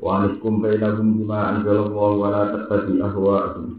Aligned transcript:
Wa 0.00 0.24
anikum 0.24 0.64
bainahum 0.64 1.20
bima 1.20 1.54
anzalallahu 1.54 2.16
wa 2.16 2.28
la 2.32 2.42
tattabi 2.56 2.96
ahwa'ahum. 3.04 3.78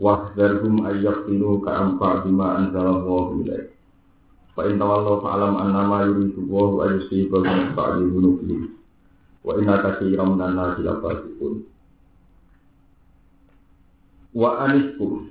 Wahdharhum 0.00 0.74
ayyaqtinu 0.86 1.60
ka 1.66 1.70
amfa 1.74 2.22
bima 2.22 2.62
anzalallahu 2.62 3.42
ilaik. 3.44 3.74
Fa 4.54 4.64
in 4.70 4.78
tawallaw 4.78 5.20
fa'lam 5.20 5.54
annama 5.58 6.06
yuridu 6.06 6.46
Allahu 6.46 6.74
an 6.86 6.90
yusibahum 7.02 7.74
ba'di 7.74 8.02
dhunubihim. 8.06 8.62
Wa 9.42 9.58
inna 9.58 9.82
katsiran 9.82 10.38
minan 10.38 10.54
nasi 10.54 10.86
lafasiqun. 10.86 11.66
Wa 14.30 14.70
aniskum 14.70 15.30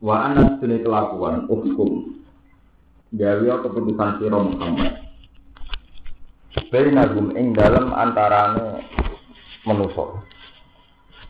Wa 0.00 0.32
anas 0.32 0.56
kelakuan 0.64 1.44
hukum 1.44 2.16
gawe 3.12 3.44
keputusan 3.60 4.10
sira 4.16 4.38
Muhammad 4.40 4.96
Bainagum 6.50 7.30
ing 7.38 7.54
dalam 7.54 7.94
antarane 7.94 8.82
manusa. 9.62 10.18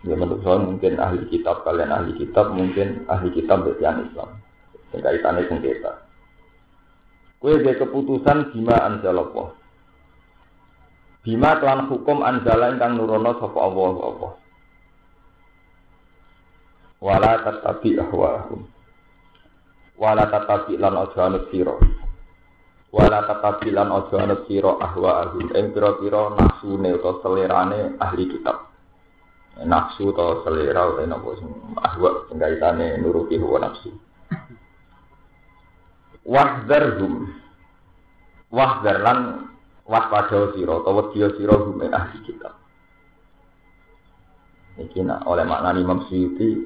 Ya 0.01 0.16
manusa 0.16 0.56
mungkin 0.56 0.96
ahli 0.96 1.29
kitab, 1.29 1.60
kalian 1.60 1.93
ahli 1.93 2.16
kitab, 2.16 2.56
mungkin 2.56 3.04
ahli 3.04 3.29
kitab 3.37 3.68
bagian 3.68 4.09
Islam. 4.09 4.40
Sing 4.88 5.04
kaitane 5.04 5.45
sengketa. 5.45 6.09
Kue 7.37 7.60
dia 7.60 7.77
keputusan 7.77 8.52
bima 8.52 8.80
anzalallah. 8.80 9.52
Bima 11.21 11.60
kelan 11.60 11.88
hukum 11.93 12.24
anzala 12.24 12.73
ingkang 12.73 12.96
nurono 12.96 13.37
sapa 13.37 13.59
Allah 13.60 13.96
Allah. 14.01 14.32
Wala 17.01 17.32
tatabi 17.45 17.96
ahwahum. 18.01 18.60
Wala 20.01 20.24
tatabi 20.32 20.80
lan 20.80 20.96
anut 20.96 21.45
sira 21.52 21.77
wala 22.91 23.23
tatabilan 23.23 23.88
ojo 23.91 24.15
anut 24.19 24.43
sira 24.51 24.74
ahwa 24.83 25.27
ahum 25.27 25.46
ing 25.55 25.71
pira-pira 25.71 26.35
nafsune 26.35 26.91
utawa 26.99 27.23
selerane 27.23 27.95
ahli 28.02 28.24
kitab. 28.27 28.66
Nafsu 29.63 30.10
atau 30.10 30.43
selera 30.43 30.91
utawa 30.91 31.07
napa 31.07 31.29
sing 31.38 31.51
ahwa 31.79 32.11
sing 32.27 32.37
kaitane 32.43 32.99
nuruti 32.99 33.38
hawa 33.38 33.71
nafsu. 33.71 33.91
Wahdharhum 36.27 37.30
wahdhar 38.51 38.99
lan 39.07 39.18
waspada 39.87 40.51
sira 40.59 40.83
utawa 40.83 41.15
wedi 41.15 41.23
sira 41.38 41.55
hum 41.63 41.79
ahli 41.79 42.18
kitab. 42.27 42.59
Iki 44.83 45.07
nak 45.07 45.29
oleh 45.30 45.46
makna 45.46 45.79
Imam 45.79 46.09
Suyuti 46.11 46.57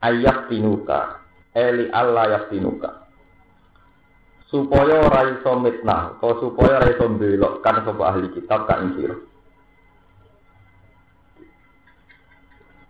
ayat 0.00 0.48
tinuka 0.48 1.20
eli 1.52 1.92
Allah 1.92 2.40
yaktinuka 2.40 3.01
supaya 4.52 5.00
ora 5.00 5.32
iso 5.32 5.50
mitnah 5.56 6.20
atau 6.20 6.36
supaya 6.44 6.76
ora 6.76 6.92
iso 6.92 7.08
belokkan 7.08 7.88
sapa 7.88 8.02
ahli 8.04 8.28
kitab 8.36 8.68
kan 8.68 8.92
sira 8.92 9.16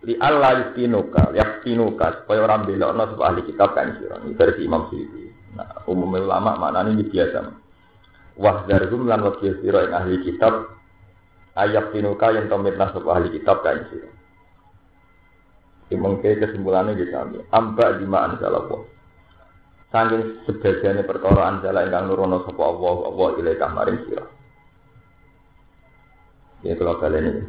li 0.03 0.19
Allah 0.19 0.59
yakinuka 0.59 1.31
yakinuka 1.31 2.19
supaya 2.19 2.43
orang 2.43 2.67
belokno 2.67 3.15
sapa 3.15 3.23
ahli 3.31 3.41
kitab 3.47 3.71
kan 3.71 3.95
sira 3.95 4.19
ini 4.27 4.35
versi 4.35 4.67
Imam 4.67 4.91
Syukri 4.91 5.31
nah 5.55 5.71
umum 5.87 6.11
ulama 6.19 6.59
maknanya 6.59 6.99
ini 6.99 7.07
biasa 7.07 7.39
wah 8.35 8.67
darhum 8.67 9.07
lan 9.07 9.23
wakil 9.23 9.55
sira 9.63 9.87
yang 9.87 9.95
ahli 10.03 10.19
kitab 10.19 10.67
ayat 11.55 11.95
tinuka 11.95 12.27
yang 12.35 12.51
tomitnah 12.51 12.91
sapa 12.91 13.07
ahli 13.07 13.31
kitab 13.31 13.63
kan 13.63 13.87
sira 13.87 14.11
Mungkin 15.93 16.41
kesimpulannya 16.41 16.97
gitu, 16.97 17.13
ambak 17.53 18.01
di 18.01 18.09
ma'an 18.09 18.41
salawah 18.41 18.81
Saking 19.93 20.49
sebagiannya 20.49 21.05
perkara 21.05 21.53
anjala 21.53 21.85
ingkang 21.85 22.09
nurono 22.09 22.41
sapa 22.49 22.65
Allah 22.65 23.13
Allah 23.13 23.27
sira. 24.09 24.25
Ya 26.65 26.73
kalau 26.73 26.97
kalian 26.97 27.29
ini. 27.29 27.43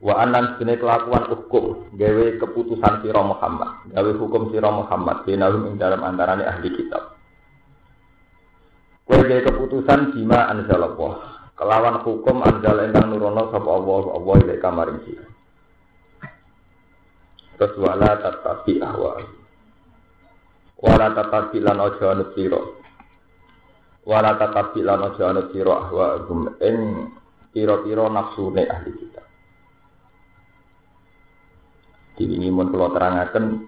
Wa 0.00 0.24
anan 0.24 0.56
kelakuan 0.56 1.28
hukum 1.28 1.92
gawe 2.00 2.26
keputusan 2.40 3.04
sira 3.04 3.20
Muhammad, 3.20 3.92
gawe 3.92 4.10
hukum 4.16 4.48
sira 4.48 4.72
Muhammad 4.72 5.28
binahum 5.28 5.68
ing 5.68 5.76
dalam 5.76 6.00
antarane 6.00 6.48
ahli 6.48 6.72
kitab. 6.72 7.20
Gawe 9.04 9.36
keputusan 9.44 10.16
bima 10.16 10.48
anzalallah. 10.48 11.44
Kelawan 11.60 12.00
hukum 12.00 12.40
anjala 12.40 12.88
ingkang 12.88 13.12
nurono 13.12 13.52
sapa 13.52 13.68
Allah 13.68 14.16
Allah 14.16 14.34
ilaika 14.48 14.68
maring 14.72 15.00
sira. 15.04 15.28
Terus 17.60 17.76
wala 17.76 18.16
wala 20.80 21.12
tatabilan 21.12 21.78
aja 21.78 22.06
anut 22.16 22.32
sira. 22.32 22.60
Wala 24.08 24.34
tatabilan 24.40 25.00
aja 25.12 25.24
anut 25.30 25.52
sira 25.52 25.74
ahwa 25.76 26.24
gum 26.24 26.56
ing 26.58 26.76
pira-pira 27.52 28.08
nafsune 28.08 28.64
ahli 28.64 28.92
kita 28.96 29.22
ini 32.20 32.52
mun 32.52 32.68
kula 32.68 32.92
terangaken 32.92 33.64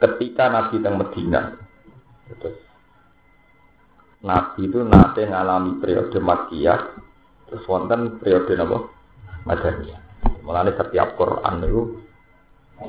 ketika 0.00 0.48
Nabi 0.48 0.80
teng 0.80 0.96
Medina 0.96 1.52
terus 2.40 2.56
Nabi 4.24 4.70
itu 4.70 4.80
nate 4.86 5.28
ngalami 5.28 5.82
periode 5.82 6.16
Makkiyah 6.16 6.80
terus 7.50 7.62
wonten 7.68 8.22
periode 8.22 8.54
napa 8.54 8.78
Madaniyah. 9.42 10.00
Mulane 10.46 10.70
setiap 10.78 11.18
Quran 11.18 11.66
itu 11.66 11.98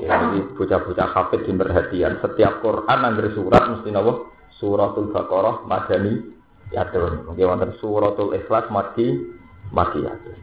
Ya, 0.02 0.18
jadi 0.18 0.40
bocah-bocah 0.58 1.08
hafid 1.14 1.46
di 1.46 1.52
perhatian. 1.54 2.18
Setiap 2.18 2.64
Quran 2.64 2.98
angger 3.04 3.30
surat 3.36 3.62
mesti 3.70 3.94
nopo 3.94 4.34
suratul 4.58 5.14
Baqarah 5.14 5.62
madani 5.68 6.18
yatun. 6.74 7.30
Mungkin 7.30 7.46
wonten 7.46 7.72
suratul 7.78 8.34
Ikhlas 8.34 8.66
mati 8.74 9.22
mati 9.70 10.02
yatun. 10.02 10.38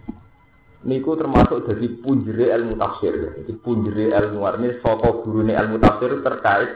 Niku 0.82 1.14
termasuk 1.14 1.68
dari 1.68 1.88
punjere 2.00 2.50
ilmu 2.56 2.80
tafsir. 2.80 3.14
Jadi 3.44 3.54
punjere 3.60 4.16
ilmu 4.16 4.40
ini 4.62 4.70
saka 4.80 5.10
gurune 5.22 5.54
ilmu 5.54 5.78
tafsir 5.78 6.24
terkait 6.24 6.70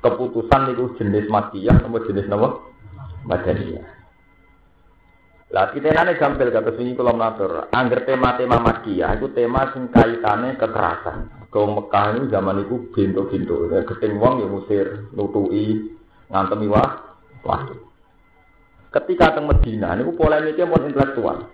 keputusan 0.00 0.60
niku 0.70 0.94
jenis 1.00 1.26
matiyah 1.26 1.76
atau 1.82 2.04
jenis 2.06 2.30
nopo 2.30 2.72
madaniyah. 3.26 4.03
Lah 5.54 5.70
kita 5.70 5.94
nane 5.94 6.18
gampil 6.18 6.50
kata 6.50 6.74
sini 6.74 6.98
kalau 6.98 7.14
mengatur. 7.14 7.70
Angger 7.70 8.02
tema-tema 8.02 8.58
makiyah 8.58 9.14
itu 9.14 9.30
tema 9.30 9.70
sing 9.70 9.86
kaitane 9.86 10.58
kekerasan. 10.58 11.46
Kau 11.54 11.70
Mekah 11.70 12.18
ini 12.18 12.26
zaman 12.26 12.66
itu 12.66 12.90
bintu-bintu. 12.90 13.70
Keting 13.70 14.18
wong 14.18 14.42
ya 14.42 14.50
musir, 14.50 15.06
nutui, 15.14 15.94
ngantem 16.26 16.66
wah, 16.66 17.14
wah. 17.46 17.70
Ketika 18.90 19.38
ke 19.38 19.40
Medina, 19.46 19.94
ini 19.94 20.10
polemiknya 20.10 20.66
mau 20.66 20.82
intelektual. 20.82 21.46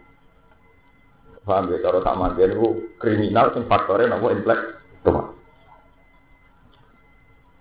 Paham 1.44 1.72
ya, 1.72 1.84
cara 1.84 2.00
tak 2.00 2.16
mati 2.16 2.40
ini 2.44 2.56
kriminal, 2.96 3.52
sing 3.52 3.68
faktornya 3.68 4.16
nopo 4.16 4.32
intelektual. 4.32 5.36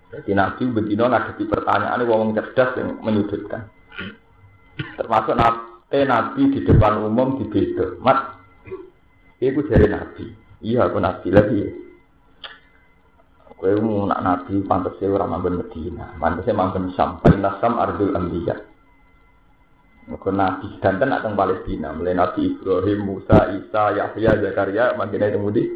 Jadi 0.08 0.32
Nabi 0.32 0.62
bedino 0.72 1.04
ngadepi 1.04 1.44
pertanyaan 1.44 2.00
wong 2.08 2.32
cerdas 2.32 2.80
yang 2.80 2.96
menyudutkan. 3.04 3.68
Termasuk 4.96 5.36
nabi, 5.36 5.69
nabi 5.90 6.42
di 6.54 6.60
depan 6.62 7.02
umum 7.02 7.42
di 7.42 7.44
beda. 7.50 7.98
Mat, 7.98 8.38
itu 9.42 9.60
dari 9.66 9.90
Nabi. 9.90 10.24
Iya, 10.60 10.86
aku 10.86 10.98
Nabi 11.02 11.28
lagi. 11.34 11.60
Kowe 13.60 13.76
mau 13.76 14.08
nak 14.08 14.24
nabi 14.24 14.64
pantas 14.64 14.96
ora 15.04 15.28
manggon 15.28 15.60
Medina, 15.60 16.16
pantasnya 16.16 16.56
manggon 16.56 16.96
Sam, 16.96 17.20
Sam 17.60 17.76
Ardul 17.76 18.16
Anbiya. 18.16 18.56
Mergo 20.08 20.32
nabi 20.32 20.80
danten 20.80 21.12
nak 21.12 21.20
teng 21.20 21.36
Palestina, 21.36 21.92
mulai 21.92 22.16
Nabi 22.16 22.56
Ibrahim, 22.56 23.04
Musa, 23.04 23.52
Isa, 23.52 23.92
Yahya, 23.92 24.40
Zakaria 24.40 24.96
mangkene 24.96 25.28
teng 25.28 25.44
di 25.52 25.68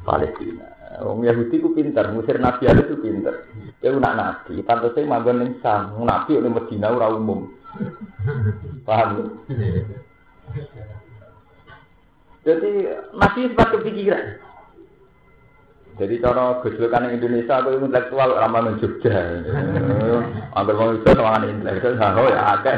Palestina. 0.00 0.64
Wong 1.04 1.28
Yahudi 1.28 1.60
ku 1.60 1.76
pinter, 1.76 2.08
musir 2.08 2.40
nabi 2.40 2.64
ada 2.64 2.80
itu 2.88 2.96
pinter. 2.96 3.52
Kowe 3.84 4.00
nak 4.00 4.16
nabi, 4.16 4.64
pantasnya 4.64 5.04
manggon 5.04 5.44
ning 5.44 5.60
Sam, 5.60 6.00
nabi 6.00 6.40
ning 6.40 6.56
Medina 6.56 6.88
ora 6.88 7.12
umum. 7.12 7.59
Paham? 8.84 9.40
Jadi 12.40 12.70
masih 13.12 13.42
sempat 13.52 13.68
kepikiran. 13.76 14.24
Jadi 16.00 16.16
cara 16.24 16.56
gejolkan 16.64 17.12
Indonesia 17.12 17.60
aku 17.60 17.76
intelektual 17.76 18.32
ramah 18.32 18.72
Jogja. 18.80 19.44
Ambil 20.56 20.74
mau 20.80 20.96
itu 20.96 21.12
sama 21.12 21.44
intelektual, 21.44 22.16
oh 22.16 22.28
ya 22.32 22.56
akeh. 22.56 22.76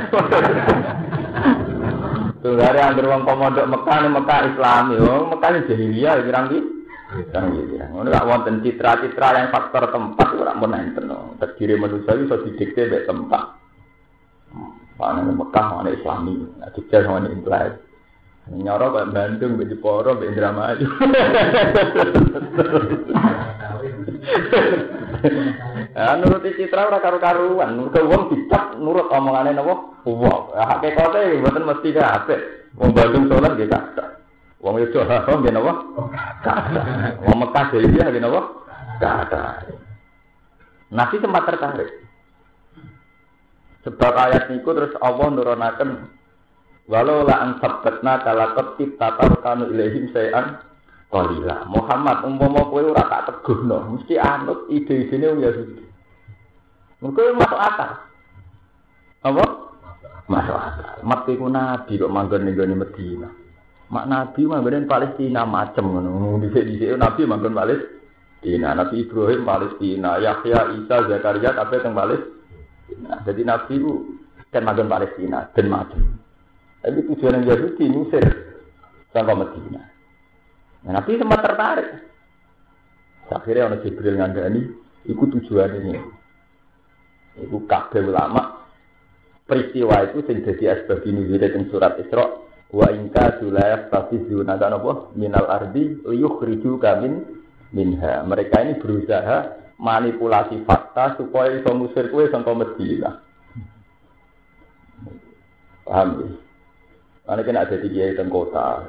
Tunggare 2.42 2.80
anggere 2.82 3.06
wong 3.06 3.22
komodok 3.22 3.70
Mekah 3.70 3.96
ning 4.02 4.12
Mekah 4.18 4.38
Islami, 4.50 4.98
oh 4.98 5.30
Mekah 5.30 5.62
jahiliyah 5.70 6.26
pirang 6.26 6.50
ki? 6.50 6.58
Pirang 7.30 7.46
ki. 7.54 7.62
Ngono 7.94 8.10
gak 8.10 8.26
wonten 8.26 8.58
citra-citra 8.66 9.38
yang 9.38 9.54
faktor 9.54 9.86
tempat 9.94 10.28
ora 10.34 10.58
mun 10.58 10.74
enten. 10.74 11.06
Terdiri 11.38 11.78
manusia 11.78 12.18
iso 12.18 12.42
didikte 12.42 12.90
mek 12.90 13.06
tempat. 13.06 13.54
Mana 15.00 15.24
Mekah, 15.24 15.66
mana 15.80 15.90
Islami, 15.90 16.46
nah 16.60 16.68
Jogja 16.76 17.02
sama 17.02 17.24
ini 17.24 17.40
Inggris. 17.40 17.74
Nyoro 18.50 18.90
kayak 18.90 19.14
Bandung, 19.14 19.54
di 19.54 19.76
Poro, 19.78 20.18
di 20.18 20.26
Indramayu. 20.26 20.86
Ya 25.92 26.18
nuruti 26.18 26.58
citra 26.58 26.90
ora 26.90 26.98
karu-karuan, 26.98 27.78
nurut 27.78 27.94
wong 27.94 28.22
dicap 28.34 28.74
nurut 28.80 29.06
omongane 29.14 29.54
napa? 29.54 30.02
Wong. 30.02 30.50
Hakikate 30.58 31.38
mboten 31.38 31.68
mesti 31.68 31.94
kabeh. 31.94 32.40
Wong 32.74 32.90
Bandung 32.90 33.30
salat 33.30 33.54
nggih 33.54 33.70
kathah. 33.70 34.18
Wong 34.58 34.82
Yogyo 34.82 35.06
haram 35.06 35.38
nggih 35.44 35.54
napa? 35.54 35.72
Kathah. 36.42 37.22
Wong 37.22 37.36
Mekah 37.46 37.64
dhewe 37.70 37.86
nggih 37.86 38.22
napa? 38.24 38.40
Kathah. 38.98 39.70
Nabi 40.90 41.16
sempat 41.22 41.46
tertarik. 41.46 41.88
Sebab 43.82 44.12
ayat 44.14 44.46
niku 44.46 44.70
terus 44.78 44.94
Allah 45.02 45.26
nurunaken 45.34 46.06
walau 46.86 47.26
la 47.26 47.34
an 47.42 47.50
sabbatna 47.58 48.22
kala 48.22 48.54
qatib 48.54 48.94
tatar 48.94 49.42
kanu 49.42 49.74
ilaihim 49.74 50.10
sayan 50.14 50.62
qalila. 51.10 51.66
Muhammad 51.66 52.22
umpama 52.22 52.62
kowe 52.70 52.82
ora 52.82 53.04
tak 53.10 53.22
teguhno, 53.28 53.98
mesti 53.98 54.14
anut 54.22 54.70
ide-idene 54.70 55.26
wong 55.34 55.40
Yahudi. 55.42 55.84
Mungkin 57.02 57.34
masuk 57.34 57.58
akal. 57.58 57.90
Apa? 59.26 59.44
Masuk 60.30 60.54
akal. 60.54 61.02
Mat 61.02 61.26
iku 61.26 61.46
nabi 61.50 61.98
kok 61.98 62.14
manggon 62.14 62.46
ning 62.46 62.54
gone 62.54 62.74
Medina. 62.78 63.28
Mak 63.90 64.06
nabi 64.06 64.46
manggon 64.46 64.86
Palestina 64.86 65.42
macem 65.42 65.90
ngono. 65.90 66.38
Dhisik-dhisik 66.38 66.94
nabi 66.94 67.26
manggon 67.26 67.58
Palestina. 67.58 67.98
Nabi 68.74 69.06
Ibrahim 69.06 69.46
Palestina, 69.46 70.18
Yahya, 70.18 70.74
Isa, 70.74 71.06
Zakaria 71.06 71.54
kabeh 71.54 71.78
teng 71.78 71.94
Palestina. 71.94 72.31
Jadi 73.00 73.42
nabi 73.46 73.72
itu 73.78 73.92
kan 74.52 74.62
manggon 74.62 74.90
Palestina 74.90 75.48
dan 75.56 75.66
macem. 75.72 76.02
Tapi 76.82 76.98
tujuan 77.08 77.40
yang 77.40 77.54
Yahudi 77.54 77.84
Mesir 77.88 78.24
sampai 79.14 79.38
Medina. 79.38 79.82
Nah, 80.82 80.98
Nabi 80.98 81.14
sempat 81.14 81.40
tertarik. 81.46 81.88
Akhirnya 83.30 83.70
orang 83.70 83.80
Jibril 83.86 84.18
ngandani, 84.18 84.62
itu 85.06 85.24
tujuan 85.38 85.78
ini. 85.78 85.94
Iku 87.38 87.64
kabeh 87.64 88.04
ulama 88.04 88.66
peristiwa 89.48 90.04
itu 90.04 90.20
sing 90.28 90.44
dadi 90.44 90.68
asbab 90.68 91.00
nuzul 91.06 91.40
teng 91.40 91.64
surat 91.72 91.96
Isra 91.96 92.28
wa 92.72 92.86
inka 92.92 93.40
sulayaf 93.40 93.88
tafizuna 93.88 94.60
kan 94.60 94.76
apa 94.76 95.12
minal 95.16 95.48
ardi 95.48 95.96
liyukhriju 96.04 96.76
kamin 96.76 97.24
minha. 97.72 98.20
Mereka 98.26 98.56
ini 98.68 98.72
berusaha 98.76 99.61
manipulasi 99.82 100.62
fakta 100.62 101.18
supaya 101.18 101.58
iso 101.58 101.74
musir 101.74 102.06
kowe 102.14 102.22
sangka 102.30 102.54
Madinah. 102.54 103.14
Paham 105.82 106.08
ya? 106.22 106.28
Karena 107.26 107.42
kan 107.42 107.58
ada 107.66 107.76
kiai 107.82 108.14
teng 108.14 108.30
kota, 108.30 108.86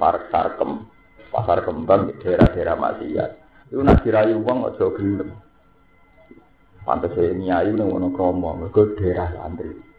park 0.00 0.32
sarkem, 0.32 0.88
pasar 1.28 1.64
kembang, 1.64 2.16
daerah-daerah 2.20 2.76
maksiat. 2.76 3.30
Itu 3.72 3.80
nak 3.80 4.04
dirayu 4.04 4.40
uang 4.40 4.72
aja 4.72 4.86
gelem. 4.92 5.32
Pantes 6.84 7.16
e 7.16 7.32
nyai 7.32 7.72
nang 7.72 7.88
ngono 7.92 8.12
kromo, 8.12 8.56
mergo 8.56 8.92
daerah 8.96 9.32
santri. 9.36 9.91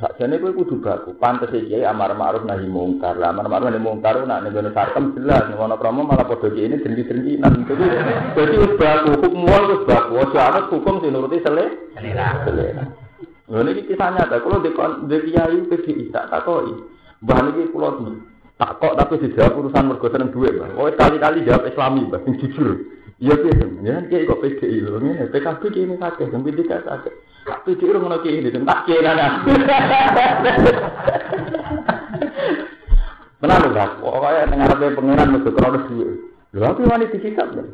Sakjane 0.00 0.42
kowe 0.42 0.50
kudu 0.50 0.82
baku. 0.82 1.14
Pantes 1.22 1.54
kiai 1.54 1.86
amar 1.86 2.18
ma'ruf 2.18 2.42
nahi 2.42 2.66
mungkar. 2.66 3.14
Lah 3.14 3.30
amar 3.30 3.46
ma'ruf 3.46 3.70
nahi 3.70 3.78
mungkar 3.78 4.26
nak 4.26 4.42
ning 4.42 4.50
ngono 4.50 4.74
sarkem 4.74 5.14
jelas 5.14 5.46
ning 5.46 5.54
ngono 5.54 5.78
kromo 5.78 6.02
malah 6.02 6.26
padha 6.26 6.50
kiai 6.50 6.66
ini 6.66 6.82
dendi-dendinan. 6.82 7.62
Jadi 7.62 7.84
dadi 8.34 8.54
wis 8.58 8.74
baku, 8.74 9.10
hukum 9.22 9.46
wis 9.46 9.82
baku. 9.86 10.12
Aja 10.18 10.40
ana 10.50 10.60
hukum 10.66 10.98
sing 10.98 11.14
nuruti 11.14 11.38
sele. 11.46 11.94
Selera. 11.94 12.42
Lha 13.44 13.60
niki 13.60 13.86
kisah 13.86 14.08
nyata, 14.10 14.40
di 14.40 14.70
di 15.06 15.16
kiai 15.30 15.58
PDI 15.68 16.10
tak 16.10 16.32
takoki. 16.32 16.74
Mbah 17.22 17.38
niki 17.46 17.70
kula 17.70 17.94
tak 18.58 18.78
kok 18.78 18.94
tapi 18.98 19.18
dijawab 19.18 19.58
urusan 19.58 19.90
mergo 19.90 20.06
seneng 20.10 20.30
duit, 20.30 20.54
Mbah. 20.54 20.78
Oh, 20.78 20.86
kali-kali 20.94 21.42
jawab 21.42 21.66
Islami, 21.66 22.06
Mbah, 22.06 22.22
sing 22.22 22.38
jujur. 22.38 22.86
Iya 23.18 23.34
piye? 23.38 23.66
Ya 23.82 24.02
kayak 24.10 24.26
kok 24.30 24.40
PDI 24.42 24.78
lho 24.82 24.98
ngene, 24.98 25.30
PKB 25.30 25.62
ki 25.70 25.80
ini 25.86 25.94
sakit, 25.98 26.30
sing 26.30 26.40
PDI 26.42 26.66
sakit. 26.66 27.14
PDI 27.44 27.88
ora 27.92 27.98
ngono 28.00 28.16
ki 28.24 28.30
ini, 28.40 28.48
tak 28.64 28.88
kira 28.88 29.12
ana. 29.12 29.44
Kenapa 33.44 33.68
lho, 33.68 33.84
pokoknya 34.00 34.48
tengah 34.48 34.66
ngarepe 34.72 34.96
pangeran 34.96 35.32
mesti 35.36 35.50
krono 35.52 35.78
duwe. 35.84 36.08
Lho 36.56 36.64
aku 36.64 36.88
wani 36.88 37.04
lho. 37.12 37.64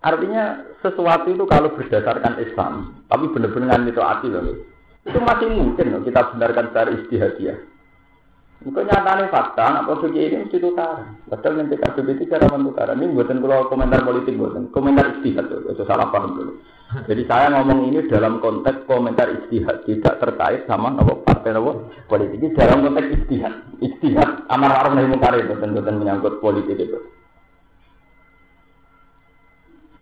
Artinya 0.00 0.64
sesuatu 0.80 1.28
itu 1.28 1.44
kalau 1.44 1.76
berdasarkan 1.76 2.40
Islam, 2.40 3.04
tapi 3.06 3.28
benar-benar 3.36 3.84
itu 3.84 4.00
hati 4.00 4.32
loh, 4.32 4.64
itu 5.04 5.18
masih 5.20 5.52
mungkin 5.52 5.92
loh 5.92 6.00
kita 6.00 6.32
benarkan 6.32 6.72
secara 6.72 6.90
istihadiah. 6.96 7.60
Mungkin 8.60 8.92
nyatanya 8.92 9.32
fakta, 9.32 9.72
nak 9.72 9.84
produk 9.88 10.12
ini 10.12 10.44
mesti 10.44 10.60
tukar. 10.60 11.16
Padahal 11.32 11.64
nanti 11.64 11.80
KBB 11.80 12.08
itu 12.12 12.24
cara 12.28 12.44
mentukar. 12.52 12.92
Ini 12.92 13.08
buatan 13.16 13.40
kalau 13.40 13.72
komentar 13.72 14.04
politik 14.04 14.36
buatan, 14.36 14.68
komentar 14.68 15.16
istihad 15.16 15.48
itu 15.48 15.80
salah 15.88 16.12
paham 16.12 16.36
dulu. 16.36 16.52
Jadi 17.08 17.24
saya 17.24 17.48
ngomong 17.56 17.88
ini 17.88 18.04
dalam 18.12 18.36
konteks 18.44 18.84
komentar 18.84 19.32
istihad, 19.32 19.80
tidak 19.88 20.20
terkait 20.20 20.68
sama 20.68 20.92
nopo 20.92 21.24
partai 21.24 21.56
nopo 21.56 21.88
politik. 22.04 22.36
Ini 22.36 22.52
dalam 22.52 22.84
konteks 22.84 23.08
istihad, 23.24 23.54
istihad 23.80 24.44
amar 24.52 24.76
ma'ruf 24.76 24.92
nahi 24.92 25.08
munkar 25.08 25.32
itu 25.40 25.56
buatan 25.56 25.96
menyangkut 25.96 26.34
politik 26.44 26.76
itu. 26.76 27.00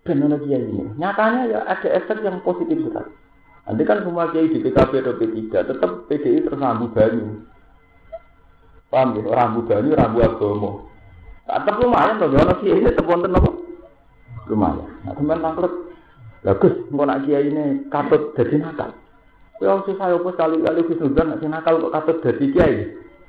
Teknologi 0.02 0.50
ini, 0.50 0.99
nyatanya 0.99 1.40
ya 1.46 1.60
ada 1.62 1.88
efek 1.94 2.26
yang 2.26 2.43
positif 2.43 2.75
sekali. 2.82 3.12
Nanti 3.69 3.82
kan 3.84 4.02
semua 4.02 4.32
kiai 4.32 4.49
di 4.49 4.64
PKB 4.64 4.93
atau 5.05 5.14
P3 5.20 5.52
tetap 5.52 5.90
PDI 6.08 6.49
tersambung 6.49 6.90
banyu. 6.96 7.44
Paham 8.88 9.20
ya? 9.20 9.23
Rambu 9.29 9.61
banyu, 9.69 9.93
rambu 9.93 10.19
agama. 10.25 10.70
Tetap 11.49 11.81
lumayan 11.81 12.20
loh, 12.20 12.29
kalau 12.29 12.56
kiai 12.61 12.76
ini 12.76 12.88
tetap 12.93 13.08
wonten 13.08 13.37
apa? 13.37 13.50
Lumayan. 14.49 14.88
Nah, 15.05 15.12
teman 15.17 15.40
tangklet. 15.40 15.73
Bagus, 16.44 16.75
mau 16.93 17.05
nak 17.08 17.25
kiai 17.25 17.49
ini 17.49 17.88
katut 17.93 18.32
jadi 18.37 18.62
nakal. 18.62 18.93
Ya 19.58 19.75
susah 19.82 20.14
apa 20.14 20.29
sekali-kali 20.38 20.87
khusnudan 20.87 21.35
nak 21.35 21.43
nakal 21.43 21.82
kok 21.82 21.94
katut 22.00 22.17
jadi 22.25 22.44
kiai. 22.52 22.76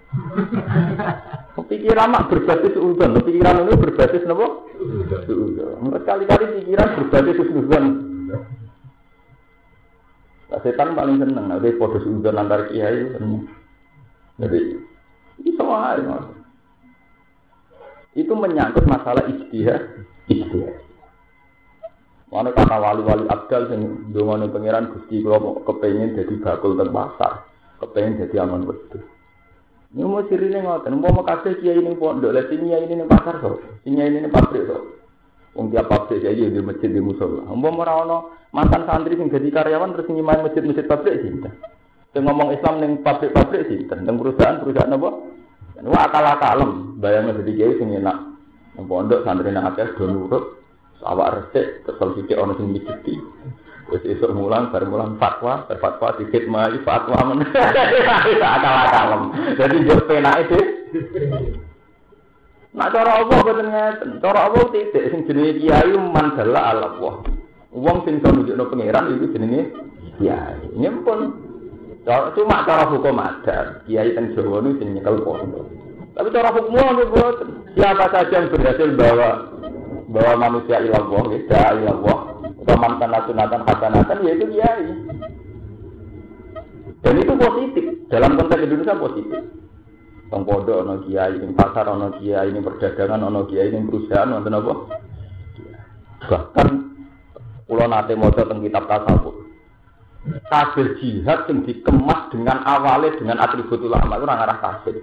Pikiran 1.69 2.09
mak 2.09 2.33
berbasis 2.33 2.73
udon, 2.79 3.19
pikiran 3.21 3.67
ini 3.67 3.77
berbasis 3.77 4.23
apa? 4.25 4.47
Udon. 4.79 5.91
Sekali-kali 6.01 6.45
pikiran 6.63 6.89
berbasis. 6.97 7.37
Nah, 10.49 10.59
setan 10.65 10.97
paling 10.97 11.21
seneng, 11.21 11.45
nah, 11.45 11.61
dia 11.61 11.77
podo 11.77 12.01
udon 12.01 12.41
antar 12.41 12.73
kiai. 12.73 13.05
Jadi, 14.39 14.59
itu 15.43 15.63
wae. 15.63 16.03
Itu 18.17 18.33
menyangkut 18.33 18.89
masalah 18.89 19.23
istihad, 19.29 20.03
istihad. 20.27 20.89
Mana 22.29 22.53
kata 22.53 22.77
wali-wali 22.77 23.25
abdal 23.25 23.73
sing 23.73 24.13
dongane 24.13 24.53
pangeran 24.53 24.93
Gusti 24.93 25.25
kula 25.25 25.65
kepengin 25.65 26.13
dadi 26.13 26.37
bakul 26.37 26.77
teng 26.77 26.93
pasar, 26.93 27.49
kepengin 27.81 28.21
dadi 28.21 28.37
aman 28.37 28.69
wedhus. 28.69 29.01
Ini 29.89 30.05
mau 30.05 30.21
sirine 30.29 30.61
ngoten, 30.61 31.01
mau 31.01 31.09
makasih 31.09 31.57
kiai 31.65 31.81
ning 31.81 31.97
pondok, 31.97 32.29
lah 32.29 32.45
sing 32.45 32.61
kiai 32.61 32.85
ning 32.85 33.09
pasar 33.09 33.41
so, 33.41 33.57
sing 33.81 33.97
kiai 33.97 34.13
ning 34.13 34.29
pabrik 34.29 34.69
so. 34.69 35.01
Wong 35.57 35.73
tiap 35.73 35.89
pabrik 35.89 36.21
kiai 36.21 36.37
di 36.37 36.61
masjid 36.61 36.93
di 36.93 37.01
musola. 37.01 37.49
Mau 37.49 37.73
ora 37.73 38.05
ono 38.05 38.17
mantan 38.53 38.85
santri 38.85 39.17
sing 39.17 39.33
dadi 39.33 39.49
karyawan 39.49 39.97
terus 39.97 40.13
nyimai 40.13 40.45
masjid-masjid 40.45 40.85
pabrik 40.85 41.25
sih. 41.25 41.33
Sing 42.09 42.25
ngomong 42.25 42.57
Islam 42.57 42.81
ning 42.81 42.91
pabrik-pabrik 43.05 43.69
sih, 43.69 43.85
teng 43.85 44.17
perusahaan-perusahaan 44.17 44.97
apa? 44.97 45.09
Wah 45.85 46.03
akal-akalem, 46.09 46.97
bayangnya 46.97 47.39
jadi 47.39 47.51
kiai 47.53 47.73
sing 47.77 47.93
enak. 47.93 48.17
Yang 48.75 48.85
pondok 48.89 49.23
santri 49.23 49.53
nang 49.53 49.69
akeh 49.69 49.93
do 49.95 50.09
nurut, 50.09 50.43
awak 51.05 51.37
resik 51.37 51.85
kesel 51.85 52.17
sithik 52.17 52.41
ana 52.41 52.57
sing 52.57 52.73
mijiti. 52.73 53.15
Wis 53.89 54.05
esuk 54.05 54.33
mulang 54.33 54.69
bar 54.69 54.85
mulang 54.85 55.17
fatwa, 55.21 55.65
bar 55.65 55.77
fatwa 55.81 56.17
dikit 56.17 56.45
mai 56.49 56.77
fatwa 56.81 57.29
men. 57.29 57.45
akal-akalem. 58.57 59.23
Jadi 59.57 59.75
yo 59.87 59.95
penake 60.05 60.43
deh. 60.49 60.65
Nak 62.69 62.89
cara 62.93 63.11
Allah 63.25 63.37
boten 63.41 63.69
ngeten. 63.69 64.09
Cara 64.21 64.39
Allah 64.45 64.63
titik 64.69 65.09
sing 65.09 65.25
jenenge 65.25 65.57
kiai 65.57 65.93
mandala 65.97 66.61
Allah. 66.73 66.93
Wong 67.73 67.97
sing 68.05 68.21
iso 68.21 68.29
nunjukno 68.29 68.69
pangeran 68.69 69.13
iku 69.17 69.25
jenenge 69.33 69.61
kiai. 70.21 70.69
Pun 71.01 71.48
Cuma 72.07 72.63
cara 72.63 72.87
hukum 72.87 73.19
ada, 73.19 73.83
kiai 73.83 74.15
teng 74.15 74.31
Jawa 74.33 74.63
ini 74.63 74.79
sing 74.79 74.87
nyekel 74.95 75.19
pondok. 75.21 75.67
Tapi 76.15 76.27
cara 76.31 76.49
hukum 76.55 76.95
itu 76.99 77.21
siapa 77.75 78.05
saja 78.09 78.33
yang 78.39 78.49
berhasil 78.49 78.87
bawa 78.95 79.29
bawa 80.09 80.33
manusia 80.39 80.81
ilallah, 80.81 81.37
ya 81.37 81.75
ilallah, 81.77 82.19
atau 82.41 82.75
mantan 82.81 83.13
nasunatan 83.13 83.61
hasanatan, 83.61 84.25
ya 84.25 84.31
itu 84.33 84.45
kiai. 84.57 84.85
Dan 86.99 87.15
itu 87.15 87.33
positif. 87.37 87.85
Dalam 88.09 88.35
konteks 88.35 88.65
Indonesia 88.65 88.99
positif. 88.99 89.41
Tong 90.29 90.45
podo 90.45 90.85
ono 90.85 91.01
kiai, 91.07 91.41
ini 91.41 91.57
pasar 91.57 91.89
ono 91.89 92.13
kiai, 92.21 92.53
ini 92.53 92.61
perdagangan 92.61 93.25
ono 93.25 93.49
kiai, 93.49 93.73
ini 93.73 93.87
perusahaan 93.87 94.29
wonten 94.29 94.57
apa? 94.57 94.73
Bahkan 96.29 96.67
pulau 97.65 97.87
nate 97.89 98.13
maca 98.13 98.43
teng 98.45 98.61
kitab 98.61 98.85
tasawuf. 98.85 99.38
Kabeh 100.19 100.99
jihad 100.99 101.47
yang 101.47 101.63
dikemas 101.63 102.27
dengan 102.27 102.59
awalnya 102.67 103.15
dengan 103.15 103.39
atribut 103.39 103.79
ulama 103.79 104.19
itu 104.19 104.25
orang 104.27 104.43
arah 104.43 104.57
kafir. 104.59 104.99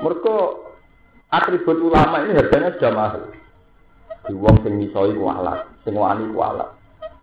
Mereka 0.00 0.34
atribut 1.28 1.78
ulama 1.84 2.24
ini 2.24 2.32
harganya 2.32 2.72
sudah 2.80 2.92
mahal. 2.96 3.22
Di 4.24 4.32
wong 4.32 4.56
sing 4.64 4.80
misoi 4.80 5.12
ku 5.12 5.28
alat, 5.28 5.68
sing 5.84 5.92
wani 5.92 6.32
ku 6.32 6.40
alat. 6.40 6.72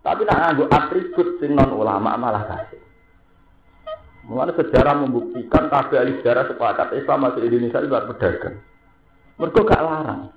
Tapi 0.06 0.22
nak 0.22 0.38
nganggo 0.38 0.64
atribut 0.70 1.28
sing 1.42 1.58
non 1.58 1.74
ulama 1.74 2.14
malah 2.14 2.46
kasih. 2.46 2.80
Mulai 4.24 4.56
sejarah 4.56 5.04
membuktikan 5.04 5.68
kabeh 5.68 6.00
ahli 6.00 6.16
sejarah 6.22 6.48
sepakat 6.48 6.96
Islam 6.96 7.28
masuk 7.28 7.44
Indonesia 7.44 7.84
itu 7.84 7.92
pedagang. 7.92 8.56
Mereka 9.36 9.60
gak 9.68 9.84
larang. 9.84 10.32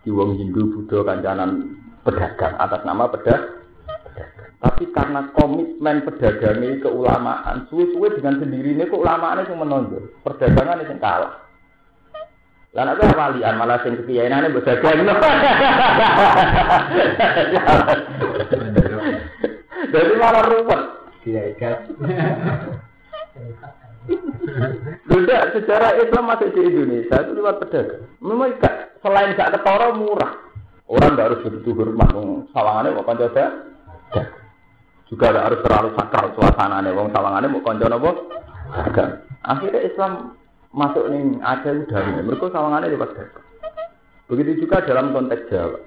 Di 0.00 0.08
wong 0.08 0.40
Hindu, 0.40 0.72
Buddha, 0.72 1.04
kancanan 1.04 1.76
pedagang 2.00 2.56
atas 2.56 2.80
nama 2.88 3.12
pedagang. 3.12 3.59
Tapi 4.60 4.92
karena 4.92 5.32
komitmen 5.32 6.04
pedagangnya 6.04 6.84
keulamaan, 6.84 7.64
suwe-suwe 7.72 8.12
dengan 8.20 8.44
sendirinya 8.44 8.84
keulamaan 8.92 9.40
itu 9.40 9.56
menonjol. 9.56 10.12
Perdagangan 10.20 10.84
itu 10.84 11.00
kalah. 11.00 11.48
Lah 12.70 12.86
nek 12.86 13.02
walian 13.02 13.58
malah 13.58 13.82
sing 13.82 13.98
kekiyainane 13.98 14.52
mbok 14.52 14.62
dagang. 14.62 15.02
Jadi 19.90 20.12
malah 20.20 20.44
ruwet. 20.46 20.82
Kiai 21.26 21.50
kan. 21.58 21.82
Tidak, 25.10 25.42
sejarah 25.56 25.98
Islam 25.98 26.30
masuk 26.30 26.54
di 26.54 26.60
Indonesia 26.62 27.16
itu 27.26 27.32
lewat 27.34 27.58
pedagang. 27.64 28.06
Memang 28.22 28.54
selain 29.02 29.34
gak 29.34 29.56
ketara 29.56 29.96
murah. 29.96 30.38
Orang 30.86 31.18
gak 31.18 31.26
harus 31.32 31.42
begitu 31.48 31.74
hormat, 31.74 32.12
sawangannya 32.54 32.94
mau 32.94 33.02
konco 33.02 33.26
Juga 35.10 35.34
gak 35.34 35.46
harus 35.50 35.60
terlalu 35.66 35.90
sakral 35.98 36.30
suasananya, 36.38 36.94
wong 36.94 37.10
sawangannya 37.10 37.50
mau 37.50 37.66
konco 37.66 37.86
nopo. 37.90 38.10
Akhirnya 39.42 39.82
Islam 39.82 40.38
masuk 40.70 41.10
nih 41.10 41.42
ada 41.42 41.70
dari 41.82 42.10
mereka 42.22 42.46
sawangannya 42.54 42.94
lewat 42.94 43.10
dagang. 43.18 43.46
Begitu 44.30 44.62
juga 44.62 44.86
dalam 44.86 45.10
konteks 45.10 45.50
Jawa. 45.50 45.82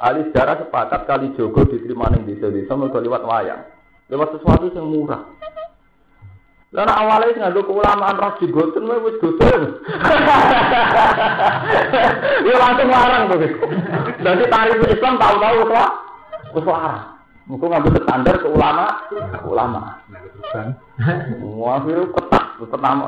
Ahli 0.00 0.32
sejarah 0.32 0.56
sepakat 0.64 1.04
kali 1.04 1.36
Jogo 1.36 1.68
diterima 1.68 2.08
ning 2.08 2.24
desa-desa 2.24 2.72
mereka 2.72 3.04
lewat 3.04 3.22
wayang. 3.28 3.62
Lewat 4.08 4.32
sesuatu 4.32 4.72
yang 4.72 4.88
murah. 4.88 5.20
Lalu 6.72 6.88
awalnya 6.88 7.36
nganggo 7.36 7.68
keulamaan 7.68 8.16
ras 8.16 8.40
digoten 8.40 8.88
wae 8.88 9.04
wis 9.04 9.20
goten. 9.20 9.62
Ya 12.42 12.54
langsung 12.58 12.88
larang 12.88 13.28
tuh. 13.28 13.44
Jadi 14.24 14.44
tarif 14.48 14.80
Islam 14.88 15.20
tahu-tahu. 15.20 15.68
Wis 16.56 16.64
larang. 16.64 17.11
Mungkin 17.50 17.68
ngambil 17.74 18.06
standar 18.06 18.38
ke 18.38 18.48
ulama, 18.48 18.86
ulama. 19.44 19.98
Wah, 21.42 21.82
itu 21.82 22.04
ketat, 22.14 22.44
pertama. 22.62 23.06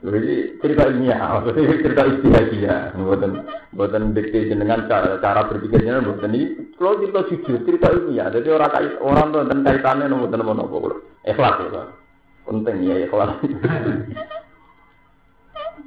Jadi 0.00 0.56
cerita 0.64 0.88
ilmiah, 0.88 1.20
maksudnya 1.20 1.76
cerita 1.76 2.08
istihadiyah, 2.08 2.96
buatan 2.96 3.44
buatan 3.76 4.16
dikti 4.16 4.48
dengan 4.48 4.88
cara 4.88 5.20
cara 5.20 5.44
berpikirnya 5.44 6.00
buatan 6.00 6.32
ini. 6.32 6.72
Kalau 6.80 6.96
cerita 7.04 7.20
jujur, 7.28 7.60
cerita 7.68 7.92
ilmiah, 7.92 8.32
jadi 8.32 8.48
orang 8.56 8.72
kait 8.72 8.96
orang 9.04 9.28
tuh 9.28 9.44
dan 9.44 9.60
kaitannya 9.60 10.08
dan 10.08 10.40
nomor 10.40 10.56
nomor 10.56 10.92
ikhlas 11.28 11.56
ya, 11.68 11.84
penting 12.48 12.76
ya 12.80 12.96
ikhlas. 13.04 13.36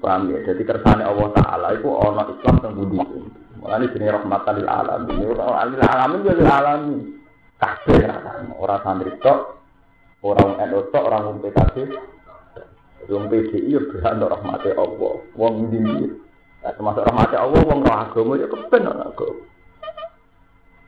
Paham 0.03 0.35
ya? 0.35 0.39
Jadi 0.45 0.61
kersane 0.67 1.01
Allah 1.07 1.31
Taala 1.33 1.67
itu 1.79 1.87
orang 1.87 2.27
Islam 2.37 2.55
yang 2.59 2.73
budi. 2.75 2.97
Mulai 3.63 3.87
jenis 3.87 4.11
rahmatan 4.11 4.53
lil 4.59 4.67
alamin. 4.67 5.15
Orang 5.31 5.71
lil 5.71 5.79
alamin 5.79 6.19
lil 6.27 6.43
alamin. 6.43 6.99
Kabeh 7.63 8.03
orang 8.59 8.83
santri 8.83 9.15
tok, 9.23 9.55
orang 10.19 10.59
NU 10.67 10.83
tok, 10.91 11.03
orang 11.07 11.39
PKB, 11.39 11.75
Wong 13.11 13.27
PDI 13.27 13.75
ya 13.75 13.79
berhak 13.83 14.15
untuk 14.15 14.31
rahmati 14.31 14.69
Allah. 14.75 15.15
Wong 15.35 15.53
ndi 15.67 15.79
termasuk 16.63 17.03
rahmati 17.03 17.35
Allah, 17.35 17.61
wong 17.67 17.79
roh 17.83 17.97
agama 17.99 18.33
ya 18.39 18.47
kepen 18.47 18.87
ana 18.87 19.11
agama. 19.11 19.43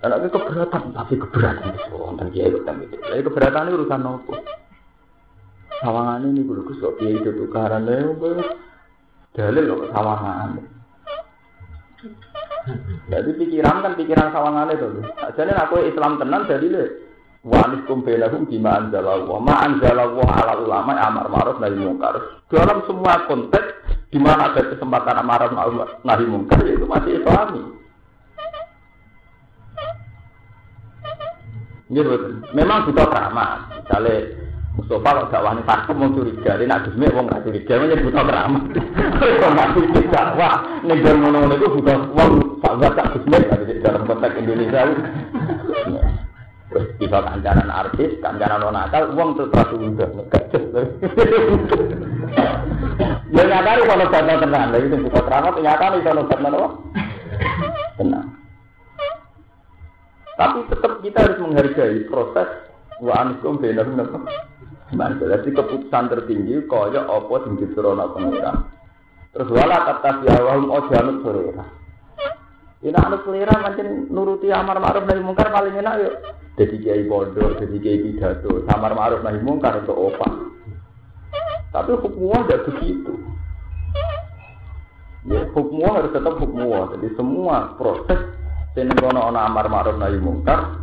Anak 0.05 0.29
keberatan, 0.29 0.93
tapi 0.93 1.17
keberatan 1.17 1.71
itu 1.73 1.95
wonten 1.97 2.29
kiai 2.29 2.53
kok 2.53 2.63
tapi. 2.67 2.85
Lah 2.93 3.17
keberatan 3.25 3.67
itu 3.73 3.77
urusan 3.81 3.99
nopo? 4.05 4.33
Sawangan 5.81 6.29
ini 6.29 6.45
kudu 6.45 6.61
kus 6.67 6.77
kok 6.77 6.95
kiai 7.01 7.17
itu 7.17 7.33
tukaran 7.33 7.89
lha 7.89 8.13
dalil 9.33 9.63
kok 9.65 9.89
sawangan. 9.91 10.74
Jadi 13.11 13.29
pikiran 13.37 13.85
kan 13.85 13.93
pikiran 13.93 14.33
sawangan 14.33 14.73
itu. 14.73 14.87
Jadi 15.37 15.51
aku 15.53 15.85
Islam 15.85 16.17
tenan 16.17 16.49
jadi 16.49 16.67
le 16.67 16.85
wa 17.45 17.61
anikum 17.61 18.01
bainahum 18.01 18.49
bima 18.49 18.81
anzalallah 18.81 19.37
ma 19.37 19.55
anzalallah 19.69 20.29
ala 20.33 20.53
ulama 20.57 20.97
amar 20.97 21.29
ma'ruf 21.29 21.61
nahi 21.61 21.77
mungkar 21.77 22.17
dalam 22.49 22.81
semua 22.89 23.21
konteks 23.29 23.85
di 24.09 24.17
mana 24.17 24.49
ada 24.49 24.65
kesempatan 24.65 25.21
amar 25.21 25.45
ma'ruf 25.53 26.01
nahi 26.01 26.25
mungkar 26.25 26.57
itu 26.65 26.89
masih 26.89 27.21
islami 27.21 27.61
betul. 31.85 32.41
Memang 32.57 32.89
butuh 32.89 33.07
keramat. 33.07 33.71
Misalnya 33.85 34.15
Mustafa 34.75 35.07
kalau 35.07 35.31
gak 35.31 35.45
wani 35.45 35.61
pakem 35.63 35.95
mau 35.95 36.11
curiga, 36.11 36.59
dia 36.59 36.67
nak 36.67 36.83
gusmi 36.83 37.07
wong 37.15 37.31
gak 37.31 37.47
curiga, 37.47 37.79
ini 37.79 38.03
butuh 38.03 38.23
keramat. 38.27 38.63
Kalau 39.39 39.53
nggak 39.55 39.71
curiga 39.71 40.01
dakwah, 40.11 40.55
nih 40.83 40.99
ngono 40.99 41.47
itu 41.55 41.67
butuh 41.79 41.99
wong 42.11 42.31
sahabat 42.75 42.91
tak 42.99 43.07
gusmi 43.15 43.39
dalam 43.79 44.03
konteks 44.03 44.35
Indonesia. 44.35 44.83
Tiba 46.99 47.23
kancanan 47.23 47.71
artis, 47.71 48.19
kancanan 48.19 48.59
non 48.59 48.75
nakal, 48.75 49.15
uang 49.15 49.39
terus 49.39 49.47
terus 49.47 49.79
udah 49.79 50.09
Ya 53.31 53.43
nyata 53.47 53.79
kalau 53.87 54.11
bantah 54.11 54.37
tenang, 54.43 54.75
lagi 54.75 54.87
itu 54.91 54.97
buka 55.07 55.23
keramat, 55.23 55.55
nyata 55.55 55.85
nih 55.87 56.03
kalau 56.03 56.27
bantah 56.27 56.51
apa? 56.51 56.69
Tenang. 57.95 58.27
Tapi 60.35 60.59
tetap 60.67 60.93
kita 60.99 61.19
harus 61.23 61.39
menghargai 61.39 61.99
proses 62.11 62.49
wa 62.99 63.13
ankum 63.23 63.55
apa? 63.55 64.19
Mantap. 64.91 65.27
Jadi 65.31 65.49
keputusan 65.55 66.11
tertinggi 66.11 66.59
kaya 66.67 67.07
apa 67.07 67.35
sing 67.47 67.55
diturunkan 67.55 68.11
pengiran. 68.19 68.57
Terus 69.31 69.49
wala 69.51 69.77
kata 69.83 70.11
siawahum 70.27 70.71
ojanut 70.75 71.23
sorera. 71.23 71.84
Ini 72.83 72.91
anak 72.91 73.23
selera 73.23 73.55
macam 73.63 74.11
nuruti 74.11 74.51
amar 74.51 74.83
ma'ruf 74.83 75.07
dari 75.07 75.23
mungkar 75.23 75.47
paling 75.47 75.79
enak 75.79 75.95
yuk. 76.03 76.15
Jadi 76.55 76.75
kiai 76.83 77.03
bodoh, 77.07 77.55
jadi 77.59 77.75
kiai 77.79 77.99
pidato, 78.03 78.63
samar 78.67 78.95
ma'ruf 78.95 79.23
nahi 79.23 79.39
mungkar 79.43 79.83
untuk 79.83 79.95
opah. 79.95 80.31
Tapi 81.71 81.91
hukumnya 81.99 82.47
tidak 82.47 82.63
begitu. 82.71 83.13
Ya, 85.27 85.43
hukumnya 85.51 85.91
harus 85.91 86.15
tetap 86.15 86.39
hukumnya. 86.39 86.95
Jadi 86.95 87.07
semua 87.19 87.75
proses 87.75 88.19
sing 88.75 88.87
kono 88.95 89.31
ana 89.31 89.51
amar 89.51 89.67
ma'ruf 89.67 89.99
nahi 89.99 90.19
mungkar 90.19 90.79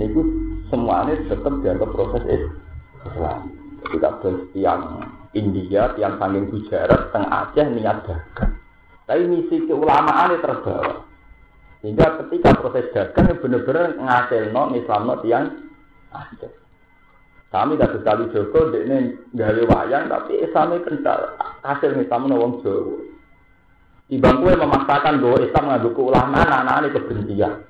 niku 0.00 0.24
semuanya 0.72 1.18
tetap 1.28 1.52
dianggap 1.60 1.88
proses 1.92 2.24
Islam. 3.04 3.52
Jadi 3.80 3.96
kabeh 3.96 4.34
tiang 4.56 5.04
India, 5.32 5.92
tiang 5.96 6.20
saking 6.20 6.46
Gujarat, 6.52 7.12
teng 7.12 7.26
Aceh 7.26 7.66
niat 7.76 7.98
dagang. 8.06 8.52
Tapi 9.04 9.22
misi 9.26 9.66
keulamaan 9.66 10.38
terbawa. 10.38 11.09
Sehingga 11.80 12.20
ketika 12.24 12.60
proses 12.60 12.92
dagang 12.92 13.40
benar-benar 13.40 13.96
ngasil 13.96 14.52
no 14.52 14.76
Islam 14.76 15.08
no 15.08 15.14
tiang 15.24 15.46
Aceh. 16.10 16.52
Kami 17.50 17.74
tidak 17.74 17.98
sekali 17.98 18.30
Joko, 18.30 18.70
ini 18.78 19.10
gawe 19.34 19.62
wayang, 19.66 20.06
tapi 20.06 20.38
Islamnya 20.38 20.86
kental. 20.86 21.34
Hasil 21.66 21.98
Islam 21.98 22.30
wong 22.30 22.62
Jawa. 22.62 22.94
Ibang 24.10 24.42
kue 24.42 24.54
memaksakan 24.54 25.18
bahwa 25.18 25.38
Islam 25.42 25.64
ngadu 25.66 25.90
ulama, 25.98 26.46
anak-anak 26.46 26.94
kebencian. 26.94 27.66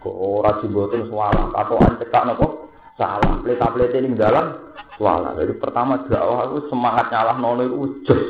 Kok 0.00 0.16
ora 0.16 0.56
jimbotin 0.64 1.04
suara, 1.08 1.52
katoan 1.52 2.00
cekak 2.00 2.24
nopo 2.28 2.72
salah, 2.96 3.40
pelita-pelita 3.44 3.96
ini 4.00 4.16
dalam 4.16 4.56
suara. 4.96 5.36
Jadi 5.36 5.52
pertama 5.56 6.04
dakwah 6.08 6.48
aku 6.48 6.68
semangat 6.72 7.12
nyalah 7.12 7.36
nono 7.36 7.62
itu 7.64 7.76
ujus. 7.76 8.22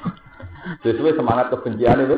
Sesuai 0.86 1.18
semangat 1.18 1.50
kebencian 1.50 2.04
itu. 2.04 2.16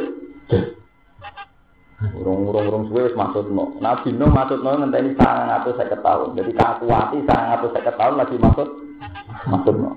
Urung-urung 1.96 2.92
suwe 2.92 3.08
wis 3.08 3.16
maksudno. 3.16 3.80
Nabi 3.80 4.12
Nuh 4.12 4.28
maksudno 4.28 4.68
ngenteni 4.76 5.16
950 5.16 6.04
tahun. 6.04 6.28
Jadi 6.36 6.52
kakuati 6.52 7.18
950 7.24 8.00
tahun 8.00 8.14
lagi 8.20 8.36
maksud 8.36 8.68
maksudno. 9.48 9.90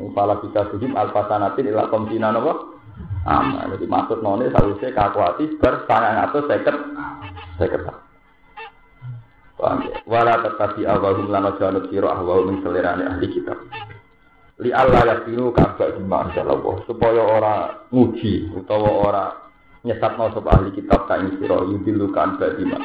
Kepala 0.00 0.40
bisa 0.40 0.68
sujud 0.72 0.88
alfasanatin 0.96 1.68
ila 1.68 1.92
komtina 1.92 2.32
nopo. 2.32 2.80
Ama, 3.28 3.68
jadi 3.76 3.84
maksud 3.84 4.24
none 4.24 4.48
sausé 4.48 4.88
kakuati 4.96 5.60
ber 5.60 5.84
950 5.84 7.60
seket. 7.60 7.84
Paham 9.60 9.84
ya? 9.84 10.00
Wala 10.08 10.40
tetapi 10.44 10.84
awahum 10.88 11.28
lana 11.28 11.56
janut 11.60 11.88
siro 11.92 12.08
ahwahum 12.08 12.52
yang 12.52 12.58
selerane 12.64 13.04
ahli 13.04 13.26
kitab. 13.32 13.58
Li 14.60 14.70
Allah 14.70 15.02
yakinu 15.08 15.50
kabak 15.50 15.98
bima 15.98 16.30
Allah 16.30 16.84
supaya 16.86 17.22
ora 17.22 17.54
nguji 17.90 18.54
utawa 18.54 18.90
ora 18.90 19.24
nyesatno 19.84 20.32
sapa 20.32 20.48
ahli 20.56 20.72
kitab 20.72 21.04
ka 21.04 21.20
ing 21.20 21.36
sira 21.36 21.60
yudilu 21.60 22.08
kan 22.16 22.40
bima. 22.40 22.80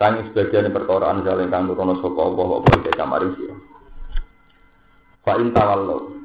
Sangi 0.00 0.24
sebagian 0.32 0.72
perkara 0.72 1.12
anjal 1.12 1.44
kang 1.52 1.68
nurono 1.68 2.00
sapa 2.00 2.20
Allah 2.24 2.48
apa 2.56 2.68
iki 2.80 2.90
kamari 2.96 3.28
sira. 3.36 3.56
Fa 5.20 5.36
in 5.36 5.52
tawallu 5.52 6.16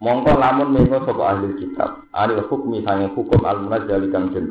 Mongko 0.00 0.32
lamun 0.32 0.72
mengo 0.72 0.96
sapa 1.04 1.36
ahli 1.36 1.60
kitab, 1.60 2.08
anil 2.16 2.40
hukmi 2.48 2.80
sange 2.80 3.12
hukum 3.12 3.44
al-munazzal 3.44 4.08
kang 4.08 4.32
den. 4.32 4.48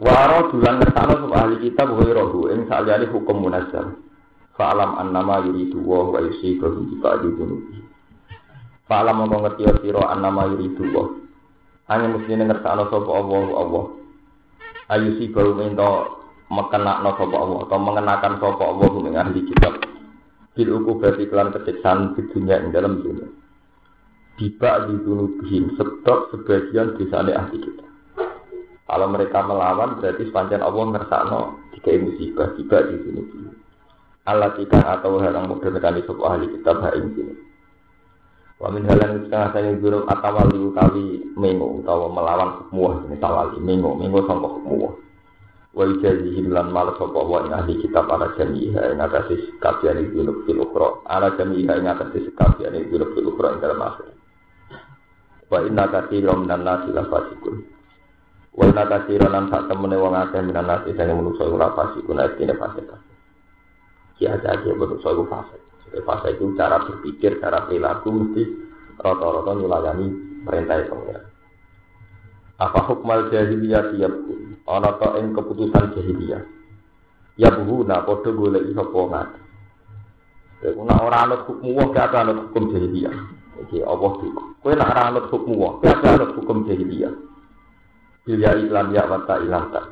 Waro 0.00 0.48
dulan 0.48 0.80
ngertano 0.80 1.28
sapa 1.28 1.36
ahli 1.44 1.68
kitab 1.68 1.92
wa 1.92 2.00
rohu 2.00 2.48
ing 2.48 2.64
saliyane 2.70 3.12
hukum 3.12 3.44
munazzal. 3.44 4.00
Fa'alam 4.56 4.96
annama 4.96 5.44
yuridu 5.44 5.76
wa 5.82 6.08
wa 6.08 6.24
yusibu 6.24 6.72
bi 6.88 6.94
ba'di 7.04 7.28
dunubi. 7.36 7.84
Fa'alam 8.88 9.28
mongko 9.28 9.36
ngerti 9.44 9.64
sira 9.84 10.08
annama 10.08 10.48
yuridu 10.56 10.84
wa. 10.96 11.19
Hanya 11.90 12.06
mesti 12.06 12.38
ngertano 12.38 12.86
sapa 12.86 13.10
Allah 13.10 13.44
Allah. 13.58 13.84
Ayu 14.94 15.18
si 15.18 15.26
baru 15.26 15.58
minta 15.58 16.06
mekenakno 16.46 17.10
sapa 17.18 17.34
Allah 17.34 17.58
atau 17.66 17.78
mengenakan 17.82 18.34
sapa 18.38 18.62
Allah 18.62 18.90
ing 19.10 19.14
ahli 19.18 19.40
kitab. 19.50 19.74
Bil 20.54 20.70
ukubati 20.70 21.26
kelan 21.26 21.50
kesiksaan 21.50 22.14
di 22.14 22.22
dunia 22.30 22.62
ing 22.62 22.70
dalam 22.70 23.02
dunia. 23.02 23.26
Tiba 24.38 24.86
di 24.86 25.02
dunubihim 25.02 25.74
sebab 25.74 26.30
sebagian 26.30 26.94
desane 26.94 27.34
ahli 27.34 27.58
kitab. 27.58 27.90
Kalau 28.86 29.06
mereka 29.10 29.42
melawan 29.42 29.98
berarti 29.98 30.30
sepanjang 30.30 30.62
Allah 30.62 30.94
ngersakno 30.94 31.40
tiga 31.74 31.90
musibah 32.06 32.54
tiba 32.54 32.86
di 32.86 32.96
sini. 33.02 33.22
Allah 34.30 34.54
tiga 34.54 34.78
atau 34.78 35.18
hal 35.18 35.34
yang 35.34 35.50
mudah 35.50 35.74
nekani 35.74 36.06
sopo 36.06 36.22
ahli 36.22 36.46
kitab 36.54 36.86
ha 36.86 36.94
ing 36.94 37.18
sini. 37.18 37.49
Wa 38.60 38.68
min 38.68 38.84
halan 38.84 39.24
setengah 39.24 39.56
saya 39.56 39.72
guru 39.80 40.04
atawali 40.04 40.68
kali 40.76 41.32
mengo 41.32 41.80
utawa 41.80 42.12
melawan 42.12 42.60
hukmuah 42.60 43.08
ini 43.08 43.16
tawali 43.16 43.56
mengo 43.56 43.96
mengo 43.96 44.20
sangka 44.28 44.52
hukmuah. 44.52 44.94
Wa 45.72 45.88
ijazihim 45.88 46.52
lan 46.52 46.68
mal 46.68 46.92
sopo 47.00 47.24
wa 47.24 47.40
ahli 47.40 47.80
kitab 47.80 48.04
ala 48.12 48.36
jamiha 48.36 48.92
ing 48.92 49.00
atase 49.00 49.56
kabian 49.64 50.04
iki 50.04 50.20
fil 50.44 50.60
ukhra 50.60 50.92
ala 51.08 51.32
jamiha 51.40 51.72
ing 51.72 51.88
atase 51.88 52.20
kabian 52.36 52.76
iki 52.76 53.00
fil 53.00 53.32
ukhra 53.32 53.56
ing 53.56 53.64
dalam 53.64 53.80
akhir. 53.80 54.12
Wa 55.48 55.64
inna 55.64 55.88
katsiran 55.88 56.44
minan 56.44 56.60
nasi 56.60 56.92
la 56.92 57.08
fasikun. 57.08 57.64
Wala 58.60 58.82
kasira 58.84 59.30
lan 59.30 59.48
sak 59.48 59.72
temene 59.72 59.96
wong 59.96 60.12
akeh 60.12 60.42
minan 60.44 60.68
nasi 60.68 60.92
sing 60.92 61.08
menungso 61.08 61.48
ora 61.48 61.72
istine 62.28 62.52
fase 62.60 62.84
kabeh. 62.84 63.16
Ki 64.20 64.28
aja 64.28 64.52
menungso 64.68 65.08
iku 65.16 65.24
fase. 65.32 65.69
Fase 65.90 66.38
itu 66.38 66.54
cara 66.54 66.78
berpikir, 66.86 67.42
cara 67.42 67.66
perilaku 67.66 68.14
mesti 68.14 68.42
rata-rata 69.02 69.58
nyulayani 69.58 70.06
perintah 70.46 70.86
pengiran. 70.86 71.24
Apa 72.60 72.80
hukmal 72.92 73.32
jahiliyah 73.32 73.96
tiap 73.96 74.14
ana 74.68 74.90
ta 75.00 75.16
ing 75.18 75.32
keputusan 75.34 75.96
jahiliyah. 75.96 76.42
Ya 77.40 77.48
buhu 77.56 77.88
na 77.88 78.04
padha 78.04 78.30
golek 78.30 78.68
iso 78.68 78.84
pongat. 78.92 79.32
Iku 80.60 80.84
nak 80.84 81.00
ora 81.00 81.24
anut 81.24 81.48
hukum 81.48 81.72
wong 81.72 81.88
gak 81.96 82.12
anut 82.12 82.52
hukum 82.52 82.68
jahiliyah. 82.68 83.16
Iki 83.64 83.80
Allah 83.80 84.12
iku. 84.20 84.42
Kowe 84.60 84.72
nak 84.76 84.92
ora 84.92 85.02
anut 85.08 85.26
hukum 85.32 85.56
wong, 85.56 85.74
gak 85.80 86.04
anut 86.04 86.30
hukum 86.36 86.68
jahiliyah. 86.68 87.12
Bilya 88.28 88.60
iklan 88.60 88.92
ya 88.92 89.08
wata 89.08 89.40
ilang 89.40 89.72
tak. 89.72 89.88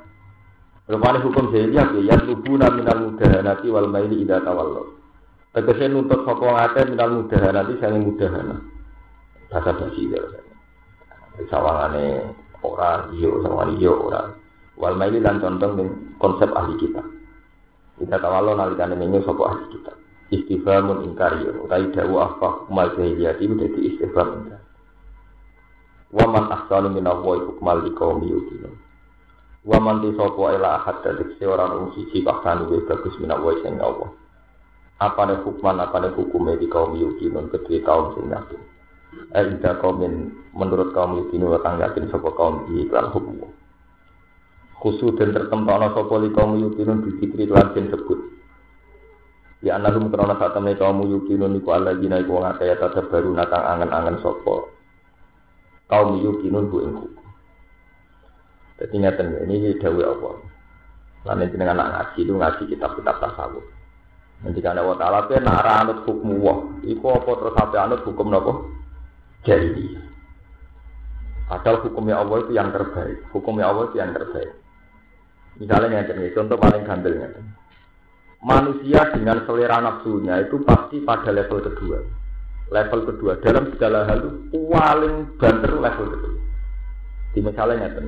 Rupanya 0.92 1.24
hukum 1.24 1.48
jahiliyah 1.48 1.88
ya 2.04 2.16
lubuna 2.20 2.68
minal 2.68 3.00
mudahanati 3.00 3.66
wal 3.72 3.88
maili 3.88 4.28
ida 4.28 4.44
tawallo. 4.44 4.97
Tegese 5.48 5.88
nuntut 5.88 6.28
sapa 6.28 6.44
ngate 6.44 6.92
minal 6.92 7.24
mudahanati 7.24 7.80
sange 7.80 8.04
mudahana. 8.04 8.56
Bahasa 9.48 9.72
basi 9.80 10.12
ya. 10.12 10.20
Sawangane 11.48 12.36
ora 12.60 13.08
iyo 13.16 13.40
sawangane 13.40 13.80
iyo 13.80 13.96
ora. 13.96 14.28
Wal 14.76 14.94
maili 15.00 15.24
lan 15.24 15.40
contoh 15.40 15.72
ning 15.72 15.88
konsep 16.20 16.52
ahli 16.52 16.76
kita. 16.76 17.00
Ida 18.04 18.20
tawallo 18.20 18.60
nalikane 18.60 18.92
menyo 18.92 19.24
sapa 19.24 19.56
ahli 19.56 19.64
kita. 19.72 19.92
Istifhamun 20.28 21.08
ingkari 21.08 21.48
utawi 21.48 21.96
dawu 21.96 22.20
afah 22.20 22.68
mal 22.68 22.92
jahiliyah 22.92 23.40
itu 23.40 23.56
dadi 23.56 23.80
istifham. 23.88 24.52
Waman 26.12 26.52
ahsanu 26.52 26.92
minallahi 26.92 27.48
hukmal 27.48 27.88
liqaumi 27.88 28.28
yuqinun. 28.28 28.76
Waman 29.64 30.04
ti 30.04 30.12
sapa 30.12 30.44
ila 30.60 30.84
ahad 30.84 31.00
dari 31.00 31.24
seorang 31.40 31.72
wong 31.72 31.88
siji 31.96 32.20
paksan 32.20 32.68
luwih 32.68 32.84
bagus 32.84 33.16
minallahi 33.16 33.64
sing 33.64 33.80
Allah. 33.80 34.12
Apa 34.98 35.30
ne 35.30 35.34
hukman 35.46 35.78
apa 35.78 36.02
ne 36.02 36.08
hukume 36.10 36.58
di 36.58 36.66
kaum 36.66 36.98
yuqinun 36.98 37.54
kedue 37.54 37.82
kaum 37.86 38.18
sing 38.18 38.26
yakin. 38.30 38.60
Eh 39.34 39.44
ida 39.54 39.78
kaumin 39.78 40.34
menurut 40.50 40.90
kaum 40.90 41.22
yuqinun 41.22 41.54
kang 41.62 41.78
yakin 41.78 42.10
sapa 42.10 42.34
kaum 42.34 42.66
iki 42.66 42.90
lan 42.90 43.14
hukum. 43.14 43.46
Khusus 44.78 45.14
dan 45.18 45.30
tertempana 45.34 45.94
sapa 45.94 46.14
li 46.18 46.34
kaum 46.34 46.58
yuqinun 46.58 47.06
dikitri 47.06 47.46
lan 47.46 47.70
sebut. 47.74 48.20
Ya 49.62 49.78
anahum 49.78 50.10
krana 50.10 50.38
saat 50.38 50.54
temen 50.54 50.74
kaum 50.74 51.06
yuqinun 51.06 51.54
iku 51.62 51.78
Allah 51.78 51.94
jina 51.98 52.18
iku 52.18 52.38
wong 52.38 52.46
akeh 52.50 52.74
baru 53.10 53.30
nakang 53.34 53.64
angen-angen 53.64 54.18
sapa 54.22 54.78
kaum 55.88 56.20
yukinun 56.20 56.68
bu 56.68 56.76
ing 56.84 56.92
hukum. 56.94 57.26
Jadi 58.78 58.94
ngeten 58.94 59.28
ini 59.48 59.74
dawai 59.80 60.04
Allah. 60.06 60.34
Lan 61.26 61.42
ini 61.42 61.50
dengan 61.50 61.74
anak 61.74 62.14
ngaji 62.14 62.18
itu 62.22 62.32
ngaji 62.36 62.62
kitab-kitab 62.70 63.16
tasawuf. 63.18 63.66
Nanti 64.42 64.62
kan 64.62 64.78
Allah 64.78 64.96
Taala 64.98 65.18
itu 65.26 65.34
nara 65.42 65.72
anut 65.82 65.98
hukum 66.06 66.38
wah. 66.38 66.58
Iku 66.86 67.04
apa 67.10 67.30
terus 67.38 67.54
sampai 67.58 67.78
anut 67.78 68.00
hukum 68.06 68.26
nopo? 68.30 68.52
Jadi. 69.42 69.98
Padahal 71.48 71.80
hukumnya 71.80 72.20
Allah 72.20 72.44
itu 72.44 72.52
yang 72.52 72.70
terbaik. 72.70 73.24
Hukumnya 73.32 73.72
Allah 73.72 73.88
itu 73.88 73.96
yang 73.98 74.12
terbaik. 74.12 74.52
Misalnya 75.58 76.04
yang 76.04 76.06
contoh 76.36 76.56
paling 76.60 76.84
gambelnya. 76.86 77.28
Manusia 78.38 79.10
dengan 79.10 79.42
selera 79.48 79.82
nafsunya 79.82 80.46
itu 80.46 80.62
pasti 80.62 81.02
pada 81.02 81.34
level 81.34 81.58
kedua 81.58 81.98
level 82.68 83.00
kedua 83.08 83.40
dalam 83.40 83.72
segala 83.72 84.04
hal 84.04 84.20
itu 84.20 84.58
paling 84.68 85.14
banter 85.40 85.72
level 85.72 86.06
kedua 86.12 86.36
di 87.32 87.40
misalnya 87.40 87.88
nyata 87.88 88.00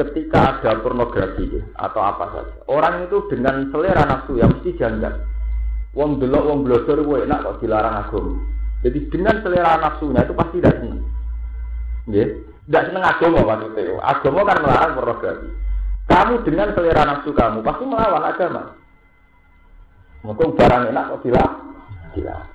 ketika 0.00 0.56
ada 0.56 0.80
pornografi 0.80 1.60
atau 1.76 2.00
apa 2.00 2.24
saja 2.32 2.54
orang 2.72 3.04
itu 3.04 3.28
dengan 3.28 3.68
selera 3.68 4.08
nafsu 4.08 4.40
yang 4.40 4.56
mesti 4.56 4.72
janggal. 4.80 5.14
Wong 5.92 6.22
belok 6.22 6.46
wong 6.46 6.60
blosor 6.64 7.02
gue 7.02 7.18
enak 7.26 7.42
kok 7.42 7.58
dilarang 7.60 8.06
agama. 8.06 8.38
Jadi 8.80 8.98
dengan 9.12 9.36
selera 9.44 9.76
nafsunya 9.76 10.24
itu 10.24 10.32
pasti 10.32 10.56
tidak 10.62 10.76
senang 10.80 11.02
ya 12.08 12.26
tidak 12.66 12.82
senang 12.88 13.04
agama 13.04 13.38
maksudnya. 13.44 14.00
Agama 14.00 14.40
kan 14.48 14.58
melarang 14.64 14.92
pornografi. 14.96 15.48
Kamu 16.08 16.34
dengan 16.42 16.68
selera 16.72 17.02
nafsu 17.06 17.30
kamu 17.36 17.58
pasti 17.60 17.84
melawan 17.84 18.24
agama. 18.24 18.62
Mungkin 20.24 20.56
barang 20.56 20.82
enak 20.90 21.04
kok 21.12 21.22
dilarang. 21.24 21.64
Dilarang. 22.16 22.50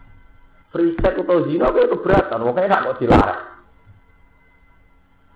Free 0.75 0.91
sex 0.99 1.15
atau 1.15 1.47
zina 1.47 1.71
itu 1.71 1.88
keberatan, 1.88 2.43
pokoknya 2.43 2.67
nak 2.67 2.84
mau 2.84 2.99
dilarang. 2.99 3.55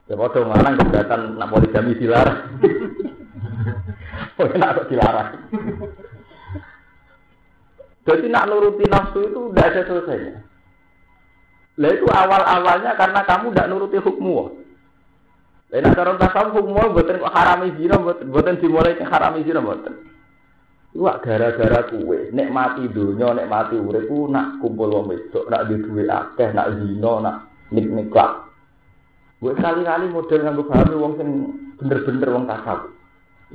Ya 0.10 0.18
bodoh 0.18 0.42
ngarang 0.42 0.74
keberatan 0.82 1.38
nak 1.38 1.50
poligami 1.54 1.94
dilarang. 1.94 2.40
Pokoknya 4.34 4.58
nak 4.66 4.74
kok 4.74 4.88
dilarang. 4.90 5.30
Jadi 8.10 8.26
nak 8.26 8.50
nuruti 8.50 8.90
nafsu 8.90 9.22
itu 9.30 9.54
tidak 9.54 9.70
ada 9.70 9.82
selesainya. 9.86 10.34
Lah 11.78 11.92
itu 11.94 12.10
awal-awalnya 12.10 12.98
karena 12.98 13.22
kamu 13.22 13.54
tidak 13.54 13.70
nuruti 13.70 14.02
hukmu. 14.02 14.34
Lah 15.70 15.78
nek 15.78 15.94
cara 15.94 16.18
tasawuf 16.18 16.58
hukmu 16.58 16.90
mboten 16.90 17.22
kok 17.22 17.36
harami 17.38 17.70
zina 17.78 18.02
mboten 18.02 18.58
dimulai 18.58 18.98
ke 18.98 19.06
harami 19.06 19.46
zina 19.46 19.62
mboten. 19.62 19.94
Wah 20.98 21.22
gara-gara 21.22 21.86
kue, 21.86 22.34
nek 22.34 22.50
mati 22.50 22.90
dunia, 22.90 23.30
nek 23.38 23.46
mati 23.46 23.78
urip 23.78 24.10
ku 24.10 24.26
nak 24.26 24.58
kumpul 24.58 24.90
wong 24.90 25.14
wedok, 25.14 25.46
nak 25.46 25.70
di 25.70 25.78
duwe 25.86 26.02
akeh, 26.10 26.50
nak 26.50 26.82
zina, 26.82 27.14
nak 27.22 27.36
nik-nik 27.70 28.10
klak. 28.10 28.49
Gue 29.40 29.56
kali-kali 29.56 30.12
model 30.12 30.44
nganggo 30.44 30.64
pahami 30.68 30.96
wong 31.00 31.14
sing 31.16 31.30
bener-bener 31.80 32.28
wong 32.36 32.44
tasawuf. 32.44 32.92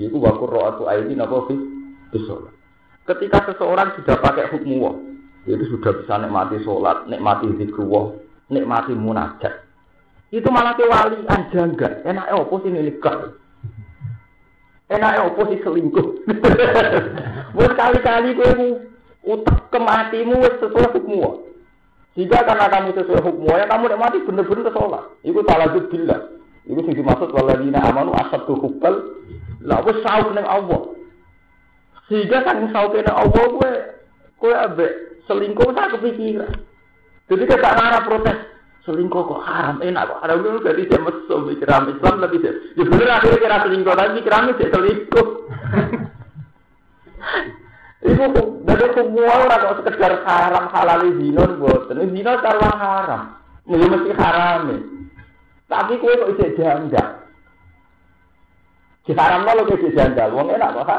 Iku 0.01 0.17
wa 0.17 0.33
qurra'atu 0.33 0.89
aini 0.89 1.13
napa 1.13 1.45
fi 1.45 1.55
sholat. 2.25 2.55
Ketika 3.05 3.53
seseorang 3.53 3.93
sudah 4.01 4.17
pakai 4.17 4.49
hukum 4.49 4.81
itu 5.45 5.65
sudah 5.77 5.93
bisa 6.01 6.17
nikmati 6.17 6.57
sholat, 6.65 7.05
nikmati 7.05 7.53
zikrullah, 7.61 8.17
nikmati 8.49 8.97
munajat. 8.97 9.61
Itu 10.33 10.49
malah 10.49 10.73
ke 10.75 10.89
wali 10.89 11.21
anjangga. 11.29 12.01
Enak 12.09 12.33
opo 12.33 12.65
sih 12.65 12.73
nikah? 12.73 13.37
Enak 14.89 15.21
opo 15.31 15.53
sih 15.53 15.61
selingkuh? 15.61 16.09
Wes 17.61 17.73
kali-kali 17.77 18.35
kowe 18.35 18.67
utak 19.25 19.69
kematimu 19.69 20.43
wis 20.43 20.59
sesuai 20.59 20.97
hukum 20.97 21.45
Jika 22.15 22.47
karena 22.47 22.71
kamu 22.71 22.95
sesuai 22.95 23.27
hukum 23.27 23.51
ya 23.51 23.67
kamu 23.67 23.91
nek 23.91 24.01
mati 24.01 24.19
bener-bener 24.23 24.71
sholat. 24.71 25.05
Iku 25.27 25.43
talajud 25.43 25.91
billah. 25.91 26.21
Iku 26.63 26.81
sing 26.87 26.95
dimaksud 26.95 27.35
waladina 27.35 27.83
amanu 27.83 28.15
asabtu 28.15 28.55
hubbal. 28.55 28.95
Lah 29.67 29.83
wis 29.83 29.99
sauk 30.07 30.31
ning 30.31 30.47
Allah. 30.47 30.95
Sehingga 32.07 32.47
kan 32.47 32.71
saukene 32.71 33.11
Allah 33.11 33.45
kowe 33.51 33.71
kowe 34.39 34.55
ambek 34.55 34.93
selingkuh 35.27 35.75
tak 35.75 35.99
kepikiran. 35.99 36.55
Jadi 37.27 37.45
kita 37.51 37.69
ngarah 37.75 38.03
protes 38.07 38.39
selingkuh 38.85 39.23
kok 39.25 39.43
haram 39.49 39.81
enak 39.81 40.05
kok 40.05 40.21
haram 40.21 40.45
itu 40.45 40.61
berarti 40.61 40.85
dia 40.93 41.01
mesum 41.01 41.49
mikram 41.49 41.89
Islam 41.89 42.21
lebih 42.21 42.39
sih 42.45 42.53
ya 42.77 42.85
bener 42.85 43.09
akhirnya 43.17 43.41
kira 43.41 43.65
selingkuh 43.65 43.95
tapi 43.97 44.11
mikram 44.21 44.53
itu 44.53 44.65
selingkuh 44.69 45.29
itu 48.05 48.25
dari 48.69 48.87
semua 48.93 49.33
orang 49.33 49.65
kok 49.65 49.77
sekedar 49.81 50.21
haram 50.29 50.69
halal 50.69 51.09
zina 51.17 51.45
buat 51.57 51.89
ini 51.89 52.21
zina 52.21 52.37
karena 52.45 52.71
haram. 52.77 53.23
Mesti 53.65 53.87
mesti 53.89 54.11
haram 54.13 54.61
tapi 55.65 55.97
kue 55.97 56.13
kok 56.13 56.31
isi 56.37 56.61
janda 56.61 57.25
haram 59.09 59.49
lo 59.49 59.65
kok 59.65 59.81
isi 59.81 59.97
janda 59.97 60.29
wong 60.29 60.53
enak 60.53 60.77
kok 60.77 60.89
ha? 60.89 60.99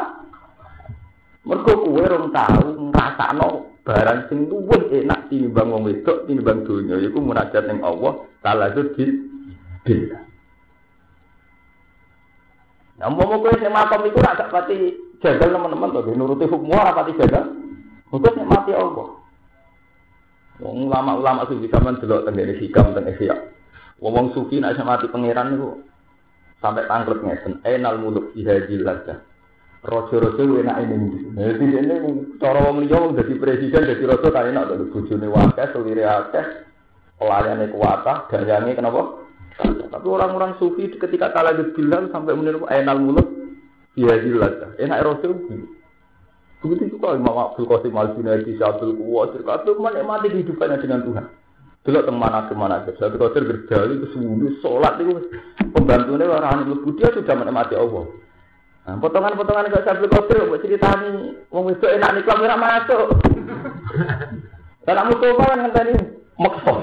Mereka 1.45 1.71
kue 1.77 2.01
orang 2.01 2.33
tahu 2.33 2.89
ngrasakno 2.89 3.49
barang 3.85 4.19
sing 4.33 4.49
luwih 4.49 4.89
enak 4.89 5.29
tinimbang 5.29 5.69
wong 5.69 5.85
wedok 5.85 6.25
tinimbang 6.25 6.65
donya 6.65 6.97
iku 7.05 7.21
munajat 7.21 7.69
ning 7.69 7.85
Allah 7.85 8.25
salah 8.41 8.73
itu 8.73 9.13
billah 9.85 10.25
Nah, 12.95 13.11
mau 13.11 13.27
mau 13.27 13.43
kue 13.43 13.51
makom 13.67 14.07
itu 14.07 14.23
nak 14.23 14.39
pati 14.49 14.95
jagal 15.25 15.49
teman-teman 15.49 15.89
tuh, 15.89 16.13
nuruti 16.13 16.45
hukum 16.45 16.69
ora 16.69 16.93
pati 16.93 17.17
jagal. 17.17 17.65
Untuk 18.13 18.38
mati 18.45 18.71
Allah. 18.71 19.17
Wong 20.61 20.88
ulama-ulama 20.88 21.49
sufi 21.51 21.67
zaman 21.67 21.99
delok 21.99 22.29
teng 22.29 22.38
ngene 22.38 22.55
hikam 22.61 22.95
teng 22.95 23.09
ihya. 23.11 23.35
Wong 23.99 24.31
sufi 24.31 24.61
nak 24.61 24.77
mati 24.85 25.09
pangeran 25.11 25.57
niku 25.57 25.83
sampai 26.63 26.88
tangkrut 26.88 27.19
ngesen. 27.25 27.59
Enal 27.67 27.99
muluk 27.99 28.31
ihajil 28.38 28.85
ladah. 28.85 29.19
Rojo-rojo 29.83 30.63
enak 30.63 30.81
ini. 30.88 30.97
Jadi 31.35 31.65
ini 31.75 31.95
cara 32.39 32.63
wong 32.71 32.88
liya 32.88 32.97
wong 33.03 33.19
dadi 33.19 33.35
presiden 33.35 33.83
dadi 33.83 34.05
rojo 34.07 34.31
kan 34.31 34.49
enak 34.49 34.71
to 34.71 34.89
bojone 34.89 35.27
akeh, 35.29 35.67
selire 35.75 36.03
akeh, 36.07 36.45
pelayane 37.19 37.69
kuwata, 37.69 38.25
gayange 38.31 38.73
kenapa? 38.73 39.27
Tapi 39.61 40.07
orang-orang 40.07 40.57
sufi 40.57 40.89
ketika 40.89 41.35
kalah 41.35 41.53
bilang 41.77 42.09
sampai 42.09 42.33
meniru 42.33 42.65
enal 42.65 42.97
mulut 42.97 43.34
ya 43.95 44.15
jelas. 44.19 44.53
Enak 44.79 45.03
rojo. 45.03 45.29
Begitu 46.63 46.97
juga 46.97 47.13
Imam 47.13 47.36
Abdul 47.36 47.69
Qasim 47.69 47.93
Al 47.93 48.15
Junaidi, 48.15 48.58
Syabdul 48.58 48.97
Quwasir, 48.97 49.45
kabeh 49.45 49.75
menikmati 49.77 50.34
kehidupannya 50.34 50.81
dengan 50.81 51.03
Tuhan. 51.05 51.25
Dulu 51.86 52.01
ke 52.01 52.13
mana 52.13 52.49
ke 52.49 52.58
mana 52.58 52.81
aja. 52.81 52.91
Satu 52.97 53.21
kotor 53.21 53.45
ke 53.45 54.08
semudu, 54.10 54.58
sholat 54.65 54.97
itu 54.97 55.29
pembantunya 55.69 56.25
orang 56.25 56.65
itu 56.65 56.89
dia 56.97 57.13
sudah 57.13 57.36
menikmati 57.38 57.77
Allah. 57.77 58.10
Nah, 58.86 58.97
potongan-potongan 59.01 59.69
gak 59.69 59.86
sambil 59.86 60.10
kotor, 60.10 60.49
buat 60.49 60.62
ceritani, 60.62 61.38
wong 61.49 61.73
itu 61.73 61.86
enak 61.86 62.10
nih 62.17 62.25
kamera 62.25 62.58
masuk. 62.58 63.08
Kamu 64.86 65.17
coba 65.17 65.43
kan 65.49 65.58
ngenteni 65.65 65.93
makso. 66.38 66.73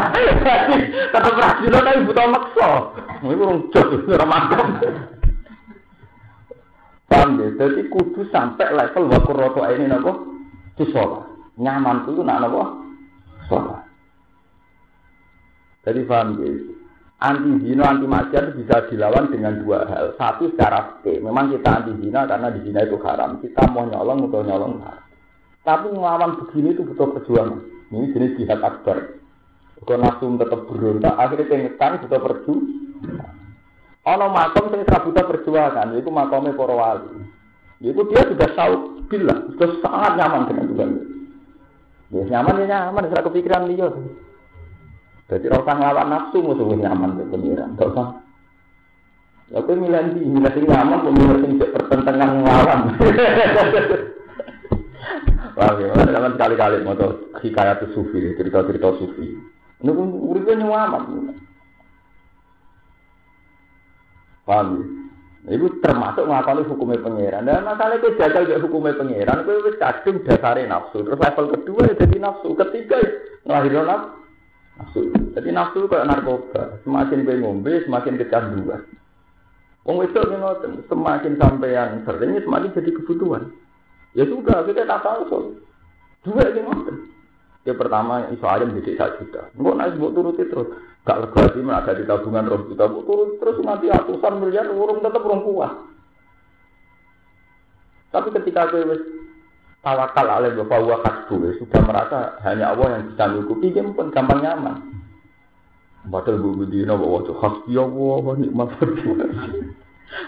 Tetap 1.12 1.34
rajin 1.36 1.72
tapi 1.72 2.04
butuh 2.08 2.26
makso. 2.28 2.68
Ini 3.24 3.34
kurang 3.36 3.58
jauh, 3.72 3.98
kurang 4.04 4.28
mantap. 4.28 4.68
Paham 7.08 7.40
ya? 7.40 7.48
Jadi 7.56 7.88
kudu 7.92 8.28
sampai 8.32 8.72
level 8.72 9.12
waktu 9.12 9.32
roto 9.32 9.60
ini 9.68 9.84
nopo 9.88 10.12
di 10.76 10.84
sholat. 10.88 11.28
Nyaman 11.60 12.08
itu 12.08 12.22
nak 12.24 12.40
nopo 12.44 12.62
sholat. 13.48 13.82
Jadi 15.84 16.00
paham 16.08 16.28
ya? 16.40 16.48
anti 17.24 17.50
zina, 17.64 17.88
anti 17.88 18.04
maksiat 18.04 18.52
bisa 18.52 18.84
dilawan 18.92 19.32
dengan 19.32 19.56
dua 19.64 19.88
hal. 19.88 20.12
Satu 20.20 20.52
secara 20.52 21.00
fikih, 21.00 21.24
memang 21.24 21.48
kita 21.56 21.70
anti 21.80 21.92
zina 22.04 22.28
karena 22.28 22.52
di 22.52 22.60
zina 22.68 22.84
itu 22.84 23.00
haram. 23.00 23.40
Kita 23.40 23.64
mau 23.72 23.88
nyolong 23.88 24.28
atau 24.28 24.44
nyolong 24.44 24.74
haram. 24.84 25.04
Tapi 25.64 25.86
melawan 25.96 26.36
begini 26.44 26.76
itu 26.76 26.84
butuh 26.84 27.08
perjuangan. 27.16 27.60
Ini 27.88 28.12
jenis 28.12 28.36
jihad 28.36 28.60
akbar. 28.60 29.16
Kalau 29.84 30.00
nafsu 30.00 30.28
tetap 30.40 30.60
berontak, 30.68 31.14
akhirnya 31.16 31.48
pengetan 31.48 32.00
butuh 32.04 32.20
perjuangan. 32.20 32.83
Ono 34.04 34.26
makom 34.28 34.68
sing 34.68 34.84
butuh 34.84 35.24
perjuangan, 35.24 35.96
itu 35.96 36.12
makomnya 36.12 36.52
para 36.52 36.74
wali. 36.76 37.24
Itu 37.80 38.04
dia 38.12 38.28
sudah 38.28 38.48
tahu 38.52 38.74
bila, 39.08 39.32
sudah 39.56 39.68
sangat 39.80 40.12
nyaman 40.20 40.48
dengan 40.48 40.68
Tuhan. 40.68 40.90
Ya 42.12 42.22
nyaman 42.36 42.60
ya 42.60 42.66
nyaman, 42.68 43.08
saya 43.08 43.24
kepikiran 43.24 43.64
dia. 43.72 43.88
Jadi 45.32 45.48
orang 45.48 45.64
usah 45.64 45.74
ngelawan 45.80 46.08
nafsu 46.12 46.38
musuh 46.44 46.68
nyaman 46.76 47.16
ke 47.16 47.24
pengiran. 47.32 47.72
Gak 47.80 47.96
usah. 47.96 48.20
Aku 49.56 49.72
milih 49.72 50.12
di 50.12 50.20
milih 50.20 50.52
sing 50.52 50.64
nyaman, 50.68 51.00
aku 51.00 51.08
milih 51.08 51.36
sing 51.40 51.52
pertentangan 51.56 52.44
ngelawan. 52.44 52.80
Wah, 55.54 55.70
ya, 55.80 55.94
zaman 55.96 56.34
sekali-kali 56.36 56.82
mau 56.84 56.98
hikayat 57.40 57.80
sufi, 57.96 58.36
cerita-cerita 58.36 59.00
sufi. 59.00 59.32
Pun 59.80 60.08
uripnya 60.28 60.60
nyaman. 60.60 61.40
Paham 64.44 64.66
ya? 64.80 64.84
Itu 65.44 65.76
termasuk 65.84 66.24
ngakoni 66.24 66.64
hukumnya 66.64 67.04
pangeran. 67.04 67.44
Dan 67.44 67.68
masalah 67.68 68.00
itu 68.00 68.16
jajal 68.16 68.48
hukumnya 68.64 68.96
pangeran, 68.96 69.44
itu 69.44 69.76
kadung 69.76 70.16
dasare 70.24 70.64
nafsu. 70.64 71.04
Terus 71.04 71.20
level 71.20 71.46
kedua 71.52 71.80
ya 71.84 71.94
jadi 72.00 72.16
nafsu, 72.16 72.56
ketiga 72.56 72.96
ya 72.96 73.10
ngelahirin 73.44 73.84
nafsu. 74.80 75.00
Jadi 75.36 75.48
nafsu 75.52 75.84
kayak 75.84 76.08
narkoba. 76.08 76.80
Semakin 76.80 77.28
gue 77.28 77.36
ngombe, 77.44 77.72
semakin 77.84 78.16
kecanduan. 78.16 78.80
Wong 79.84 80.00
itu 80.00 80.16
ngoten, 80.16 80.80
semakin 80.88 81.36
sampean 81.36 82.00
sering 82.08 82.40
semakin 82.40 82.72
jadi 82.72 82.90
kebutuhan. 82.96 83.52
Ya 84.16 84.24
sudah, 84.24 84.64
kita 84.64 84.88
tak 84.88 85.04
tahu. 85.04 85.60
Dua 86.24 86.40
ini 86.40 86.64
ngoten. 86.64 86.96
Ya 87.68 87.76
pertama 87.76 88.28
iso 88.32 88.48
ayam 88.48 88.72
jadi 88.80 88.96
satu 88.96 89.24
juta. 89.24 89.52
Enggak 89.56 89.76
naik 89.76 89.96
buat 90.00 90.12
turuti 90.16 90.44
terus. 90.48 90.68
Gak 91.04 91.20
lega 91.20 91.42
sih 91.52 91.60
ada 91.60 91.92
di 91.92 92.04
tabungan 92.08 92.48
roh 92.48 92.64
juta. 92.64 92.88
Turut 92.88 93.36
terus 93.36 93.60
nanti 93.60 93.92
ratusan 93.92 94.40
miliar 94.40 94.72
urung 94.72 95.04
tetap 95.04 95.20
urung 95.20 95.44
kuat. 95.44 95.72
Tapi 98.08 98.28
ketika 98.32 98.72
gue 98.72 98.82
tawakal 99.84 100.26
alaih 100.26 100.56
bapak 100.64 100.80
wa 100.80 100.98
kasbu 101.04 101.60
sudah 101.60 101.80
merasa 101.84 102.18
hanya 102.48 102.72
Allah 102.72 102.96
yang 102.96 103.12
bisa 103.12 103.28
mencukupi 103.28 103.76
dia 103.76 103.84
pun 103.84 104.08
gampang 104.08 104.40
nyaman 104.40 104.80
padahal 106.08 106.40
bu 106.40 106.64
dina 106.64 106.96
bahwa 106.96 107.20
itu 107.20 107.36
hasbi 107.36 107.76
Allah 107.76 108.16
wa 108.24 108.34
nikmat 108.36 108.68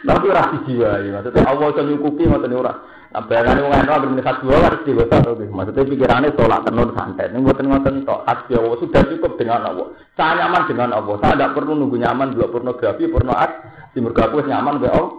tapi 0.03 0.27
rasi 0.29 0.57
jiwa 0.67 1.01
ya 1.01 1.11
maksudnya 1.17 1.47
Allah 1.47 1.67
yang 1.73 1.87
mencukupi 1.89 2.23
maksudnya 2.27 2.59
orang 2.59 2.79
nah 3.15 3.23
bayangannya 3.23 3.63
orang 3.65 3.81
itu 3.87 3.93
ambil 3.95 4.25
hasbi 4.27 4.47
Allah 4.51 4.67
harus 4.69 4.83
dewasa 4.83 5.17
maksudnya 5.47 5.85
pikirannya 5.87 6.29
tolak 6.35 6.61
tenun 6.67 6.91
santai 6.93 7.27
ini 7.37 7.45
buatan 7.45 7.67
ngoten 7.69 7.95
tok. 8.09 8.25
Hasbi 8.25 8.53
Allah 8.57 8.79
sudah 8.81 9.03
cukup 9.13 9.33
dengan 9.37 9.61
Allah. 9.69 9.87
Saya 10.17 10.33
nyaman 10.41 10.63
dengan 10.65 10.91
Allah. 10.97 11.15
Saya 11.21 11.33
tidak 11.37 11.53
perlu 11.53 11.73
nunggu 11.77 11.97
nyaman 12.01 12.33
dua 12.33 12.47
pornografi 12.49 13.05
porno 13.13 13.37
art. 13.37 13.55
Di 13.93 14.01
mergaku 14.01 14.41
nyaman 14.41 14.81
be 14.81 14.89
Allah. 14.89 15.13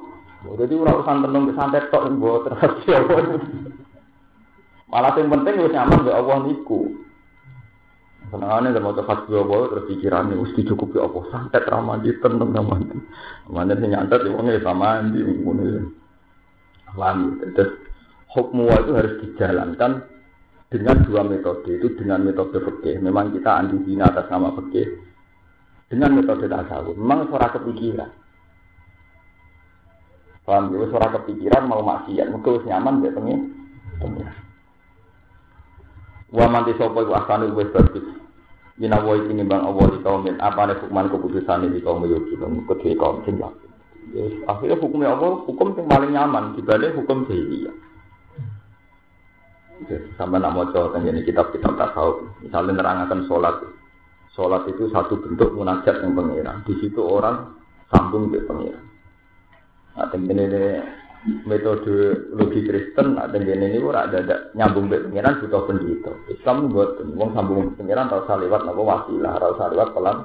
Jadi 0.48 0.74
urusan 0.74 1.18
tenun 1.28 1.54
santai 1.54 1.86
tok 1.94 2.10
buat 2.18 2.50
hasbi 2.62 2.92
Allah. 2.96 3.38
Malah 4.88 5.12
yang 5.20 5.28
penting 5.28 5.54
wis 5.62 5.74
nyaman 5.76 5.98
mbek 6.08 6.16
Allah 6.16 6.38
niku. 6.48 6.80
Senengane 8.28 8.76
lek 8.76 8.84
maca 8.84 9.08
fasih 9.08 9.40
Allah 9.40 9.62
terus 9.72 9.88
pikirane 9.88 10.36
wis 10.36 10.52
dicukupi 10.60 11.00
apa 11.00 11.20
santet 11.32 11.64
ra 11.64 11.80
mandi 11.80 12.12
tenang 12.20 12.52
ra 12.52 12.60
mandi. 12.60 12.98
Mandi 13.48 13.74
sing 13.80 13.90
nyantet 13.96 14.20
ya 14.28 14.36
wong 14.36 14.52
ya 14.52 14.60
ngono 14.60 15.64
ya. 15.64 15.82
Paham 16.92 17.40
Terus 17.56 17.72
hukum 18.36 18.68
itu 18.68 18.92
harus 18.96 19.14
dijalankan 19.24 19.92
dengan 20.68 20.98
dua 21.08 21.24
metode 21.24 21.72
itu 21.80 21.88
dengan 21.96 22.28
metode 22.28 22.60
fikih. 22.60 23.00
Memang 23.00 23.32
kita 23.32 23.64
anti 23.64 23.80
zina 23.88 24.12
atas 24.12 24.28
nama 24.28 24.52
fikih. 24.60 24.88
Dengan 25.88 26.20
metode 26.20 26.52
tasawuf. 26.52 27.00
Memang 27.00 27.32
suara 27.32 27.48
kepikiran. 27.56 28.12
Paham 30.44 30.72
ya, 30.76 30.88
suara 30.92 31.08
kepikiran 31.16 31.68
mau 31.68 31.84
maksiat, 31.84 32.32
mungkin 32.32 32.64
nyaman 32.68 33.04
dia 33.04 33.12
pengen. 33.12 33.40
Wa 36.32 36.46
manti 36.52 36.76
sapa 36.76 37.00
iku 37.00 37.14
asane 37.16 37.52
wis 37.56 37.72
bagus. 37.72 38.04
Ina 38.78 39.02
wa 39.02 39.16
ini 39.18 39.42
bang 39.48 39.64
Allah 39.64 39.86
di 39.90 40.00
kaum 40.06 40.28
apa 40.28 40.62
nih 40.70 40.78
hukuman 40.86 41.10
keputusan 41.10 41.72
di 41.72 41.82
kaum 41.82 42.06
yo 42.06 42.22
kita 42.30 42.46
kedue 42.46 42.94
kaum 43.00 43.24
sing 43.26 43.42
Akhirnya 44.48 44.80
hukumnya 44.80 45.16
Allah 45.18 45.44
hukum 45.44 45.76
yang 45.76 45.88
paling 45.88 46.12
nyaman 46.16 46.56
dibanding 46.56 46.96
hukum 46.96 47.28
jahiliyah. 47.28 47.76
Sampai 50.18 50.42
nak 50.42 50.58
mau 50.58 50.66
coba 50.74 50.98
ini 51.06 51.22
kitab-kitab 51.22 51.78
tasawuf, 51.78 52.42
misalnya 52.42 52.82
nerangkan 52.82 53.30
sholat, 53.30 53.62
sholat 54.34 54.66
itu 54.66 54.90
satu 54.90 55.22
bentuk 55.22 55.54
munajat 55.54 56.02
yang 56.02 56.18
pengiran. 56.18 56.66
Di 56.66 56.74
situ 56.82 56.98
orang 56.98 57.54
sambung 57.94 58.34
ke 58.34 58.42
pengiran. 58.42 58.82
Nah, 59.98 60.10
ini 60.14 60.46
metode 61.28 62.28
logi 62.32 62.64
Kristen 62.64 63.20
ada 63.20 63.36
di 63.36 63.52
ini 63.52 63.76
ora 63.84 64.08
ada, 64.08 64.52
nyambung 64.56 64.88
ke 64.88 65.12
pengiran 65.12 65.44
butuh 65.44 65.62
pendito. 65.68 66.12
Islam 66.32 66.72
buat 66.72 67.04
wong 67.04 67.36
sambung 67.36 67.76
pengiran 67.76 68.08
tau 68.08 68.24
saliwat 68.24 68.64
nopo 68.64 68.88
wasilah, 68.88 69.36
tau 69.36 69.54
saliwat 69.60 69.90
pelan. 69.92 70.18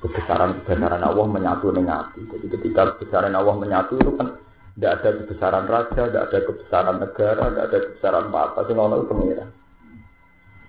Kebesaran 0.00 0.64
kebesaran 0.64 1.04
Allah 1.04 1.26
menyatu 1.28 1.76
dengan 1.76 2.08
hati. 2.08 2.24
Jadi 2.24 2.46
ketika 2.56 2.96
kebesaran 2.96 3.36
Allah 3.36 3.52
menyatu 3.56 4.00
itu 4.00 4.12
kan 4.16 4.32
Tidak 4.70 4.96
ada 4.96 5.10
kebesaran 5.12 5.66
raja, 5.68 6.02
tidak 6.08 6.24
ada 6.30 6.38
kebesaran 6.46 6.96
negara, 7.02 7.42
tidak 7.52 7.64
ada 7.68 7.78
kebesaran 7.84 8.24
apa-apa. 8.32 8.60
Sing 8.64 8.78
ono 8.80 8.96
pengiran. 9.04 9.48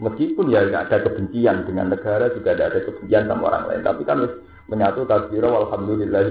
Meskipun 0.01 0.45
ya 0.51 0.67
tidak 0.67 0.83
ada 0.89 0.97
kebencian 1.05 1.63
dengan 1.63 1.95
negara, 1.95 2.27
juga 2.33 2.51
tidak 2.51 2.67
ada 2.75 2.79
kebencian 2.91 3.23
sama 3.29 3.43
orang 3.53 3.63
lain. 3.71 3.81
Tapi 3.87 4.01
kan 4.03 4.17
menyatu 4.67 5.07
takbiro 5.07 5.63
alhamdulillah 5.63 6.27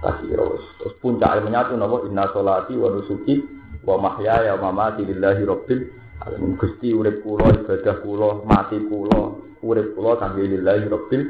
kasiro. 0.00 0.60
Terus 0.80 0.94
puncak 1.00 1.40
menyatu 1.44 1.76
nabo 1.76 2.04
inna 2.08 2.28
solati 2.32 2.76
wa 2.76 2.92
nusuki 2.92 3.40
wa 3.86 3.96
mahyaya 4.00 4.56
wa 4.58 4.70
mamati 4.72 5.04
lillahi 5.04 5.42
rabbil 5.46 5.80
alamin. 6.24 6.56
Gusti 6.58 6.92
urip 6.92 7.22
kula 7.22 7.52
ibadah 7.52 7.96
kula 8.02 8.28
mati 8.44 8.78
kula 8.84 9.36
urip 9.62 9.94
kula 9.96 10.20
kangge 10.20 10.44
lillahi 10.44 10.86
rabbil 10.88 11.22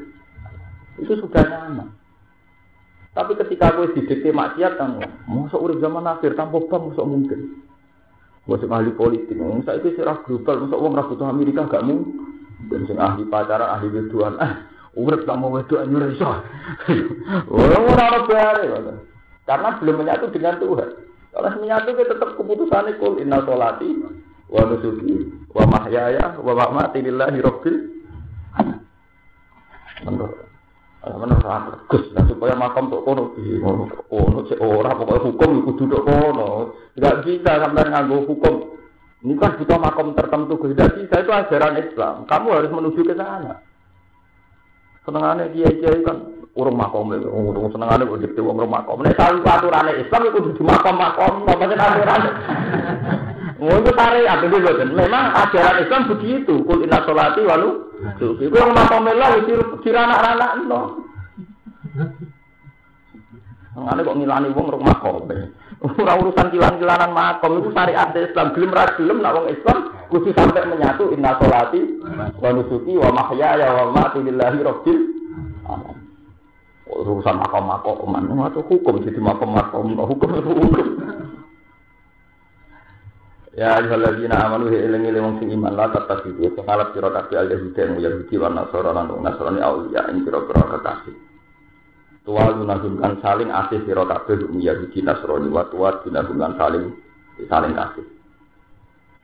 itu 0.97 1.13
sudah 1.21 1.45
nyaman. 1.45 1.93
Tapi 3.17 3.33
ketika 3.33 3.73
aku 3.73 3.97
didikte 3.97 4.29
maksiat 4.29 4.77
kan, 4.77 5.01
masuk 5.25 5.61
urip 5.61 5.81
zaman 5.81 6.05
akhir 6.05 6.37
tanpa 6.37 6.61
bang 6.69 6.83
masuk 6.93 7.07
mungkin. 7.09 7.41
Masuk 8.45 8.69
ahli 8.69 8.93
politik, 8.93 9.41
saya 9.65 9.81
itu 9.81 9.97
serah 9.97 10.21
global, 10.23 10.69
masuk 10.69 10.79
uang 10.79 10.95
rakyat 10.95 11.21
Amerika 11.25 11.65
gak 11.67 11.83
mungkin. 11.83 12.37
Dan 12.69 12.87
ahli 12.95 13.25
pacaran, 13.27 13.73
ahli 13.73 13.89
wedoan, 13.89 14.37
eh, 14.39 14.53
urip 14.97 15.29
tak 15.29 15.37
mau 15.37 15.53
wedoan 15.53 15.93
nyuruh 15.93 16.11
iso. 16.17 16.27
Orang 17.53 17.85
orang 17.85 18.25
bare, 18.27 18.65
karena 19.47 19.69
belum 19.79 19.97
menyatu 20.03 20.27
dengan 20.33 20.57
Tuhan. 20.59 20.91
Kalau 21.37 21.53
menyatu 21.61 21.93
kita 21.93 22.17
tetap 22.17 22.31
keputusan 22.41 22.97
kul 22.97 23.21
inna 23.21 23.45
solati 23.45 23.93
wa 24.49 24.63
nusuki 24.73 25.29
wa 25.53 25.69
mahyaya 25.69 26.41
wa 26.41 26.53
mamati 26.57 27.05
lillahi 27.05 27.45
rabbil 27.45 27.77
Menurut 30.07 30.47
Mana 31.07 31.39
ora 31.39 31.79
Gus, 31.87 32.11
nah 32.19 32.27
supaya 32.27 32.59
makam 32.59 32.91
tok 32.91 33.07
kono 33.07 33.31
kono 34.11 34.43
cek 34.51 34.59
ora 34.59 34.91
pokoke 34.91 35.31
hukum 35.31 35.63
iku 35.63 35.71
duduk 35.79 36.03
kono. 36.03 36.75
Enggak 36.99 37.23
bisa 37.23 37.63
sampai 37.63 37.87
nganggo 37.95 38.27
hukum. 38.27 38.75
Ini 39.23 39.39
kan 39.39 39.55
butuh 39.55 39.79
makam 39.79 40.19
tertentu. 40.19 40.59
Tidak 40.59 40.99
bisa 40.99 41.23
itu 41.23 41.31
ajaran 41.31 41.79
Islam. 41.79 42.15
Kamu 42.27 42.49
harus 42.51 42.75
menuju 42.75 43.07
ke 43.07 43.15
sana. 43.15 43.63
Senengane 45.07 45.55
kiai-kiai 45.55 46.03
kan 46.03 46.19
urung 46.59 46.75
makom 46.75 47.15
itu, 47.15 47.31
urung 47.31 47.71
senengane 47.71 48.11
kok 48.11 48.19
dikte 48.27 48.43
wong 48.43 48.59
urung 48.59 48.75
makom. 48.75 49.07
Nek 49.07 49.15
saling 49.15 49.47
aturane 49.47 50.03
Islam 50.03 50.23
itu 50.27 50.39
di 50.51 50.63
makom-makom, 50.67 51.47
apa 51.47 51.65
sing 51.71 51.79
aturane. 51.79 52.31
Itu 53.57 53.91
syariat 53.95 54.39
itu 54.43 54.57
boten. 54.59 54.91
Memang 54.93 55.25
ajaran 55.33 55.81
Islam 55.81 56.03
begitu. 56.11 56.61
Kul 56.67 56.85
inna 56.85 57.07
sholati 57.07 57.41
walu. 57.47 57.71
Kuwi 58.19 58.51
wong 58.51 58.75
makom 58.75 59.07
melah 59.07 59.31
wis 59.39 59.47
diranak-ranakno. 59.87 60.81
Ngene 63.77 64.01
kok 64.03 64.17
ngilani 64.19 64.49
wong 64.53 64.67
rong 64.75 64.85
makom. 64.85 65.25
Ora 65.87 66.19
urusan 66.19 66.51
kilan-kilanan 66.51 67.15
makom 67.15 67.63
itu 67.63 67.71
syariat 67.73 68.11
Islam. 68.11 68.53
Gelem 68.59 68.75
ra 68.75 68.91
gelem 68.99 69.23
nak 69.23 69.35
wong 69.39 69.47
Islam 69.55 69.96
kudu 70.09 70.31
sampai 70.35 70.67
menyatu 70.71 71.11
inna 71.13 71.39
sholati 71.39 71.81
wa 72.39 72.51
nusuki 72.55 72.95
wa 72.97 73.11
mahyaya 73.11 73.67
wa 73.75 73.83
mamati 73.91 74.19
lillahi 74.23 74.59
rabbil 74.63 75.01
alamin. 75.67 75.99
Urusan 76.87 77.43
makom-makom, 77.43 78.15
itu 78.47 78.61
hukum 78.63 79.03
jadi 79.03 79.19
makom-makom, 79.19 79.99
hukum 79.99 80.31
itu 80.39 80.51
hukum. 80.55 80.87
Ya 83.57 83.81
ayyuhalladzina 83.81 84.37
amanu 84.37 84.69
hi 84.69 84.85
eling 84.85 85.09
eling 85.09 85.23
wong 85.25 85.35
sing 85.41 85.49
iman 85.49 85.73
la 85.73 85.89
tatasidu 85.89 86.53
pengalap 86.53 86.93
sira 86.93 87.09
kabeh 87.09 87.41
al 87.41 87.49
yahudi 87.49 87.81
yang 87.81 87.97
yahudi 87.97 88.37
lan 88.37 88.53
nasara 88.53 88.93
lan 88.93 89.09
nasrani 89.25 89.65
auliya 89.65 90.13
ing 90.13 90.29
pira-pira 90.29 90.77
kekasih. 90.77 91.17
Tuwalu 92.29 92.69
nagumkan 92.69 93.17
saling 93.25 93.49
asih 93.49 93.81
sira 93.89 94.05
kabeh 94.05 94.45
yahudi 94.61 95.01
nasrani 95.01 95.49
wa 95.49 95.65
tuwa 95.73 96.05
dinagumkan 96.05 96.53
saling 96.61 96.85
saling 97.49 97.73
kasih. 97.73 98.07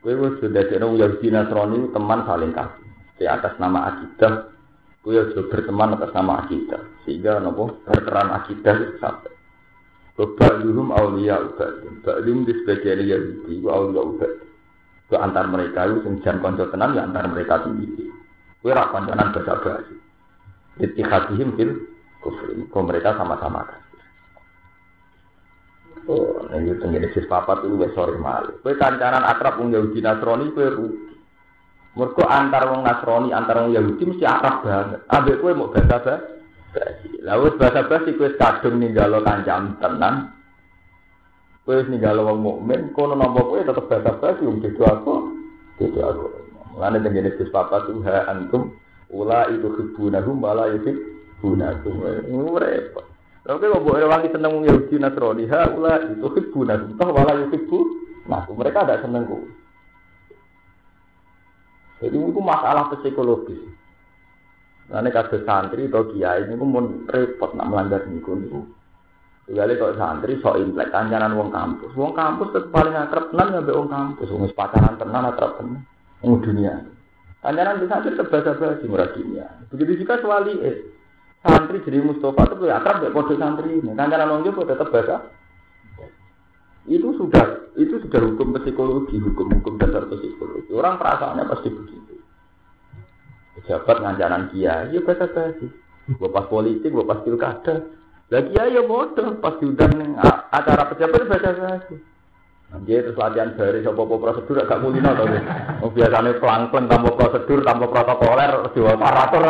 Kowe 0.03 0.11
wis 0.19 0.43
dadekno 0.43 0.99
yahudi 0.99 1.31
nasrani 1.31 1.87
teman 1.95 2.27
saling 2.27 2.51
kasih. 2.51 2.87
Di 3.15 3.23
atas 3.23 3.55
nama 3.55 3.87
akidah 3.95 4.51
kowe 4.99 5.15
aja 5.15 5.41
berteman 5.47 5.95
atas 5.95 6.11
nama 6.11 6.43
akidah 6.43 6.83
sehingga 7.07 7.39
nopo 7.39 7.79
berperan 7.87 8.35
akidah 8.35 8.99
sampai 8.99 9.31
Ba'luhum 10.13 10.93
awliya 10.93 11.41
ubadin. 11.41 12.05
Ba'luhum 12.05 12.45
di 12.45 12.53
sebagian 12.61 13.01
Yahudi 13.01 13.65
awliya 13.65 14.01
ubadin. 14.05 14.45
Itu 15.09 15.15
antar 15.17 15.49
mereka 15.49 15.89
itu 15.89 16.05
senjam 16.05 16.37
konco 16.37 16.69
tenan 16.69 16.93
ya 16.93 17.09
antar 17.09 17.25
mereka 17.33 17.65
sendiri. 17.65 18.13
Itu 18.61 18.67
rak 18.69 18.93
konconan 18.93 19.33
bahasa 19.33 19.53
bahasa. 19.57 19.93
Ittihadihim 20.77 21.57
fil 21.57 21.71
kufri. 22.21 22.61
Kau 22.69 22.85
mereka 22.85 23.17
sama-sama 23.17 23.65
kasih. 23.65 23.82
Oh, 26.03 26.43
ini 26.51 26.75
tenggine 26.83 27.07
sis 27.15 27.23
papat 27.31 27.63
itu 27.63 27.79
wes 27.79 27.95
sore 27.95 28.19
mal. 28.19 28.43
Kue 28.59 28.75
kancanan 28.75 29.23
akrab 29.23 29.55
wong 29.55 29.71
Yahudi 29.71 30.03
Nasrani 30.03 30.51
kue 30.51 30.67
rugi. 30.67 31.15
Mergo 31.95 32.27
antar 32.27 32.67
wong 32.67 32.83
Nasrani 32.83 33.31
antar 33.31 33.63
wong 33.63 33.71
Yahudi 33.71 34.03
mesti 34.11 34.27
akrab 34.27 34.67
banget. 34.67 34.99
Ambek 35.07 35.39
kue 35.39 35.55
mau 35.55 35.71
bahasa 35.71 36.19
basi. 36.75 37.07
Lalu 37.23 37.55
bahasa 37.55 37.87
basi 37.87 38.19
kue 38.19 38.35
kadung 38.35 38.83
ninggalo 38.83 39.23
kancam 39.23 39.79
tenan. 39.79 40.35
Kue 41.63 41.79
ninggalo 41.87 42.27
wong 42.27 42.39
mukmin, 42.43 42.91
kono 42.91 43.15
nopo 43.15 43.55
kue 43.55 43.63
tetap 43.63 43.87
bahasa 43.87 44.11
basi 44.19 44.43
um 44.43 44.59
itu 44.59 44.83
aku, 44.83 45.31
itu 45.79 46.03
aku. 46.03 46.27
Mulane 46.75 46.99
dengan 46.99 47.31
Yesus 47.31 47.47
Papa 47.47 47.87
tuh 47.87 48.03
ha 48.03 48.27
antum 48.27 48.75
ula 49.07 49.47
itu 49.55 49.71
hibunahum 49.71 50.43
wala. 50.43 50.67
Ini 50.67 50.91
repot. 52.33 53.12
Lalu 53.43 53.59
kue 53.59 53.69
mau 53.75 54.07
wangi 54.07 54.31
seneng 54.31 54.63
Yahudi 54.63 54.95
Nasrani 54.95 55.43
ha 55.51 55.67
ula 55.75 55.99
itu 56.07 56.27
hibunahum 56.31 56.95
toh 56.95 57.11
wala 57.11 57.43
yuhibu. 57.43 57.79
Nah, 58.23 58.47
mereka 58.55 58.87
ada 58.87 59.03
seneng 59.03 59.27
kue. 59.27 59.43
Jadi 62.03 62.15
itu 62.19 62.39
masalah 62.39 62.91
psikologis. 62.91 63.59
Nanti 64.91 65.09
kasus 65.15 65.47
santri 65.47 65.87
atau 65.87 66.11
kiai 66.11 66.43
ini 66.43 66.59
pun 66.59 67.07
repot 67.07 67.55
nak 67.55 67.71
melanggar 67.71 68.03
niku 68.11 68.35
niku. 68.35 68.59
Kali 69.47 69.79
kok 69.79 69.95
santri 69.95 70.39
sok 70.43 70.59
implek 70.59 70.91
kancanan 70.91 71.35
wong 71.39 71.51
kampus. 71.51 71.91
Wong 71.95 72.11
kampus 72.11 72.51
tetep 72.51 72.71
paling 72.71 72.95
akrab 72.95 73.31
tenan 73.31 73.55
ya 73.55 73.75
wong 73.75 73.87
kampus. 73.87 74.27
Wong 74.31 74.51
pacaran 74.51 74.99
tenan 74.99 75.31
akrab 75.31 75.59
tenan. 75.59 75.83
Wong 76.23 76.43
dunia. 76.43 76.83
Kancanan 77.39 77.79
di 77.79 77.87
santri 77.87 78.15
tetep 78.15 78.27
basa-basi 78.27 78.87
murah 78.87 79.11
dunia. 79.15 79.47
Begitu 79.71 80.03
juga 80.03 80.19
sewali 80.19 80.53
eh. 80.63 80.77
Santri 81.43 81.83
jadi 81.83 81.99
Mustafa 81.99 82.55
itu 82.55 82.71
akrab 82.71 83.03
mbek 83.03 83.11
kode 83.11 83.35
santri 83.35 83.83
ini. 83.83 83.91
Kancanan 83.91 84.31
wong 84.31 84.41
Jawa 84.47 84.63
tetep 84.63 84.87
basa. 84.87 85.17
Itu 86.87 87.15
sudah 87.19 87.75
itu 87.75 87.99
sudah 87.99 88.19
hukum 88.23 88.55
psikologi, 88.55 89.19
hukum-hukum 89.19 89.75
dasar 89.75 90.07
psikologi. 90.07 90.71
Orang 90.71 90.99
perasaannya 90.99 91.43
pasti 91.51 91.67
begitu. 91.67 92.15
Pejabat 93.59 93.97
ngancanan 93.99 94.51
kiai, 94.55 94.95
ya 94.95 94.99
bahasa 95.03 95.27
basi. 95.31 95.67
Gue 96.15 96.29
pas 96.31 96.47
politik, 96.47 96.91
gue 96.91 97.07
pas 97.07 97.23
pilkada. 97.23 97.91
Lagi 98.31 98.55
ya 98.55 98.81
bodoh, 98.83 99.39
pas 99.39 99.55
diundang 99.59 100.15
acara 100.51 100.91
pejabat 100.95 101.27
bahasa 101.27 101.51
basi. 101.59 101.95
Dia 102.87 103.05
terus 103.05 103.19
latihan 103.21 103.53
dari 103.53 103.85
sopo 103.85 104.09
prosedur 104.17 104.65
agak 104.65 104.81
mulino 104.81 105.13
tau 105.13 105.29
Oh, 105.85 105.93
biasanya 105.93 106.41
pelang-pelang 106.41 106.89
tanpa 106.89 107.09
prosedur, 107.13 107.61
tanpa 107.61 107.85
protokoler, 107.85 108.51
dua 108.73 108.97
operator. 108.97 109.43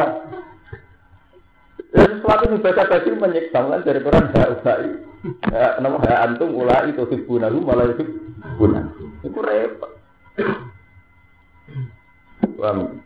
Ya 1.93 2.10
sesuatu 2.10 2.49
yang 2.49 2.62
baca 2.65 2.89
basi 2.89 3.10
menyiksa 3.13 3.60
kan 3.62 3.86
dari 3.86 4.01
Quran 4.01 4.34
hak 4.34 4.49
ulai. 4.65 4.89
Ya, 5.53 5.77
nama 5.77 6.01
hak 6.01 6.21
antum 6.25 6.58
ulai 6.58 6.89
itu 6.89 7.06
hibunahu 7.06 7.62
malah 7.62 7.93
itu 7.93 8.03
hibunan. 8.41 8.89
Itu 9.21 9.39
repot. 9.39 9.91
Paham? 12.58 12.99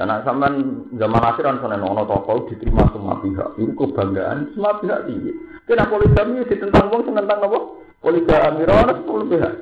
Karena 0.00 0.24
sampean 0.24 0.88
zaman 0.96 1.22
akhir 1.22 1.44
kan 1.44 1.60
sana 1.60 1.76
nono 1.76 2.08
toko 2.08 2.48
diterima 2.48 2.88
semua 2.90 3.20
pihak. 3.20 3.52
Itu 3.60 3.72
kebanggaan 3.76 4.50
semua 4.56 4.80
pihak 4.80 5.06
tinggi. 5.06 5.30
Kena 5.68 5.86
poligami 5.86 6.42
ditentang 6.48 6.88
sing 6.90 7.14
tentang 7.14 7.38
apa? 7.38 7.58
Poligami 8.00 8.64
ora 8.64 8.96
sepuluh 8.96 9.28
pihak. 9.28 9.54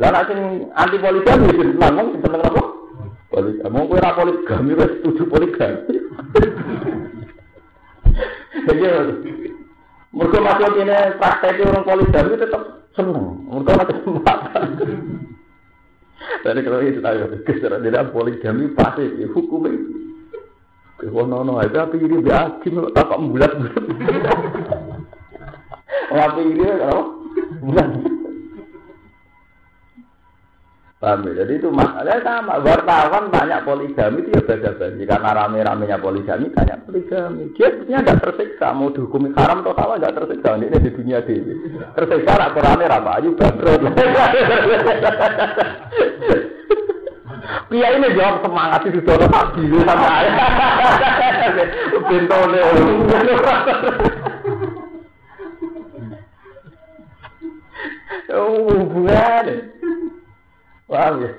Nek 0.00 0.24
sing 0.26 0.72
anti 0.72 0.96
poligami 0.98 1.52
ditentang 1.52 2.00
sing 2.00 2.20
tentang 2.24 2.42
apa? 2.48 2.62
Poligami. 3.28 3.76
Kowe 3.76 3.96
ora 4.00 4.16
poligami 4.16 4.72
wis 4.72 4.90
setuju 4.98 5.22
poligami. 5.28 6.00
Jadi 8.68 8.84
mereka 10.12 10.38
masuk 10.44 10.76
ini 10.76 10.96
praktek 11.16 11.64
orang 11.64 11.86
poligami 11.88 12.36
tetap 12.36 12.62
seneng. 12.92 13.48
Mereka 13.48 13.70
masih 13.80 13.94
kesempatan. 13.96 14.66
Dari 16.42 16.60
kalau 16.62 16.82
itu 16.82 17.00
tahu, 17.00 17.42
kesera 17.48 17.76
tidak 17.80 18.12
poligami 18.12 18.70
pasti. 18.76 19.24
Wah 21.02 21.26
nono 21.26 21.58
itu 21.58 21.74
apa 21.82 21.98
ini 21.98 22.22
biasa 22.22 22.62
tak 22.94 23.10
bulat 23.18 23.52
bulat. 23.58 23.82
Apa 26.12 26.40
ini 26.44 26.62
kalau 26.62 27.26
bulat. 27.58 27.90
Paham 31.02 31.26
ya? 31.26 31.42
Jadi 31.42 31.58
itu 31.58 31.66
masalahnya 31.74 32.22
sama. 32.22 32.62
Wartawan 32.62 33.26
banyak 33.26 33.66
poligami 33.66 34.22
itu 34.22 34.38
ya 34.38 34.42
beda-beda. 34.46 35.02
Karena 35.02 35.34
rame-ramenya 35.34 35.98
poligami 35.98 36.46
banyak 36.54 36.78
poligami. 36.86 37.50
Dia 37.58 37.74
sebenarnya 37.74 38.06
tidak 38.06 38.22
tersiksa. 38.22 38.70
Mau 38.70 38.94
dihukumi 38.94 39.34
haram 39.34 39.66
salah 39.66 39.98
nggak 39.98 40.14
tersiksa. 40.14 40.54
Ini 40.62 40.78
di 40.78 40.94
dunia 40.94 41.18
ini. 41.26 41.54
Tersiksa 41.98 42.38
lah 42.38 42.54
Qurannya 42.54 42.86
rapa 42.86 43.18
ayu 43.18 43.34
bangkrut. 43.34 43.82
Pia 47.42 47.88
ini 47.98 48.14
jawab 48.14 48.38
semangat 48.46 48.86
itu 48.86 49.02
sudah 49.02 49.26
pagi 49.26 49.66
sama. 49.82 50.22
Bentole. 52.06 52.62
Oh, 58.32 58.64
hubungan. 58.64 59.44
Paham 60.92 61.24
ya? 61.24 61.32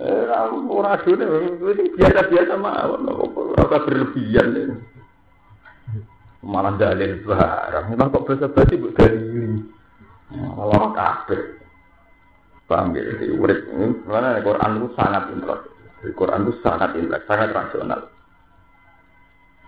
Eh, 0.00 0.24
ora 0.72 0.96
ini 1.04 1.92
biasa-biasa 1.92 2.56
mawon 2.56 3.04
ora 3.12 3.78
berlebihan. 3.84 4.80
Malah 6.40 6.80
dalil 6.80 7.20
barang. 7.20 7.92
Memang 7.92 8.08
kok 8.08 8.24
basa-basi 8.24 8.80
mbok 8.80 8.96
dalili. 8.96 9.60
Malah 10.32 10.88
kabeh. 10.96 11.42
Paham 12.64 12.96
ya? 12.96 13.04
Jadi 13.12 13.28
urip 13.28 13.60
mana 14.08 14.40
Quran 14.40 14.80
itu 14.80 14.88
sangat 14.96 15.22
intelek. 15.36 15.60
Quran 16.16 16.48
itu 16.48 16.52
sangat 16.64 16.96
intelek, 16.96 17.28
sangat 17.28 17.52
rasional. 17.52 18.08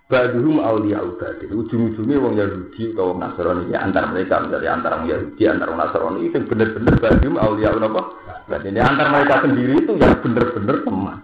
Baduhum 0.08 0.64
awliya 0.64 1.04
ubadi. 1.04 1.44
Ujung-ujungnya 1.52 2.16
wong 2.24 2.40
Yahudi 2.40 2.96
atau 2.96 3.12
wong 3.12 3.20
Nasrani 3.20 3.68
ya 3.68 3.84
antar 3.84 4.08
mereka 4.08 4.40
misalnya 4.44 4.80
antara 4.80 4.96
wong 4.96 5.08
Yahudi 5.12 5.42
antara 5.44 5.72
wong 5.72 5.80
Nasrani 5.84 6.20
itu 6.24 6.40
bener-bener 6.48 6.94
baduhum 6.96 7.36
awliya 7.36 7.76
apa? 7.76 8.21
Berarti 8.46 8.68
ini 8.74 8.80
antar 8.82 9.06
mereka 9.10 9.44
sendiri 9.46 9.72
itu 9.78 9.92
yang 9.98 10.18
bener-bener 10.18 10.76
teman. 10.82 11.18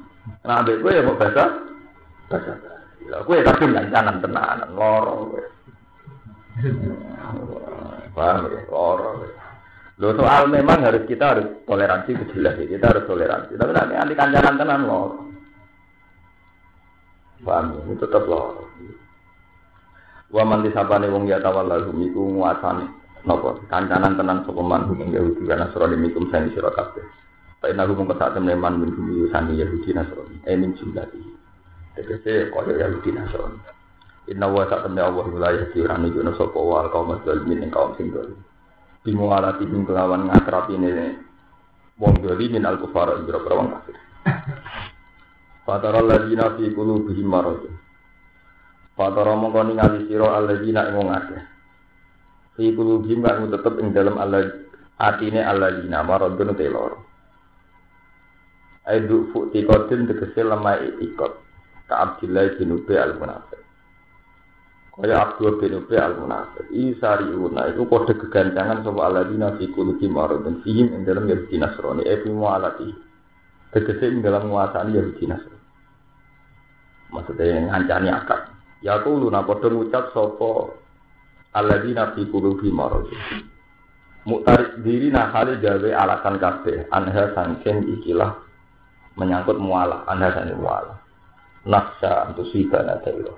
Nah, 0.47 0.63
abek 0.63 0.81
gue 0.81 0.93
ya 0.95 1.03
mau 1.03 1.19
bahasa 1.19 1.45
bahasa. 2.31 2.53
Ya, 3.09 3.17
gue 3.25 3.37
kadung 3.43 3.73
kancanan 3.75 4.17
tenanan 4.23 4.71
loro 4.77 5.15
gue. 5.35 5.45
Paham 8.15 8.47
ya, 8.51 8.61
loro. 8.71 9.09
Lo 9.99 10.15
soal 10.15 10.47
memang 10.47 10.87
harus 10.87 11.03
kita 11.11 11.35
harus 11.35 11.47
toleransi 11.67 12.15
jelas 12.35 12.55
ya. 12.55 12.67
Kita 12.71 12.87
harus 12.95 13.05
toleransi. 13.11 13.59
Tapi 13.59 13.73
nanti 13.75 13.95
anti 13.99 14.15
kancanan 14.15 14.55
tenan 14.55 14.83
loro. 14.87 15.19
Paham 17.43 17.65
ya, 17.75 17.81
itu 17.91 17.95
tetap 17.99 18.25
loro. 18.31 18.63
Wa 20.29 20.45
man 20.45 20.61
disabane 20.61 21.09
wong 21.09 21.25
ya 21.25 21.41
tawallahu 21.41 21.97
iku 22.05 22.21
nguasani 22.37 22.98
napa 23.29 23.61
kancanan 23.69 24.17
tenan 24.17 24.41
sapa 24.49 24.63
man 24.65 24.89
wong 24.89 25.13
Yahudi 25.13 25.45
lan 25.45 25.69
Nasrani 25.69 26.01
mikum 26.01 26.33
sani 26.33 26.49
sira 26.57 26.73
kabeh. 26.73 27.05
Fa 27.61 27.69
inna 27.69 27.85
hum 27.85 28.09
saat 28.17 28.33
teman 28.33 28.81
min 28.81 28.89
bumi 28.97 29.29
sani 29.29 29.61
Yahudi 29.61 29.93
Nasrani. 29.93 30.41
Eh 30.49 30.57
min 30.57 30.73
jumlahi. 30.73 31.21
Tegese 31.93 32.49
kaya 32.49 32.89
Yahudi 32.89 33.13
Nasrani. 33.13 33.61
Inna 34.33 34.49
wa 34.49 34.65
saat 34.65 34.89
temen 34.89 35.05
Allah 35.05 35.29
la 35.37 35.51
yahdi 35.53 35.79
ora 35.85 36.01
nunjukno 36.01 36.33
sapa 36.41 36.57
wa 36.57 36.89
kaum 36.89 37.13
zalimin 37.29 37.69
ing 37.69 37.71
kaum 37.71 37.93
sing 38.01 38.09
dolim. 38.09 38.41
Bimu 39.05 39.29
alati 39.29 39.69
bing 39.69 39.85
kelawan 39.85 40.25
ngakrapine 40.33 41.21
wong 42.01 42.25
dolim 42.25 42.49
min 42.57 42.65
al-kufar 42.65 43.13
ing 43.21 43.29
wong 43.29 43.69
kafir. 43.77 43.97
Fatara 45.69 46.01
ladina 46.01 46.57
fi 46.57 46.73
qulubihim 46.73 47.29
marad. 47.29 47.61
Fatara 48.97 49.37
mongko 49.37 49.61
ningali 49.69 50.09
sira 50.09 50.33
alladzina 50.41 50.89
ing 50.89 50.97
wong 50.97 51.13
akeh. 51.13 51.58
Fi 52.59 52.75
qulubihim 52.75 53.23
kang 53.23 53.55
tetep 53.55 53.79
ing 53.79 53.95
dalem 53.95 54.19
Allah 54.19 54.51
atine 54.99 55.47
alladzina 55.47 56.03
maradun 56.03 56.59
te 56.59 56.67
loro. 56.67 57.07
Aidu 58.83 59.31
fu 59.31 59.47
tikotin 59.55 60.11
tegese 60.11 60.43
lemah 60.43 60.83
ikot. 60.99 61.39
Ka 61.87 61.95
Abdillah 62.03 62.59
bin 62.59 62.75
Ubay 62.75 62.99
al-Munafiq. 62.99 63.63
Kaya 64.99 65.23
Abdul 65.23 65.63
bin 65.63 65.79
Ubay 65.79 66.03
al-Munafiq. 66.03 66.67
Isari 66.75 67.31
una 67.31 67.71
iku 67.71 67.87
padha 67.87 68.19
gegancangan 68.19 68.83
sapa 68.83 69.01
alladzina 69.07 69.55
fi 69.55 69.71
qulubihim 69.71 70.19
maradun 70.19 70.59
fihim 70.67 70.99
ing 70.99 71.07
dalem 71.07 71.31
Yahudi 71.31 71.63
Nasrani. 71.63 72.03
E 72.11 72.27
fi 72.27 72.29
mualati. 72.35 72.91
Tegese 73.71 74.11
ing 74.11 74.19
dalam 74.19 74.51
nguasani 74.51 74.99
Yahudi 74.99 75.25
Nasrani. 75.31 75.59
maksudnya 77.15 77.71
ngancani 77.71 78.09
akad. 78.13 78.41
Ya 78.83 78.99
aku 78.99 79.15
lu 79.15 79.31
nak 79.31 79.47
ngucap 79.47 80.11
sopo 80.11 80.78
alladzina 81.59 82.15
fi 82.15 82.23
qulubi 82.31 82.71
marad. 82.71 83.11
Muktarik 84.29 84.85
diri 84.87 85.11
nah 85.11 85.35
kali 85.35 85.59
gawe 85.59 85.91
alasan 85.99 86.37
kabeh 86.39 86.87
anha 86.95 87.33
sangken 87.35 87.89
ikilah 87.99 88.39
menyangkut 89.19 89.59
mualah 89.59 90.07
anha 90.07 90.31
sangken 90.31 90.63
mualah. 90.63 90.99
Nafsa 91.67 92.31
antusiba 92.31 92.87
nadairo. 92.87 93.35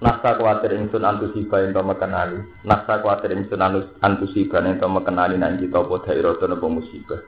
Nafsa 0.00 0.40
kuatir 0.40 0.72
ingsun 0.80 1.04
antusiba 1.04 1.60
ento 1.60 1.84
mekenani. 1.84 2.40
Nafsa 2.64 3.04
kuatir 3.04 3.36
ingsun 3.36 3.60
antusiba 4.00 4.64
ento 4.64 4.88
mekenani 4.88 5.36
nang 5.36 5.60
kita 5.60 5.84
apa 5.84 5.96
dairo 6.08 6.40
to 6.40 6.48
musibah. 6.70 7.20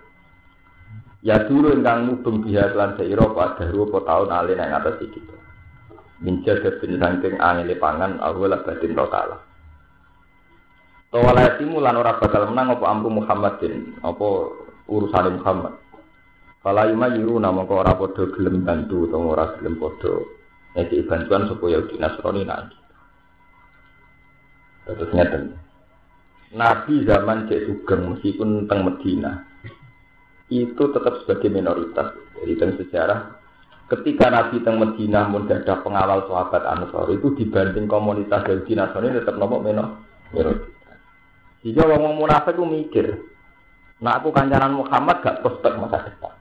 Ya 1.23 1.47
dulu 1.47 1.71
ingkang 1.79 2.11
mubeng 2.11 2.43
biha 2.43 2.75
lan 2.75 2.99
daira 2.99 3.31
pada 3.31 3.71
apa 3.71 3.99
taun 4.03 4.31
alin 4.33 4.59
ing 4.59 4.71
atas 4.75 4.99
iki. 5.05 5.21
Minja 6.23 6.55
bin 6.79 6.99
saking 6.99 7.39
angele 7.43 7.75
pangan 7.79 8.19
awala 8.23 8.63
batin 8.63 8.95
totala. 8.95 9.52
Tawala 11.13 11.61
timu 11.61 11.77
lan 11.77 12.01
ora 12.01 12.17
bakal 12.17 12.49
menang 12.49 12.73
apa 12.73 12.89
amru 12.89 13.13
Muhammadin, 13.13 14.01
apa 14.01 14.29
urusan 14.89 15.37
Muhammad. 15.37 15.77
Kala 16.65 16.89
ima 16.89 17.13
yiru 17.13 17.37
nama 17.37 17.69
kok 17.69 17.85
ora 17.85 17.93
padha 17.93 18.33
gelem 18.33 18.65
bantu 18.65 19.05
utawa 19.05 19.37
ora 19.37 19.47
gelem 19.61 19.77
padha 19.77 20.25
ngeki 20.73 21.05
bantuan 21.05 21.45
supaya 21.53 21.85
di 21.85 22.01
Nasrani 22.01 22.43
nanti. 22.49 22.79
Terus 24.89 25.13
ngeten. 25.13 25.45
Nabi 26.57 27.05
zaman 27.05 27.45
cek 27.45 27.61
sugeng 27.69 28.17
meskipun 28.17 28.65
teng 28.65 28.81
Medina, 28.81 29.45
itu 30.49 30.81
tetap 30.97 31.21
sebagai 31.25 31.53
minoritas. 31.53 32.09
Jadi 32.41 32.53
dalam 32.57 32.77
sejarah, 32.81 33.21
ketika 33.93 34.33
Nabi 34.33 34.65
teng 34.65 34.81
Medina 34.81 35.29
pun 35.29 35.45
ada 35.45 35.77
pengawal 35.85 36.25
sahabat 36.25 36.65
Ansor 36.73 37.13
itu 37.13 37.37
dibanding 37.37 37.85
komunitas 37.85 38.49
Yahudi 38.49 38.73
Nasrani 38.81 39.13
tetap 39.13 39.37
nomor 39.37 39.61
minoritas. 39.61 40.72
Jika 41.63 41.87
orang 41.87 42.19
munafik 42.19 42.59
itu 42.59 42.65
mikir, 42.67 43.07
nah 44.03 44.19
aku 44.19 44.35
kancanan 44.35 44.75
Muhammad 44.75 45.23
gak 45.23 45.47
prospek 45.47 45.79
masa 45.79 46.11
depan. 46.11 46.35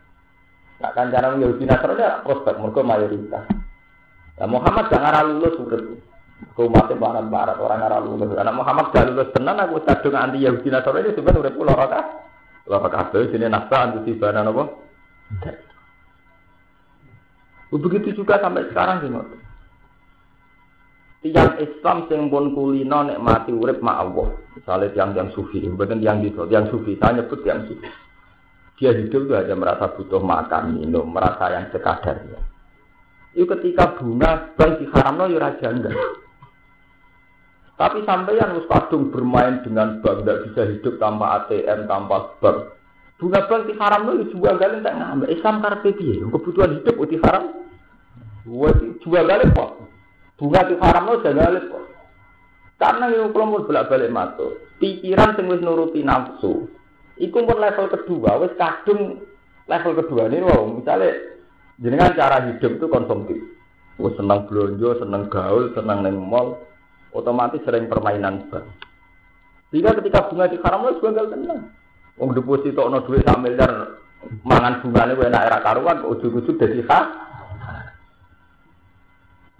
Nah 0.81 0.91
kancanan 0.97 1.37
Yahudi 1.37 1.69
Nasrani 1.69 2.01
gak 2.01 2.25
prospek, 2.25 2.57
mereka 2.57 2.81
mayoritas. 2.81 3.45
Nah 4.41 4.47
Muhammad 4.49 4.89
gak 4.89 5.01
ngarah 5.01 5.23
lulus 5.29 5.55
urut. 5.61 5.85
Kumatnya 6.57 6.97
barat-barat 6.97 7.57
orang 7.61 7.79
ngarah 7.85 8.01
lulus. 8.01 8.33
Karena 8.33 8.49
Muhammad 8.49 8.85
gak 8.89 9.05
lulus 9.13 9.29
tenan, 9.29 9.61
aku 9.61 9.85
cadung 9.85 10.17
anti 10.17 10.41
Yahudi 10.41 10.69
Nasrani 10.73 11.13
sebenarnya 11.13 11.41
udah 11.45 11.53
pulau 11.53 11.77
rata. 11.77 12.01
Lapa 12.65 12.89
kabeh 12.89 13.29
sini 13.29 13.45
nafsa 13.45 13.77
antusibana 13.89 14.41
apa? 14.41 14.63
Begitu 17.71 18.21
juga 18.21 18.41
sampai 18.41 18.67
sekarang 18.73 19.05
sih 19.05 19.09
Tiang 21.21 21.53
Islam 21.61 22.09
sing 22.09 22.33
pun 22.33 22.57
kulino 22.57 23.05
nek 23.05 23.21
mati 23.21 23.53
urip 23.53 23.77
mak 23.85 24.01
Allah. 24.01 24.33
Misalnya 24.57 24.89
tiang 24.89 25.13
tiang 25.13 25.29
sufi, 25.37 25.61
bukan 25.61 26.01
tiang 26.01 26.25
gitu, 26.25 26.49
tiang 26.49 26.65
sufi. 26.73 26.97
Saya 26.97 27.21
nyebut 27.21 27.45
tiang 27.45 27.61
sufi. 27.69 27.85
Dia 28.81 28.97
hidup 28.97 29.29
itu 29.29 29.33
hanya 29.37 29.53
merasa 29.53 29.93
butuh 29.93 30.17
makan, 30.17 30.81
minum, 30.81 31.05
merasa 31.13 31.53
yang 31.53 31.69
sekadarnya. 31.69 32.41
Itu 33.37 33.45
ketika 33.45 33.93
bunga 34.01 34.57
bang 34.57 34.81
diharamno 34.81 35.29
ya 35.29 35.37
raja 35.37 35.69
enggak. 35.69 35.93
Tapi 37.77 38.01
sampai 38.05 38.41
yang 38.41 38.57
harus 38.57 38.65
bermain 39.13 39.61
dengan 39.61 40.01
bank, 40.01 40.21
tidak 40.21 40.49
bisa 40.49 40.61
hidup 40.69 40.97
tanpa 40.97 41.45
ATM, 41.45 41.85
tanpa 41.85 42.33
bank. 42.41 42.77
Bunga 43.21 43.45
bank 43.45 43.69
di 43.69 43.73
haram 43.77 44.09
itu 44.17 44.33
jual 44.33 44.57
kali 44.57 44.81
tak 44.81 44.97
ngambil. 44.97 45.29
Islam 45.29 45.61
karpe 45.61 45.89
piye? 45.93 46.25
Kebutuhan 46.25 46.81
hidup 46.81 46.97
di 47.05 47.17
haram. 47.21 47.43
Jual 49.01 49.25
kali 49.29 49.45
kok. 49.53 49.80
Bunga 50.41 50.65
di 50.65 50.73
haram 50.81 51.05
itu 51.13 51.21
jual 51.21 51.37
kali 51.37 51.59
kok. 51.69 51.85
Karena 52.81 53.13
yang 53.13 53.29
kelompok 53.29 53.69
bolak 53.69 53.93
balik 53.93 54.09
matu. 54.09 54.57
Pikiran 54.81 55.37
sing 55.37 55.45
wis 55.45 55.61
nuruti 55.61 56.01
nafsu. 56.01 56.65
Iku 57.21 57.45
pun 57.45 57.61
level 57.61 57.93
kedua, 57.93 58.41
wis 58.41 58.57
kadung 58.57 59.21
level 59.69 59.93
kedua 60.01 60.25
ini 60.25 60.41
wow, 60.41 60.65
misalnya 60.65 61.13
jenengan 61.77 62.17
cara 62.17 62.41
hidup 62.49 62.81
itu 62.81 62.85
konsumtif. 62.89 63.37
Wis 64.01 64.17
senang 64.17 64.49
belanja, 64.49 65.05
senang 65.05 65.29
gaul, 65.29 65.69
senang 65.77 66.01
neng 66.01 66.17
mall, 66.17 66.57
otomatis 67.13 67.61
sering 67.61 67.85
permainan 67.85 68.49
bank. 68.49 68.65
Sehingga 69.69 69.93
ketika 70.01 70.25
bunga 70.25 70.49
di 70.49 70.57
haram 70.65 70.89
itu 70.89 71.05
gagal 71.05 71.37
tenang. 71.37 71.69
Wong 72.17 72.33
deposito 72.33 72.81
ono 72.81 73.05
duit 73.05 73.21
sak 73.29 73.37
miliar 73.37 74.01
mangan 74.41 74.81
bungane 74.81 75.13
enak 75.13 75.45
era 75.45 75.61
karuan 75.61 76.01
ujug-ujug 76.01 76.57
dadi 76.57 76.81
khas. 76.81 77.30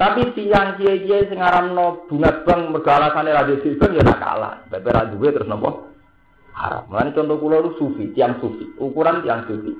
Tapi 0.02 0.34
tiang 0.34 0.82
kiai-kiai 0.82 1.30
sing 1.30 1.38
aramno 1.38 2.10
bunga 2.10 2.42
bank 2.42 2.74
mergo 2.74 2.90
alasane 2.90 3.30
ra 3.30 3.46
dadi 3.46 3.78
bank 3.78 3.92
ya 3.94 4.18
kalah. 4.18 4.66
Ra 4.66 5.06
duwe 5.14 5.30
terus 5.30 5.46
nopo? 5.46 5.92
haram. 6.62 6.84
Mulane 6.88 7.12
contoh 7.16 7.38
kula 7.40 7.58
itu 7.64 7.72
sufi, 7.80 8.04
tiang 8.14 8.38
sufi, 8.44 8.66
ukuran 8.78 9.24
tiang 9.26 9.48
sufi. 9.48 9.74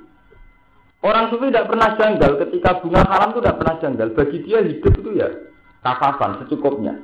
Orang 1.02 1.34
sufi 1.34 1.50
tidak 1.50 1.70
pernah 1.70 1.98
janggal 1.98 2.32
ketika 2.46 2.78
bunga 2.78 3.02
haram 3.06 3.34
itu 3.34 3.40
tidak 3.42 3.58
pernah 3.58 3.76
janggal. 3.82 4.08
Bagi 4.14 4.38
dia 4.46 4.58
hidup 4.62 4.94
itu 4.98 5.10
ya 5.18 5.28
kafafan 5.82 6.42
secukupnya. 6.42 6.94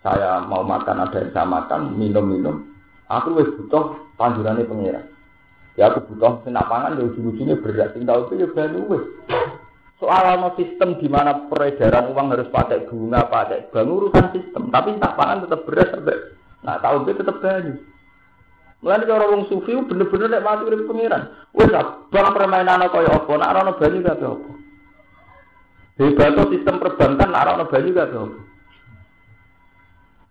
Saya 0.00 0.44
mau 0.46 0.62
makan 0.62 1.02
ada 1.02 1.18
yang 1.18 1.34
saya 1.34 1.46
makan, 1.50 1.98
minum-minum. 1.98 2.62
Aku 3.10 3.34
wis 3.34 3.50
butuh 3.58 3.98
panjurannya 4.14 4.62
pengira. 4.62 5.02
Ya 5.74 5.90
aku 5.90 6.14
butuh 6.14 6.46
senak 6.46 6.70
pangan, 6.70 6.94
ya 6.94 7.10
ujung-ujungnya 7.10 7.58
berat. 7.58 7.98
Tahu 7.98 8.20
itu 8.30 8.34
ya 8.38 8.46
berani 8.54 8.86
wis. 8.86 9.04
Soal 9.96 10.36
no 10.36 10.52
sistem 10.60 11.00
di 11.00 11.08
mana 11.08 11.48
peredaran 11.48 12.12
uang 12.12 12.36
harus 12.36 12.52
pakai 12.52 12.84
bunga, 12.84 13.32
pakai 13.32 13.72
bank 13.72 13.88
urusan 13.88 14.26
sistem. 14.36 14.68
Tapi 14.68 15.00
tak 15.00 15.16
pangan 15.16 15.48
tetap 15.48 15.64
berat 15.64 15.88
sampai. 15.88 16.20
Nah 16.60 16.76
tahu 16.84 17.08
itu 17.08 17.16
tetap 17.16 17.40
banyak. 17.40 17.80
Mulai 18.84 19.08
cara 19.08 19.24
wong 19.32 19.48
sufi 19.48 19.72
bener-bener 19.72 20.36
nek 20.36 20.44
mati 20.44 20.62
urip 20.68 20.84
pengiran. 20.84 21.32
Wis 21.56 21.72
bang 22.12 22.28
permainan 22.36 22.84
kaya 22.92 23.08
apa, 23.08 23.32
nek 23.40 23.50
ana 23.56 23.72
banyu 23.72 23.98
kabeh 24.04 24.28
apa. 24.28 24.50
Hebat 25.96 26.38
sistem 26.52 26.76
perbankan 26.76 27.28
nek 27.32 27.44
ana 27.56 27.64
banyu 27.64 27.90
kabeh 27.96 28.20
apa. 28.20 28.38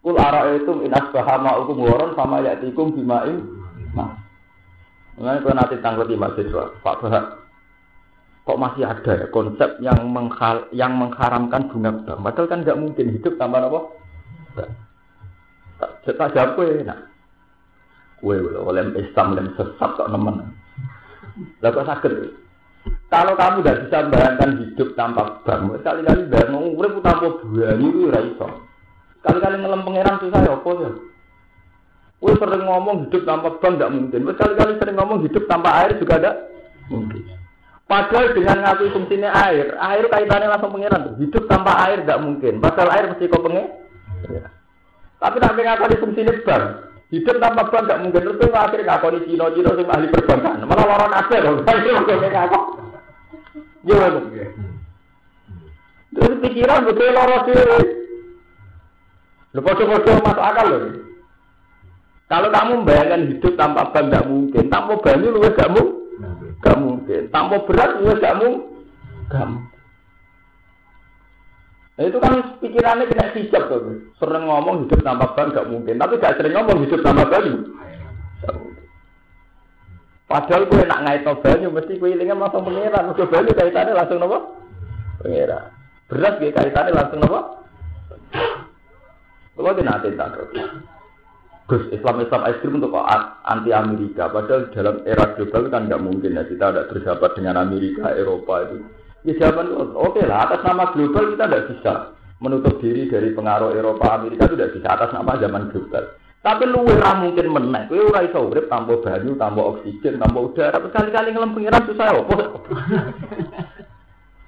Kul 0.05 0.21
itu 0.61 0.73
in 0.85 0.93
asbaha 0.93 1.41
ma'ukum 1.41 1.81
waron 1.81 2.13
sama 2.13 2.37
ya'tikum 2.45 2.93
bima'in. 2.93 3.41
Nah. 3.97 4.21
Mulai 5.17 5.41
kalau 5.41 5.55
nanti 5.55 5.79
tanggut 5.79 6.11
di 6.11 6.19
mahasiswa, 6.19 6.75
Pak 6.83 6.99
Bahak, 6.99 7.44
kok 8.45 8.61
masih 8.61 8.85
ada 8.85 9.25
ya 9.25 9.27
konsep 9.33 9.81
yang 9.81 10.05
menghal 10.13 10.69
yang 10.69 10.93
mengharamkan 10.93 11.65
bunga 11.73 11.91
bank? 12.05 12.21
Padahal 12.21 12.47
kan 12.47 12.59
nggak 12.61 12.79
mungkin 12.79 13.05
hidup 13.17 13.33
tanpa 13.41 13.65
apa? 13.65 13.79
Tak 15.81 15.91
tak 16.05 16.31
jawab 16.37 16.53
kue, 16.55 16.85
nah 16.85 16.99
Kue 18.21 18.39
oleh 18.39 18.95
Islam 18.95 19.35
oleh 19.35 19.49
sesat 19.59 19.89
kok 19.97 20.09
nemen. 20.13 20.49
Lah 21.59 21.69
kok 21.73 21.89
sakit? 21.89 22.13
Kalau 23.09 23.33
kamu 23.33 23.61
tidak 23.61 23.79
bisa 23.85 23.97
membayangkan 24.07 24.51
hidup 24.61 24.89
tanpa 24.93 25.23
bank, 25.43 25.81
sekali-kali 25.81 26.21
bayang 26.29 26.57
urip 26.77 27.01
tanpa 27.01 27.27
buah 27.41 27.75
itu 27.77 28.09
ora 28.09 28.21
iso. 28.23 28.47
Sekali-kali 29.21 29.55
ngelem 29.61 29.85
pangeran 29.85 30.21
susah 30.21 30.41
ya 30.41 30.53
apa 30.53 30.69
ya? 30.79 30.91
Kue 32.21 32.33
sering 32.39 32.63
ngomong 32.63 32.95
hidup 33.07 33.21
tanpa 33.27 33.49
bank 33.59 33.73
tidak 33.77 33.93
mungkin. 33.93 34.21
Sekali-kali 34.31 34.73
sering 34.79 34.95
ngomong 34.95 35.19
hidup 35.27 35.43
tanpa 35.49 35.69
air 35.83 35.91
juga 35.99 36.13
ada 36.21 36.31
mungkin. 36.87 37.34
Padahal 37.85 38.33
dengan 38.33 38.65
ngaku 38.65 38.97
fungsinya 38.97 39.29
air, 39.45 39.77
air 39.77 40.05
kaitannya 40.09 40.49
langsung 40.49 40.73
pangeran 40.73 41.05
tuh. 41.05 41.15
Hidup 41.21 41.43
tanpa 41.45 41.85
air 41.85 42.01
tidak 42.01 42.21
mungkin. 42.25 42.57
Padahal 42.57 42.89
air 42.97 43.05
mesti 43.13 43.29
kau 43.29 43.45
pengen. 43.45 43.69
Ya. 44.25 44.49
Tapi 45.21 45.37
tapi 45.37 45.61
ngaku 45.61 46.01
fungsinya 46.01 46.33
bank. 46.41 46.63
Hidup 47.13 47.37
tanpa 47.37 47.69
bank 47.69 47.85
gak 47.85 48.01
mungkin. 48.01 48.25
Terus 48.25 48.41
itu 48.41 48.57
akhirnya 48.57 48.89
ngaku 48.89 49.05
di 49.13 49.19
Cina, 49.29 49.53
Cina 49.53 49.71
sih 49.77 49.85
ahli 49.85 50.07
perbankan. 50.09 50.65
Malah 50.65 50.85
lorong 50.89 51.13
aja 51.13 51.35
dong. 51.45 51.57
ngaku. 51.61 52.59
Gimana? 53.85 54.19
Terus 56.09 56.37
pikiran 56.41 56.85
betul 56.89 57.09
lorong 57.13 57.41
sih. 57.45 57.55
Lu 59.53 59.59
kocok-kocok 59.61 60.25
masuk 60.25 60.41
akal 60.41 60.67
loh. 60.73 60.81
Kalau 62.25 62.49
kamu 62.49 62.81
membayangkan 62.81 63.29
hidup 63.29 63.53
tanpa 63.53 63.93
bank 63.93 64.09
gak 64.09 64.25
mungkin. 64.25 64.73
Tanpa 64.73 64.97
banyu 64.97 65.37
lu 65.37 65.45
gak 65.53 65.69
mungkin. 65.69 65.94
Gak 66.65 66.77
mungkin. 66.81 67.21
Tanpa 67.29 67.61
berat 67.69 68.01
gak 68.01 68.37
mungkin. 68.41 68.73
Gak 69.29 69.45
mungkin. 69.47 69.73
Nah, 71.95 72.03
itu 72.03 72.17
kan 72.19 72.59
pikirannya 72.59 73.07
kena 73.07 73.31
hijab 73.31 73.63
tuh. 73.71 74.03
Sering 74.19 74.43
ngomong 74.43 74.83
hidup 74.83 74.99
tanpa 74.99 75.31
ban 75.31 75.55
gak 75.55 75.71
mungkin, 75.71 75.95
tapi 75.95 76.19
gak 76.19 76.35
sering 76.35 76.51
ngomong 76.51 76.83
hidup 76.83 76.99
tanpa 76.99 77.23
banyu. 77.31 77.71
Padahal 80.25 80.65
gue 80.67 80.89
nak 80.89 81.05
ngait 81.05 81.23
banyu, 81.23 81.69
mesti 81.69 82.01
gue 82.01 82.09
ilingnya 82.17 82.35
langsung 82.35 82.65
pengiran. 82.67 83.13
Gue 83.15 83.29
banyu 83.29 83.51
kaitannya 83.55 83.93
langsung 83.95 84.19
nopo? 84.19 84.37
Pengiran. 85.23 85.71
Beras 86.11 86.35
gue 86.41 86.51
kaitannya 86.51 86.97
langsung 86.97 87.19
nopo? 87.23 87.39
Kalau 89.55 89.71
nanti 89.71 90.11
tak 90.19 90.35
Gus 91.65 91.81
Islam 91.89 92.21
Islam 92.21 92.45
ekstrim 92.45 92.77
untuk 92.77 92.93
anti 93.41 93.73
Amerika. 93.73 94.29
Padahal 94.29 94.69
dalam 94.69 95.01
era 95.09 95.33
global 95.33 95.63
kan 95.73 95.89
nggak 95.89 96.03
mungkin 96.03 96.37
ya 96.37 96.45
kita 96.45 96.69
ada 96.69 96.85
bersahabat 96.85 97.33
dengan 97.33 97.57
Amerika, 97.57 98.13
Eropa 98.13 98.69
itu. 98.69 98.85
Ya 99.25 99.33
jawaban 99.41 99.73
oke 99.73 100.13
okay 100.13 100.29
lah 100.29 100.45
atas 100.45 100.61
nama 100.61 100.93
global 100.93 101.33
kita 101.33 101.49
tidak 101.49 101.65
bisa 101.73 101.93
menutup 102.37 102.77
diri 102.77 103.09
dari 103.09 103.33
pengaruh 103.33 103.73
Eropa 103.73 104.13
Amerika 104.13 104.45
tidak 104.45 104.77
bisa 104.77 104.87
atas 104.93 105.09
nama 105.09 105.41
zaman 105.41 105.73
global. 105.73 106.05
Tapi 106.45 106.63
lu 106.69 106.85
ora 106.85 107.17
mungkin 107.17 107.49
menang. 107.49 107.89
Kowe 107.89 107.97
ora 108.13 108.21
iso 108.21 108.45
urip 108.45 108.69
tanpa 108.69 109.01
banyu, 109.01 109.33
oksigen, 109.33 110.21
tanpa 110.21 110.37
udara. 110.45 110.77
Kali-kali 110.77 111.33
ngelem 111.33 111.57
pengiran 111.57 111.89
susah 111.89 112.13
opo. 112.21 112.61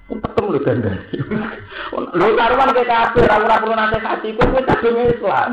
Ketemu 0.06 0.46
lu 0.54 0.60
ganda. 0.62 0.94
Lu 2.14 2.38
karuan 2.38 2.70
ke 2.70 2.86
kafir, 2.86 3.26
ora 3.26 3.42
ora 3.42 3.58
perlu 3.58 3.74
nasihati, 3.74 4.38
kowe 4.38 4.60
kadung 4.62 5.02
Islam. 5.02 5.52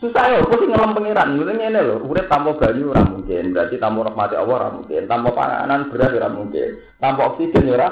Susah 0.00 0.32
ya, 0.32 0.40
kok 0.40 0.56
sih 0.56 0.64
ngelem 0.64 0.96
pengiran. 0.96 1.36
Mungkin 1.36 1.60
ini 1.60 1.76
loh, 1.76 2.00
urip 2.08 2.24
tanpa 2.24 2.56
banyu 2.56 2.88
ora 2.88 3.04
mungkin. 3.04 3.52
Berarti 3.52 3.76
tanpa 3.76 4.08
rahmati 4.08 4.32
Allah 4.32 4.56
ora 4.56 4.70
mungkin. 4.72 5.02
Tanpa 5.04 5.28
panganan 5.36 5.92
beras 5.92 6.16
ora 6.16 6.28
mungkin. 6.32 6.68
Tanpa 6.96 7.20
oksigen 7.28 7.68
ora 7.68 7.88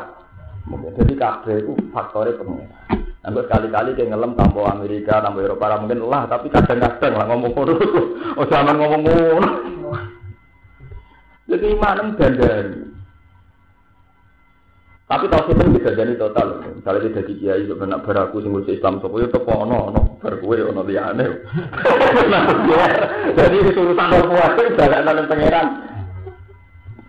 mungkin. 0.65 0.97
Jadi 0.97 1.13
kabeh 1.21 1.57
itu 1.61 1.73
faktornya 1.93 2.41
pengiran. 2.41 2.81
Sampai 3.21 3.45
sekali-kali 3.45 3.91
kayak 3.93 4.09
ngelem 4.17 4.33
tanpa 4.41 4.61
Amerika, 4.73 5.21
tanpa 5.21 5.39
Eropa 5.45 5.69
ora 5.69 5.77
mungkin 5.85 6.01
lah. 6.09 6.23
Tapi 6.33 6.47
kadang-kadang 6.49 7.13
lah 7.13 7.27
ngomong 7.29 7.53
ngono. 7.53 7.75
Oh 8.41 8.47
zaman 8.49 8.81
ngomong 8.81 9.03
ngono. 9.05 9.51
Jadi 11.45 11.69
mana 11.77 12.09
gandari. 12.17 12.98
Tapi 15.09 15.25
tau 15.33 15.41
itu 15.49 15.65
bisa 15.73 15.97
jadi 15.97 16.21
total. 16.21 16.61
Misalnya 16.69 17.09
dia 17.09 17.25
jadi 17.25 17.33
kiai 17.41 17.65
juga 17.65 17.89
nak 17.89 18.05
beraku 18.05 18.45
sing 18.45 18.53
Islam 18.69 19.01
sopo 19.01 19.17
itu 19.17 19.33
teko 19.33 19.65
ono 19.65 19.89
ono 19.89 20.01
bar 20.21 20.37
kowe 20.37 20.53
ono 20.53 20.85
liyane. 20.85 21.25
Jadi 23.39 23.57
itu 23.57 23.73
urusan 23.73 24.13
semua 24.21 24.53
itu 24.53 24.77
jalan 24.77 25.25
pangeran. 25.25 25.67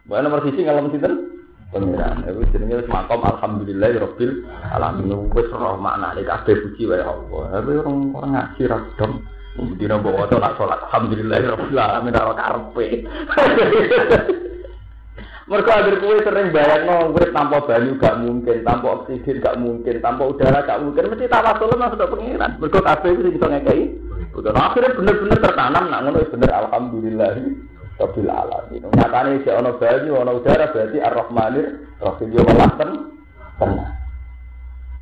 Bukan 0.07 0.21
nomor 0.23 0.39
sisi 0.47 0.63
ngalem 0.63 0.95
sinten? 0.95 1.43
Pangeran. 1.75 2.23
Itu 2.23 2.39
jenenge 2.55 2.79
wis 2.79 2.87
makom 2.87 3.19
alhamdulillah 3.19 3.91
rabbil 3.99 4.47
alamin. 4.47 5.11
Wis 5.35 5.51
roh 5.51 5.75
maknane 5.75 6.23
kabeh 6.23 6.55
puji 6.55 6.87
wae 6.87 7.03
Allah. 7.03 7.59
Tapi 7.59 7.83
orang 7.83 8.15
orang 8.15 8.31
ngaji 8.31 8.61
ra 8.63 8.79
dom. 8.95 9.27
Dina 9.75 9.99
bawa 9.99 10.23
nak 10.31 10.55
salat 10.55 10.79
alhamdulillah 10.87 11.51
rabbil 11.51 11.75
alamin 11.75 12.15
ora 12.15 12.31
karepe. 12.31 12.87
Mereka 15.49 15.71
agar 15.73 15.95
kue 15.97 16.17
sering 16.21 16.53
bayar 16.53 16.85
no, 16.85 17.09
tanpa 17.33 17.57
banyu 17.65 17.97
gak 17.97 18.21
mungkin, 18.21 18.61
tanpa 18.61 19.01
oksigen 19.01 19.41
gak 19.41 19.57
mungkin, 19.57 19.97
tanpa 19.97 20.29
udara 20.29 20.61
gak 20.61 20.77
mungkin. 20.85 21.09
Mesti 21.09 21.25
tawasul 21.25 21.73
mas 21.73 21.89
sudah 21.89 22.05
pengiran. 22.05 22.61
Mereka 22.61 22.79
kafe 22.85 23.17
itu 23.17 23.33
bisa 23.33 23.49
ngekei. 23.49 23.97
Bukan 24.29 24.53
akhirnya 24.53 24.93
bener-bener 24.93 25.41
tertanam, 25.41 25.89
nak 25.89 26.01
ngono 26.05 26.21
bener 26.21 26.51
alhamdulillah. 26.53 27.33
Rabbil 27.97 28.29
alamin. 28.29 28.83
Nyatane 28.93 29.41
si 29.41 29.49
ono 29.49 29.71
banyu, 29.81 30.11
ono 30.21 30.31
udara 30.37 30.69
berarti 30.69 30.97
ar-rahmanir 31.01 31.67
rahim 31.97 32.29
yo 32.29 32.41
walaten 32.45 32.89
tenang. 33.57 33.91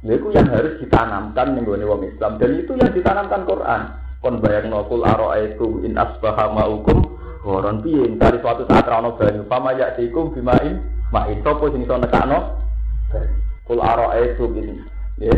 Itu 0.07 0.31
yang 0.31 0.47
harus 0.47 0.79
ditanamkan 0.79 1.59
nih 1.59 1.67
wong 1.67 2.07
Islam 2.07 2.39
dan 2.39 2.55
itu 2.55 2.71
yang 2.79 2.95
ditanamkan 2.95 3.43
Quran. 3.43 3.81
Kon 4.23 4.39
nokul 4.41 5.03
aro 5.03 5.35
itu 5.35 5.83
in 5.83 5.99
asbaha 5.99 6.49
ma'ukum 6.55 7.16
Goron 7.47 7.79
piye? 7.79 8.03
Dari 8.19 8.43
suatu 8.43 8.67
saat 8.67 8.83
rano 8.83 9.15
banyu 9.15 9.47
pama 9.47 9.71
ya 9.71 9.95
tikum 9.95 10.35
bimain 10.35 10.83
main. 11.15 11.39
Sopo 11.47 11.71
sing 11.71 11.87
iso 11.87 11.95
nekakno? 11.95 12.59
Kul 13.63 13.79
itu 14.19 14.43
gini. 14.51 14.75
Ya. 15.23 15.31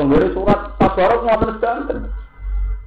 Tenggere 0.00 0.32
surat 0.32 0.80
tabarok 0.80 1.20
ngoten 1.28 1.50
sedanten. 1.60 1.98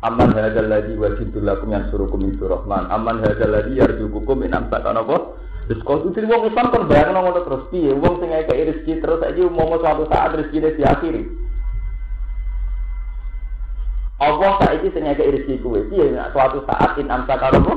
Aman 0.02 0.34
hadzal 0.34 0.66
ladzi 0.66 0.98
wajidul 0.98 1.46
lakum 1.46 1.70
yang 1.70 1.86
surukum 1.94 2.26
min 2.26 2.34
rahman. 2.42 2.90
Aman 2.90 3.22
hadzal 3.22 3.54
ladzi 3.54 3.78
yarjukukum 3.78 4.42
min 4.42 4.58
amsakan 4.58 5.06
apa? 5.06 5.38
Terus 5.70 5.86
kau 5.88 6.02
tuh 6.02 6.12
wong 6.12 6.50
Islam 6.50 6.74
kan 6.74 6.90
bayang 6.90 7.14
ngono 7.14 7.46
terus. 7.46 7.70
Piye? 7.70 7.94
Wong 7.94 8.20
sing 8.20 8.34
ngekeki 8.34 8.68
rezeki 8.74 8.94
terus 9.06 9.22
aja 9.22 9.42
mau 9.54 9.70
suatu 9.78 10.10
saat 10.10 10.34
rezekine 10.34 10.74
diakhiri. 10.74 11.24
Allah 14.18 14.52
saiki 14.66 14.90
sing 14.92 15.06
ngekeki 15.06 15.34
rezeki 15.40 15.62
kuwe 15.62 15.86
piye? 15.94 16.18
Suatu 16.34 16.66
saat 16.66 16.98
in 16.98 17.14
amsakan 17.14 17.62
apa? 17.62 17.74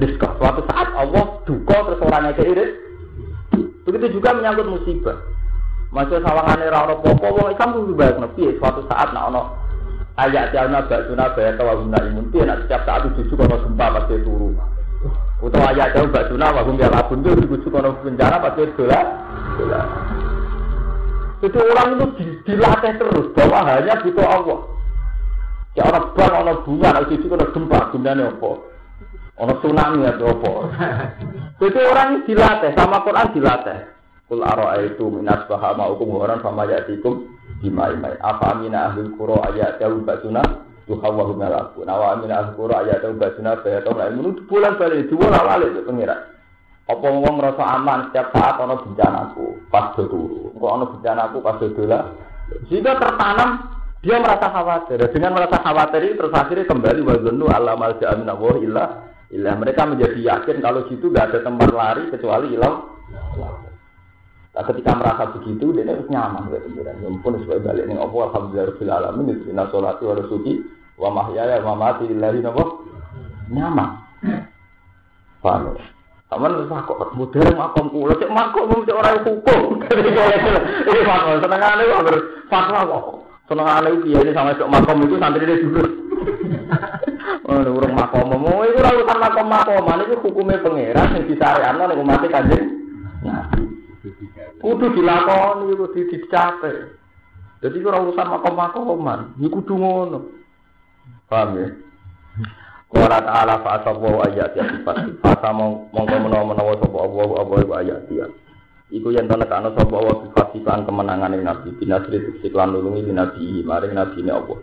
Rizqa. 0.00 0.28
Suatu 0.40 0.64
saat 0.68 0.88
Allah 0.96 1.24
duka 1.44 1.76
terus 1.84 2.00
orangnya 2.00 2.32
keiris. 2.36 2.72
Begitu 3.82 4.20
juga 4.20 4.32
menyangkut 4.32 4.70
musibah. 4.70 5.18
Masih 5.92 6.24
sawangan 6.24 6.64
ora 6.64 6.88
ono 6.88 6.94
popo 7.04 7.26
wong 7.36 7.52
Islam 7.52 7.76
kudu 7.76 7.92
piye 8.32 8.56
suatu 8.56 8.80
saat 8.88 9.12
nak 9.12 9.28
ono 9.28 9.42
ayat 10.16 10.48
jalna 10.56 10.88
baksuna 10.88 11.36
bayar 11.36 11.60
tawaguna 11.60 12.00
imun 12.08 12.32
piye 12.32 12.48
nak 12.48 12.64
setiap 12.64 12.88
saat 12.88 13.12
itu 13.12 13.36
kono 13.36 13.60
gempa 13.60 14.00
pasti 14.00 14.24
turu. 14.24 14.56
Utawa 15.44 15.76
ayat 15.76 15.92
jauh 15.92 16.08
baksuna 16.08 16.48
wagum 16.48 16.80
ya 16.80 16.88
labun 16.88 17.20
itu 17.20 17.44
dibujuk 17.44 17.68
kono 17.68 17.92
bencana 18.00 18.40
pasti 18.40 18.72
dolar. 18.72 19.06
Itu 21.44 21.58
orang 21.60 21.88
itu 22.00 22.06
dilatih 22.48 22.92
terus 22.96 23.26
bahwa 23.36 23.60
hanya 23.68 24.00
butuh 24.00 24.24
Allah. 24.24 24.60
Ya 25.76 25.88
orang 25.88 26.12
bang, 26.12 26.32
orang 26.36 26.60
bunga, 26.68 26.88
orang 26.92 27.08
cucu, 27.08 27.26
orang 27.32 27.52
gempa, 27.56 27.78
gunanya 27.96 28.28
apa? 28.28 28.50
Ono 29.40 29.52
tsunami 29.64 30.04
atau 30.04 30.28
apa? 30.28 30.52
Jadi 31.62 31.78
orang 31.80 32.26
dilatih 32.28 32.76
sama 32.76 33.00
Quran 33.00 33.32
dilatih. 33.32 33.78
Kul 34.28 34.40
itu 34.88 35.04
minas 35.12 35.44
bahama 35.44 35.92
hukum 35.92 36.16
orang 36.20 36.40
sama 36.40 36.64
yatikum 36.68 37.28
bimai 37.60 37.96
mai. 38.00 38.16
Apa 38.20 38.56
amina 38.56 38.88
ahlul 38.88 39.12
qura 39.16 39.52
ayat 39.52 39.76
jauh 39.76 40.00
basuna 40.04 40.40
tuhawahu 40.88 41.36
malaku. 41.36 41.84
Nawa 41.84 42.16
amina 42.16 42.40
ahlul 42.40 42.56
qura 42.56 42.80
ayat 42.84 43.04
jauh 43.04 43.16
basuna 43.16 43.60
bayatong 43.60 43.96
lain 43.96 44.16
menurut 44.16 44.38
bulan 44.48 44.80
balik 44.80 45.08
dua 45.12 45.26
lawale 45.28 45.68
itu 45.68 45.80
pengira. 45.84 46.16
Apa 46.88 47.04
ngomong 47.08 47.34
merasa 47.38 47.64
aman 47.76 48.10
setiap 48.10 48.34
saat 48.34 48.56
ono 48.56 48.74
bencanaku 48.82 49.46
pas 49.68 49.92
do 49.94 50.04
turu. 50.08 50.50
Kok 50.56 50.72
ono 50.80 50.84
bencanaku 50.96 51.36
pas 51.44 51.56
do 51.60 51.68
dola. 51.76 52.00
Jika 52.72 52.92
tertanam 52.96 53.50
dia 54.02 54.16
merasa 54.18 54.50
khawatir. 54.50 54.98
Dengan 55.14 55.36
merasa 55.36 55.62
khawatir 55.62 56.00
itu 56.08 56.18
terus 56.18 56.34
akhirnya 56.34 56.66
kembali 56.66 57.00
wazunu 57.06 57.46
Allah 57.52 57.78
malja 57.78 58.16
amin 58.16 58.26
Allah 58.26 58.56
ilah 58.58 58.88
ilah. 59.32 59.54
Mereka 59.58 59.82
menjadi 59.88 60.18
yakin 60.20 60.60
kalau 60.60 60.86
situ 60.86 61.08
gak 61.10 61.32
ada 61.32 61.38
tempat 61.42 61.70
lari 61.72 62.04
kecuali 62.12 62.52
ilah. 62.54 62.74
Nah, 64.52 64.64
ketika 64.68 64.92
merasa 64.92 65.32
begitu, 65.32 65.72
dia 65.72 65.88
harus 65.88 66.04
nyaman 66.12 66.52
kayak 66.52 66.64
pikiran. 66.68 67.00
Ya 67.00 67.08
sebagai 67.40 67.64
balik 67.64 67.84
nih, 67.88 67.96
Allah 67.96 68.22
alhamdulillah 68.28 68.96
alamin, 69.00 69.48
inna 69.48 69.64
sholati 69.72 70.04
wa 70.04 70.14
rasuki, 70.20 70.60
wa 71.00 71.08
mahyaya 71.08 71.64
wa 71.64 71.72
mamati 71.72 72.04
lillahi 72.12 72.44
nabo 72.44 72.84
nyaman. 73.48 73.96
Paham 75.40 75.72
ya? 75.72 75.84
Taman 76.32 76.64
wis 76.64 76.64
kok 76.64 77.12
modern 77.12 77.52
makom 77.60 77.92
kula 77.92 78.16
cek 78.16 78.32
makom 78.32 78.88
cek 78.88 78.96
ora 78.96 79.20
hukum. 79.20 79.84
Iki 80.88 81.00
makom 81.04 81.44
senengane 81.44 81.82
kok 81.84 82.04
ber 82.08 82.16
fatwa 82.48 82.80
kok. 82.88 83.04
Senengane 83.52 84.00
piye 84.00 84.16
ini 84.16 84.32
sama 84.32 84.56
cek 84.56 84.70
makom 84.70 85.04
itu 85.04 85.20
santri 85.20 85.44
dia 85.44 85.60
dulu. 85.60 85.84
Oh, 87.42 87.58
urung 87.58 87.98
makom 87.98 88.38
mau 88.38 88.62
itu 88.62 88.78
ora 88.78 88.94
urusan 88.94 89.18
makom 89.18 89.46
makom, 89.50 89.90
iki 90.06 90.14
hukume 90.22 90.62
pangeran 90.62 91.10
sing 91.10 91.22
disariano 91.26 91.90
nek 91.90 91.98
umat 91.98 92.22
kanjeng. 92.30 92.70
Nah, 93.26 93.50
kudu 94.62 94.94
dilakoni 94.94 95.74
kudu 95.74 96.06
dicape. 96.06 97.02
Jadi 97.58 97.82
ora 97.82 97.98
urusan 97.98 98.30
makom-makoman, 98.30 99.34
iki 99.42 99.50
kudu 99.50 99.74
ngono. 99.74 100.18
Paham 101.26 101.58
ya? 101.58 101.68
Qala 102.92 103.18
ta'ala 103.24 103.58
fa 103.64 103.80
ayat 104.30 104.52
ya 104.54 104.62
sifat. 104.62 105.18
Fasa 105.18 105.50
mongko 105.50 106.14
menawa-menawa 106.22 106.78
sapa 106.78 106.98
Allah 107.00 107.28
apa 107.40 107.54
iku 107.58 107.72
ayat 107.74 108.02
ya. 108.12 108.26
Iku 108.92 109.08
yen 109.10 109.26
to 109.26 109.34
nekano 109.34 109.74
sapa 109.74 109.94
Allah 109.98 110.16
sifat 110.28 110.86
kemenangan 110.86 111.34
ing 111.34 111.42
nabi 111.42 111.74
binasri 111.74 112.20
siklan 112.44 112.70
nulungi 112.70 113.08
nabi 113.10 113.66
maring 113.66 113.98
nabi 113.98 114.20
ne 114.22 114.30
Allah. 114.30 114.58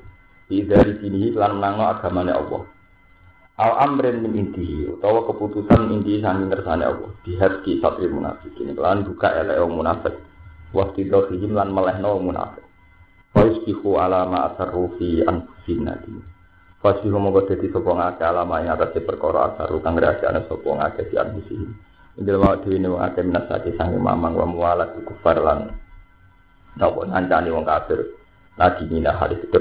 Dari 0.49 0.97
sini 0.97 1.29
lan 1.37 1.61
menangno 1.61 1.85
agamane 1.93 2.33
Allah. 2.33 2.61
Al 3.61 3.71
amrin 3.85 4.25
min 4.25 4.33
intihi 4.33 4.97
utawa 4.97 5.29
keputusan 5.29 5.93
inti 5.93 6.17
sanging 6.25 6.49
kersane 6.49 6.89
Allah. 6.89 7.13
Dihat 7.21 7.61
ki 7.61 7.77
satri 7.77 8.09
munafikin 8.09 8.73
lan 8.73 9.05
buka 9.05 9.29
elek 9.29 9.61
munafik. 9.69 10.15
Waktu 10.73 11.05
dohihim 11.05 11.53
lan 11.53 11.69
melehno 11.69 12.17
munafik. 12.17 12.65
Fa 13.29 13.45
yusbihu 13.45 14.01
ala 14.01 14.25
ma 14.25 14.49
asarru 14.49 14.97
fi 14.97 15.21
anfusina 15.21 16.01
Fasihu 16.79 17.19
mongko 17.19 17.51
dadi 17.51 17.67
sapa 17.75 17.91
ngake 17.91 18.23
alama 18.23 18.63
ing 18.63 18.71
atase 18.71 19.03
perkara 19.03 19.51
asaru 19.51 19.83
kang 19.83 19.99
rahasiane 19.99 20.47
sapa 20.47 20.69
ngake 20.79 21.11
di 21.11 21.15
ambisi. 21.19 21.55
Indil 22.15 22.39
wa 22.39 22.55
dhewe 22.55 22.79
wong 22.87 23.03
akeh 23.03 23.21
minasati 23.27 23.75
sange 23.75 23.99
mamang 23.99 24.33
wa 24.33 24.47
mualat 24.47 24.95
kufar 25.03 25.43
lan 25.43 25.75
napa 26.79 27.03
ngancani 27.03 27.51
wong 27.51 27.67
kafir. 27.67 27.99
Lagi 28.55 28.87
mina 28.87 29.11
hadis 29.11 29.43
itu. 29.43 29.59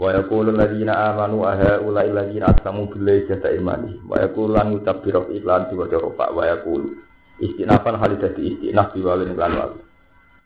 Wa 0.00 0.16
yaqulu 0.16 0.56
alladziina 0.56 1.12
amanu 1.12 1.44
aha 1.44 1.84
ula 1.84 2.00
alladziina 2.08 2.56
aslamu 2.56 2.88
billahi 2.88 3.28
jata 3.28 3.52
imani. 3.52 4.00
Wa 4.08 4.24
yaqulu 4.24 4.56
lan 4.56 4.72
ngucap 4.72 5.04
biro 5.04 5.28
iklan 5.28 5.68
diwaca 5.68 6.00
rofa 6.00 6.32
wa 6.32 6.48
yaqulu 6.48 6.88
istinafan 7.44 8.00
dadi 8.16 8.56
istinaf 8.56 8.96
biwalin 8.96 9.36
lan 9.36 9.52
wal. 9.60 9.72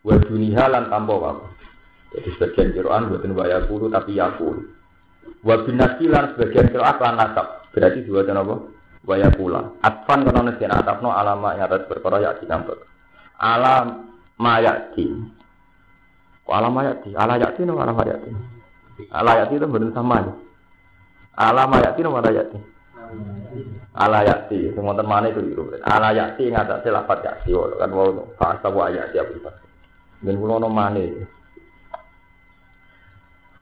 Wa 0.03 0.19
duniha 0.19 0.67
lan 0.67 0.91
tampa 0.91 1.15
wae. 1.15 1.47
Jadi 2.19 2.29
sebagian 2.35 2.75
Quran 2.75 3.07
buatin 3.07 3.31
wa 3.31 3.45
yaqulu 3.47 3.87
tapi 3.87 4.19
yaqulu. 4.19 4.61
Wa 5.47 5.63
binasi 5.63 6.03
lan 6.11 6.35
sebagian 6.35 6.75
kira 6.75 6.99
lan 6.99 7.15
nasab. 7.15 7.47
Berarti 7.71 8.03
dua 8.03 8.27
apa? 8.27 8.55
Waya 9.05 9.29
pula. 9.29 9.77
Atfan 9.85 10.25
kono 10.25 10.49
nesen 10.49 10.73
atapno 10.73 11.13
alama 11.13 11.53
yang 11.53 11.69
atas 11.69 11.85
perkara 11.85 12.17
ya 12.25 12.33
di 12.41 12.49
kampung. 12.49 12.81
Alam 13.37 14.09
mayati. 14.41 15.05
Alam 16.49 16.73
mayati? 16.73 17.13
Ala 17.13 17.37
yati 17.37 17.61
no 17.63 17.77
alam 17.77 17.93
mayati. 17.93 18.54
Ala 19.11 19.43
yati 19.43 19.59
itu 19.59 19.67
benar 19.67 19.91
sama 19.91 20.23
ya. 20.23 20.33
Alam 21.35 21.67
mayati 21.75 21.99
no 21.99 22.15
ala 22.15 22.31
yati. 22.31 22.59
Ala 23.91 24.23
yati. 24.23 24.71
Semua 24.71 24.95
teman 24.95 25.27
itu 25.27 25.43
itu. 25.43 25.61
Ala 25.83 26.15
yati 26.15 26.47
ngatasi 26.47 26.87
lapat 26.87 27.27
yati. 27.27 27.51
Kan 27.51 27.91
mau 27.91 28.31
fasa 28.39 28.71
wa 28.71 28.87
yati 28.87 29.19
apa 29.19 29.31
itu. 29.35 29.51
Dan 30.23 30.39
kulo 30.39 30.63
no 30.63 30.71
mana 30.71 31.03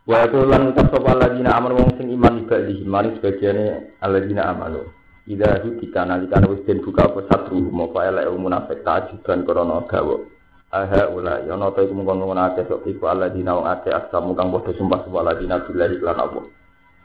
Wa 0.03 0.27
itu 0.27 0.35
lan 0.43 0.75
ucap 0.75 0.91
sapa 0.91 1.15
alladzina 1.15 1.55
amanu 1.55 1.79
wong 1.79 1.95
sing 1.95 2.11
iman 2.11 2.43
ibadihi 2.43 2.83
mari 2.83 3.15
sebagiane 3.15 3.95
alladzina 4.03 4.51
amanu. 4.51 4.83
Ida 5.23 5.63
kita 5.63 6.03
nalikan 6.03 6.43
wis 6.51 6.67
den 6.67 6.83
buka 6.83 7.07
apa 7.07 7.23
satru 7.31 7.71
mo 7.71 7.87
fa 7.95 8.11
elek 8.11 8.27
munafik 8.35 8.83
tajiban 8.83 9.47
krana 9.47 9.87
gawa. 9.87 10.32
Aha 10.73 11.05
ula 11.13 11.45
ya 11.45 11.53
ana 11.53 11.69
ta 11.69 11.85
iku 11.85 11.93
mung 11.93 12.09
ngono 12.09 12.33
akeh 12.33 12.65
sok 12.65 12.89
iku 12.89 13.05
alladzina 13.05 13.53
wong 13.53 13.69
akeh 13.69 13.93
asamu 13.93 14.33
kang 14.33 14.49
padha 14.49 14.73
sumpah 14.73 15.05
sapa 15.05 15.17
alladzina 15.21 15.61
billahi 15.69 16.01
lan 16.01 16.17
Allah. 16.17 16.43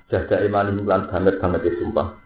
Jaga 0.09 0.41
iman 0.41 0.89
lan 0.89 1.03
banget 1.13 1.37
banget 1.37 1.77
sumpah. 1.77 2.17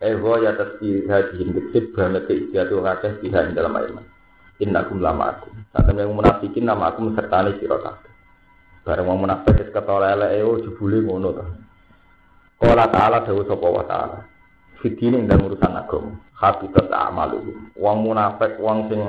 Ewa 0.00 0.40
ya 0.40 0.56
tasbih 0.56 1.04
hadihin 1.04 1.52
kecil 1.52 1.92
banget 1.92 2.24
istiadu 2.32 2.80
akeh 2.80 3.12
biha 3.20 3.52
dalam 3.52 3.76
iman. 3.76 4.04
Innakum 4.56 5.04
lama 5.04 5.36
aku. 5.36 5.52
Saat 5.76 5.92
yang 5.92 6.16
munafikin 6.16 6.64
nama 6.64 6.88
aku 6.88 7.12
mesertani 7.12 7.60
sira 7.60 7.76
Bareng 8.88 9.04
wong 9.04 9.28
munafik 9.28 9.52
wis 9.52 9.68
ketolele 9.74 10.32
elek 10.32 10.48
oh 10.48 10.62
jebule 10.64 11.04
ngono 11.04 11.28
to. 11.34 11.44
Qala 12.56 12.88
ta'ala 12.88 13.20
dawu 13.20 13.44
sapa 13.44 13.66
wa 13.68 13.84
ta'ala. 13.84 14.18
Fitine 14.80 15.26
ndang 15.28 15.44
urusan 15.44 15.76
agama. 15.76 16.16
Habitat 16.32 16.88
amalu. 16.88 17.52
Wong 17.76 17.96
munafik 18.00 18.56
wong 18.62 18.88
sing 18.88 19.04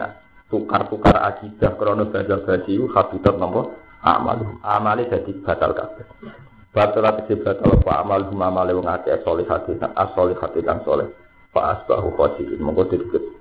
tukar-tukar 0.48 1.16
akidah 1.28 1.76
krana 1.76 2.08
baca-baca 2.08 2.64
iku 2.68 2.88
habitat 2.96 3.36
napa? 3.36 3.62
Amalu. 4.04 4.62
Amale 4.64 5.10
dadi 5.12 5.36
batal 5.44 5.76
kabeh. 5.76 6.06
Batal 6.72 7.10
ati 7.10 7.34
batal 7.36 7.82
apa 7.82 7.92
amal 8.06 8.30
amale 8.30 8.72
wong 8.78 8.86
akeh 8.86 9.20
solihati 9.26 9.82
as-solihati 9.82 10.62
kang 10.62 10.86
soleh. 10.86 11.10
Fa 11.52 11.76
asbahu 11.76 12.14
khosirin. 12.16 12.62
Monggo 12.62 12.88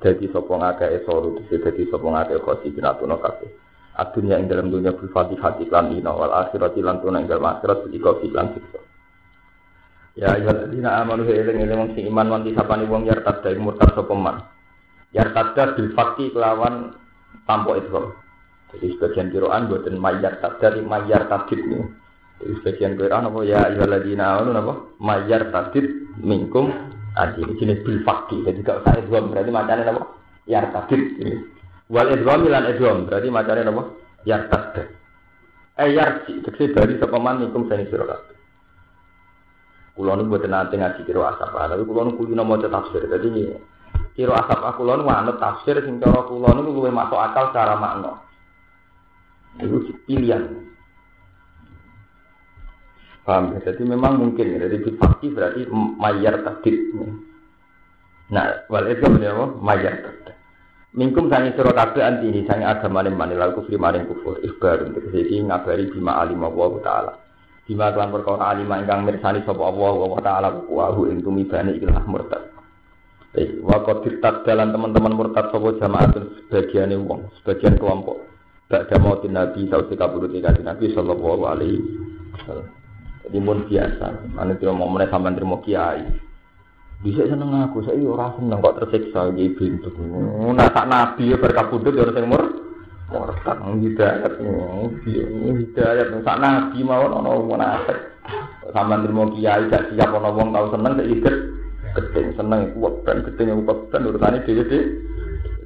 dadi 0.01 0.27
sapa 0.33 0.53
ngakeh 0.57 1.05
soru 1.05 1.37
dadi 1.45 1.85
sapa 1.87 2.07
ngakeh 2.07 2.41
khosirin 2.43 2.87
atuna 2.89 3.21
kabeh. 3.21 3.51
Adunya 3.97 4.37
ing 4.37 4.49
dalam 4.49 4.69
dunia 4.69 4.93
berfatihah 4.93 5.57
iklan 5.61 5.89
dina 5.93 6.13
wal 6.13 6.29
akhirat 6.29 6.77
lan 6.77 7.01
tuna 7.01 7.21
ing 7.21 7.29
dalam 7.29 7.49
akhirat 7.49 7.87
sedika 7.87 8.17
iklan 8.25 8.57
siksa. 8.57 8.81
Ya 10.17 10.33
dina 10.73 11.05
amanu 11.05 11.29
eling 11.29 11.61
eling 11.61 11.93
sing 11.93 12.09
iman 12.09 12.41
wanti 12.41 12.57
sapani 12.57 12.89
wong 12.89 13.05
yartad 13.05 13.45
dari 13.45 13.61
murtad 13.61 13.93
sapa. 13.93 14.56
Yartad 15.17 15.57
bil 15.81 15.97
fakti 15.97 16.29
kelawan 16.29 16.93
tampo 17.49 17.73
itu. 17.81 18.13
Jadi 18.77 18.87
sebagian 18.99 19.33
kiroan 19.33 19.73
buatan 19.73 19.97
mayar 19.97 20.37
dari 20.61 20.85
mayar 20.85 21.25
tadid 21.33 21.65
nih. 21.65 21.89
Jadi 22.45 22.53
sebagian 22.61 23.01
kiroan 23.01 23.33
apa 23.33 23.39
ya 23.49 23.73
ayyuhalladzina 23.73 24.25
amanu 24.37 24.51
apa 24.53 24.75
mayar 25.01 25.49
tadid 25.49 25.89
minkum 26.21 26.69
adi 27.17 27.41
ini 27.41 27.57
jenis 27.57 27.81
bil 27.81 28.05
fakti. 28.05 28.45
Jadi 28.45 28.61
kalau 28.61 28.85
saya 28.85 29.01
dua 29.09 29.25
berarti 29.25 29.49
macamnya 29.49 29.89
apa? 29.89 30.03
Yar 30.45 30.69
tadid. 30.77 31.01
Wal 31.89 32.13
idgham 32.13 32.45
lan 32.53 32.69
idgham 32.69 33.09
berarti 33.09 33.29
macane 33.33 33.61
napa? 33.65 33.83
Ya 34.27 34.45
tasda. 34.51 34.85
Eh 35.79 35.93
yarji 35.95 36.43
tegese 36.43 36.75
dari 36.75 36.99
sapa 36.99 37.17
man 37.17 37.47
ikum 37.47 37.71
sani 37.71 37.87
sira 37.87 38.05
kabeh. 38.05 38.37
Kula 39.95 40.19
nu 40.19 40.29
mboten 40.29 40.53
nate 40.53 40.77
ngaji 40.77 41.09
kira 41.09 41.33
asap, 41.33 41.57
tapi 41.57 41.83
kula 41.89 42.05
nu 42.05 42.19
kulino 42.19 42.43
maca 42.45 42.69
tafsir. 42.69 43.07
Dadi 43.09 43.29
kira 44.17 44.33
asap 44.33 44.61
aku 44.65 44.81
kula 44.81 44.97
nu 44.97 45.13
anut 45.13 45.37
tafsir 45.37 45.77
sing 45.85 46.01
cara 46.01 46.25
kula 46.25 46.57
nu 46.57 46.73
luwih 46.73 46.89
masuk 46.89 47.21
akal 47.21 47.53
secara 47.53 47.77
makna. 47.77 48.25
Itu 49.61 49.93
pilihan. 50.09 50.67
Paham 53.29 53.59
ya? 53.59 53.73
Jadi 53.73 53.83
memang 53.85 54.17
mungkin 54.17 54.57
ya. 54.57 54.65
Jadi 54.65 54.97
fakti 54.97 55.29
berarti 55.35 55.69
mayar 56.01 56.41
tadid. 56.47 56.97
Nah, 58.33 58.65
wal 58.73 58.89
itu 58.89 59.05
apa? 59.05 59.45
Mayar 59.61 59.95
tadid. 60.01 60.33
Mingkum 60.97 61.29
sangi 61.29 61.53
sira 61.53 61.77
kabeh 61.77 62.01
antini 62.01 62.49
sangi 62.49 62.65
agamane 62.65 63.13
manila 63.13 63.53
kufri 63.53 63.77
maring 63.77 64.09
kufur 64.09 64.41
ikhbar 64.41 64.81
untuk 64.89 65.13
iki 65.13 65.45
ngabari 65.45 65.93
bima 65.93 66.25
alim 66.25 66.41
Allah 66.41 66.73
taala. 66.81 67.13
Bima 67.69 67.93
kelan 67.93 68.17
perkara 68.17 68.57
alim 68.57 68.73
ingkang 68.73 69.05
mirsani 69.05 69.45
sapa 69.45 69.61
Allah 69.61 69.93
wa 69.93 70.21
taala 70.25 70.49
wa 70.65 70.89
hu 70.97 71.05
tumibane 71.21 71.77
ikilah 71.77 72.01
murtad. 72.09 72.56
Baik, 73.37 73.61
wa 73.61 73.85
qadir 73.85 74.17
dalan 74.49 74.73
teman-teman 74.73 75.13
murtad 75.13 75.53
sapa 75.53 75.77
jamaah 75.77 76.09
sebagian 76.49 76.89
wong, 77.05 77.29
sebagian 77.37 77.77
kelompok. 77.77 78.25
Ba'da 78.73 78.97
mautin 78.97 79.37
Nabi 79.37 79.69
sausi 79.69 79.93
kabudut 79.93 80.33
kanjeng 80.41 80.65
Nabi 80.65 80.89
sallallahu 80.97 81.45
alaihi 81.45 81.85
wasallam. 82.33 82.73
Jadi 83.29 83.37
mun 83.37 83.69
biasa, 83.69 84.07
ane 84.41 84.57
terima 84.57 84.89
mau 84.89 84.97
sampean 85.05 85.37
terima 85.37 85.61
kiai. 85.61 86.01
Bisa 87.05 87.29
seneng 87.29 87.53
aku, 87.61 87.85
saya 87.85 88.01
ora 88.09 88.33
seneng 88.41 88.57
kok 88.57 88.77
tersiksa 88.81 89.29
iki 89.37 89.53
bintu. 89.53 89.93
Nah 90.57 90.73
sak 90.73 90.89
nabi 90.89 91.29
ya 91.29 91.37
berkabudut 91.37 91.93
ya 91.93 92.09
sing 92.17 92.33
mur. 92.33 92.41
Murtad 93.13 93.59
hidayat, 93.85 94.33
hidayat 95.05 96.09
sak 96.25 96.41
nabi 96.41 96.79
mawon 96.81 97.21
ana 97.21 97.31
munafik. 97.37 98.01
Sampeyan 98.73 99.05
terima 99.05 99.29
kiai 99.29 99.69
gak 99.69 99.93
siap 99.93 100.09
ana 100.09 100.33
wong 100.33 100.57
tau 100.57 100.73
seneng 100.73 101.05
iket 101.05 101.56
gedeng 101.97 102.37
seneng 102.37 102.77
kuat 102.77 102.95
ben 103.03 103.25
gedeng 103.25 103.65
kuat 103.65 103.79
ben 103.89 104.07
urusane 104.07 104.45
dhewe-dhewe. 104.45 104.81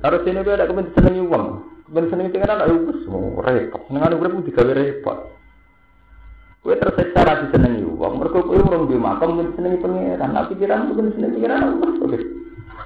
Harus 0.01 0.25
ini 0.25 0.41
gue 0.41 0.57
ada 0.57 0.65
kepen 0.65 0.89
senengi 0.97 1.21
uang, 1.21 1.47
kepen 1.91 2.09
senengi 2.09 2.33
pengen 2.33 2.55
anak 2.57 2.73
wis 2.73 3.05
repot. 3.45 3.81
Senengan 3.91 4.17
urip 4.17 4.33
digawe 4.49 4.73
repot. 4.73 5.19
Kue 6.61 6.77
tersiksa 6.77 7.21
lagi 7.25 7.53
senengi 7.53 7.85
uang, 7.85 8.21
mereka 8.21 8.45
kue 8.45 8.61
orang 8.61 8.89
di 8.89 8.97
makam 8.97 9.33
mungkin 9.33 9.57
senengi 9.57 9.81
pangeran, 9.81 10.31
nah 10.33 10.45
pikiran 10.45 10.93
mungkin 10.93 11.13
senengi. 11.17 11.45
Oke. 12.05 12.19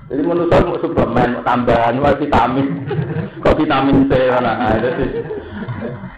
Jadi 0.05 0.21
menurut 0.21 0.53
saya 0.53 0.69
mau 0.69 0.79
suplemen, 0.79 1.41
tambahan, 1.49 1.97
mau 1.97 2.13
vitamin, 2.13 2.67
kok 3.43 3.57
vitamin 3.57 4.05
C 4.07 4.13
mana 4.31 4.53
ada 4.79 4.91
sih. 5.01 5.11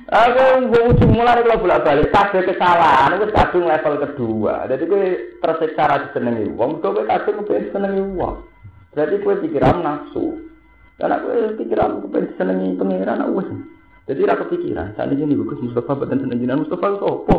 Aku 0.06 0.70
ujung 0.70 1.18
mulai 1.18 1.42
kalau 1.42 1.66
bolak 1.66 1.82
balik, 1.82 2.14
kabeh 2.14 2.46
kesalahan, 2.46 3.18
itu 3.18 3.26
kadung 3.34 3.66
level 3.66 3.94
kedua. 4.06 4.70
Jadi 4.70 4.86
kue 4.86 5.34
tersiksa 5.42 5.90
lagi 5.90 6.14
senengi 6.14 6.46
uang, 6.54 6.78
kue 6.78 7.02
kadung 7.10 7.42
kue 7.42 7.58
senengi 7.74 8.14
uang. 8.14 8.38
Berarti 8.94 9.18
kue 9.18 9.34
pikiran 9.42 9.82
nafsu. 9.82 10.46
Karena 10.94 11.18
kue 11.18 11.58
pikiran 11.58 12.06
kue 12.06 12.22
senengi 12.38 12.78
pangeran, 12.78 13.26
aku 13.26 13.66
jadi 14.06 14.22
rasa 14.22 14.46
pikiran, 14.46 14.94
saat 14.94 15.10
ini 15.10 15.34
bagus 15.34 15.58
Mustafa 15.58 15.98
badan 15.98 16.22
seneng 16.22 16.38
jinan 16.38 16.62
Mustafa 16.62 16.94
apa? 16.94 17.38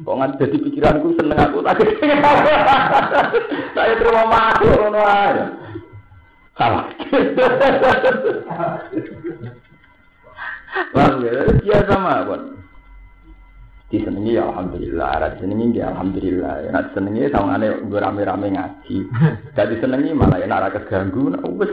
Kok 0.00 0.16
nggak 0.16 0.40
jadi 0.40 0.56
pikiranku 0.64 1.12
seneng 1.20 1.36
aku 1.36 1.60
tak 1.60 1.76
Saya 3.76 3.92
terima 4.00 4.56
ngono 4.56 5.00
aja. 5.04 5.52
Salah. 6.56 6.88
Paham 10.92 11.24
ya? 11.24 11.80
Sama, 11.88 12.24
Bon. 12.24 12.42
Disenengi 13.92 14.40
ya 14.40 14.48
alhamdulillah, 14.48 15.20
ora 15.20 15.28
disenengi 15.36 15.76
ya 15.76 15.92
alhamdulillah. 15.92 16.64
Ya 16.64 16.68
nek 16.72 16.84
disenengi 16.88 17.28
sawangane 17.28 17.76
gue 17.84 18.00
rame-rame 18.00 18.48
ngaji. 18.56 18.96
Gak 19.52 19.68
disenengi 19.68 20.16
malah 20.16 20.40
ya 20.40 20.48
ora 20.48 20.72
keganggu, 20.72 21.28
nek 21.28 21.44
wis. 21.60 21.72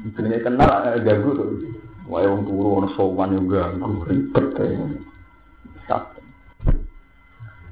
Disenengi 0.00 0.40
kenal 0.40 0.96
ganggu 1.04 1.30
tuh. 1.36 1.48
Wae 2.08 2.24
wong 2.24 2.48
turu 2.48 2.80
ana 2.80 2.88
sowan 2.96 3.36
yo 3.36 3.44
ganggu 3.44 4.00
ribet 4.08 4.46
kae. 4.56 4.80
Sak. 5.84 6.16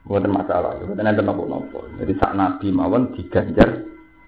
Bukan 0.04 0.28
masalah, 0.28 0.76
bukan 0.84 1.08
ada 1.08 1.24
nopo-nopo. 1.24 1.88
Jadi 1.96 2.12
saat 2.20 2.36
Nabi 2.36 2.68
mawon 2.68 3.16
diganjar 3.16 3.80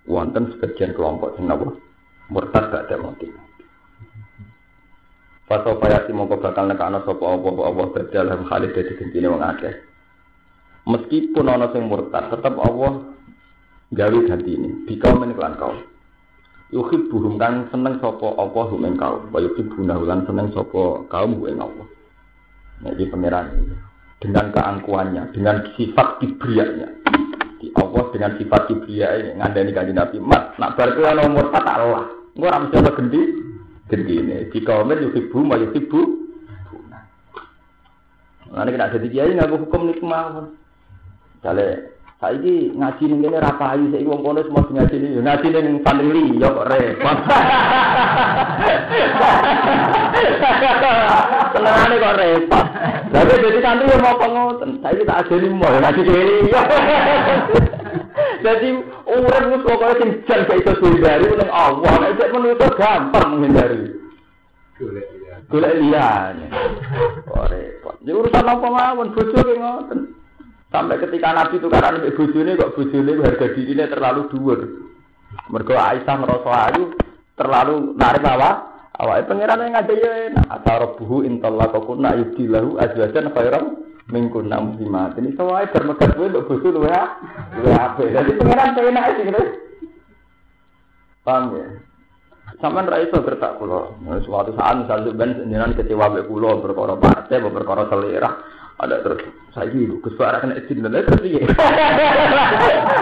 wonten 0.08 0.48
sebagian 0.56 0.96
kelompok 0.96 1.36
sing 1.36 1.44
napa 1.44 1.76
murtad 2.32 2.72
gak 2.72 2.88
ada 2.88 2.96
motif. 3.04 3.32
Faso 5.50 5.82
payati 5.82 6.14
mongko 6.14 6.38
bakal 6.38 6.70
nekana 6.70 7.02
sapa 7.02 7.26
apa 7.26 7.48
apa 7.50 7.82
dadi 7.98 8.14
alam 8.22 8.46
khalid 8.46 8.70
dadi 8.70 8.94
gentine 8.94 9.26
wong 9.26 9.42
akeh. 9.42 9.74
Meskipun 10.86 11.50
ana 11.50 11.74
sing 11.74 11.90
murtad, 11.90 12.30
tetap 12.30 12.54
Allah 12.54 13.10
gawe 13.90 14.18
ganti 14.30 14.54
ini. 14.54 14.86
Dikau 14.86 15.18
meniklan 15.18 15.58
kau. 15.58 15.74
yuhibbuhum 16.70 17.34
kan 17.34 17.66
seneng 17.74 17.98
sapa 17.98 18.30
apa 18.38 18.60
hum 18.70 18.86
kaum 18.94 19.26
wa 19.34 19.38
lan 20.06 20.22
seneng 20.22 20.54
sapa 20.54 21.02
kaum 21.10 21.42
ing 21.42 21.58
Allah 21.58 21.86
jadi 22.86 23.10
pangeran 23.10 23.46
dengan 24.22 24.54
keangkuhannya 24.54 25.34
dengan 25.34 25.66
sifat 25.74 26.22
kibrianya 26.22 26.88
di 27.58 27.74
Allah 27.74 28.04
dengan 28.14 28.38
sifat 28.38 28.70
kibria 28.70 29.18
ini 29.18 29.30
ngandani 29.42 29.70
kanjeng 29.74 29.98
Nabi 29.98 30.16
mat 30.22 30.54
nak 30.56 30.78
bar 30.78 30.94
kuwi 30.94 31.10
ana 31.10 31.26
umur 31.26 31.50
tak 31.50 31.66
Allah 31.66 32.06
engko 32.38 32.46
ora 32.46 32.62
mesti 32.62 33.20
gendi 33.90 34.22
ini 34.22 34.46
di 34.54 34.58
kaum 34.62 34.88
yuhibbu 34.94 35.38
wa 35.50 35.58
yuhibbu 35.58 36.00
Nah, 38.50 38.66
ini 38.66 38.74
kena 38.74 38.90
jadi 38.90 39.06
kiai 39.14 39.30
nggak 39.38 39.62
hukum 39.62 39.86
nikmah. 39.86 40.50
Misalnya 41.38 41.86
Saiki 42.20 42.76
ngaji 42.76 43.04
ning 43.08 43.24
kene 43.24 43.40
ra 43.40 43.56
payu 43.56 43.88
saiki 43.88 44.04
wong 44.04 44.20
kono 44.20 44.44
semua 44.44 44.60
ngaji 44.68 44.96
ning 45.00 45.24
ngaji 45.24 45.48
ning 45.56 45.80
santri 45.80 46.12
liya 46.12 46.52
kok 46.52 46.68
repot. 46.68 47.18
Senengane 51.56 51.96
kok 51.96 52.16
repot. 52.20 52.66
Kok 53.08 53.24
dadi 53.24 53.60
santri 53.64 53.88
yo 53.88 53.96
mau 54.04 54.20
ngoten. 54.20 54.70
Saiki 54.84 55.08
tak 55.08 55.24
ajeni 55.24 55.48
mau 55.48 55.72
ngaji 55.80 56.02
liya. 56.04 56.60
Jadi 58.40 58.68
urip 59.04 59.44
wis 59.52 59.64
pokoke 59.64 59.94
sing 60.00 60.10
jan 60.24 60.48
gak 60.48 60.60
iso 60.60 60.72
hindari 60.80 61.28
ning 61.28 61.50
Allah. 61.52 61.92
Nek 62.00 62.16
cek 62.16 62.32
menungso 62.32 62.66
gampang 62.76 63.28
menghindari. 63.36 63.80
Golek 64.80 65.06
liya. 65.12 65.34
Golek 65.52 65.74
liyane. 65.76 66.46
Kok 67.28 67.46
repot. 67.52 67.96
Ya 68.00 68.12
urusan 68.16 68.48
apa 68.48 68.66
mawon 68.66 69.12
bojo 69.12 69.36
ki 69.36 69.54
ngoten. 69.60 70.00
Sampai 70.70 71.02
ketika 71.02 71.34
Nabi 71.34 71.58
itu 71.58 71.66
karena 71.66 71.98
nih 71.98 72.14
bujune 72.14 72.54
kok 72.54 72.72
bujune 72.78 73.12
harga 73.20 73.46
dirinya 73.52 73.90
terlalu 73.90 74.22
dhuwur. 74.30 74.60
Mergo 75.50 75.74
Aisyah 75.74 76.16
ngerasa 76.16 76.50
ayu 76.70 76.94
terlalu 77.34 77.98
narik 77.98 78.22
apa? 78.22 78.50
Awake 79.00 79.26
pangeran 79.32 79.64
yang 79.64 79.80
ada 79.80 79.94
ya 79.96 80.10
enak. 80.30 80.46
Atarabuhu 80.46 81.26
intallaqakunna 81.26 82.20
yubdilahu 82.20 82.76
azwajan 82.78 83.32
khairan 84.06 84.12
mingkunna 84.12 84.56
muslimat. 84.60 85.18
Ini 85.18 85.36
semua 85.36 85.66
bermegat 85.68 86.16
gue 86.16 86.26
untuk 86.32 86.46
bojo 86.48 86.68
luwe 86.80 86.92
luwe 87.60 87.72
apik. 87.76 88.12
Jadi 88.14 88.30
pangeran 88.40 88.76
enak 88.78 89.04
sih 89.16 89.24
gitu. 89.28 89.42
Paham 91.20 91.52
ya? 91.52 91.66
Sampai 92.58 92.88
ra 92.88 92.98
iso 92.98 93.20
gertak 93.22 93.60
kula. 93.60 93.94
Suatu 94.24 94.56
saat 94.56 94.84
misalnya 94.84 95.12
ben 95.12 95.36
jenengan 95.46 95.76
kecewa 95.76 96.12
mek 96.12 96.26
kula 96.26 96.60
perkara 96.60 96.96
partai, 96.96 97.40
perkara 97.40 97.88
selera 97.88 98.30
ada 98.80 98.96
terus 99.04 99.20
saya 99.52 99.68
gitu 99.76 100.00
gus 100.00 100.16
suara 100.16 100.40
kena 100.40 100.56
izin 100.56 100.80
dan 100.80 101.04
terus 101.04 101.20
iya 101.20 101.44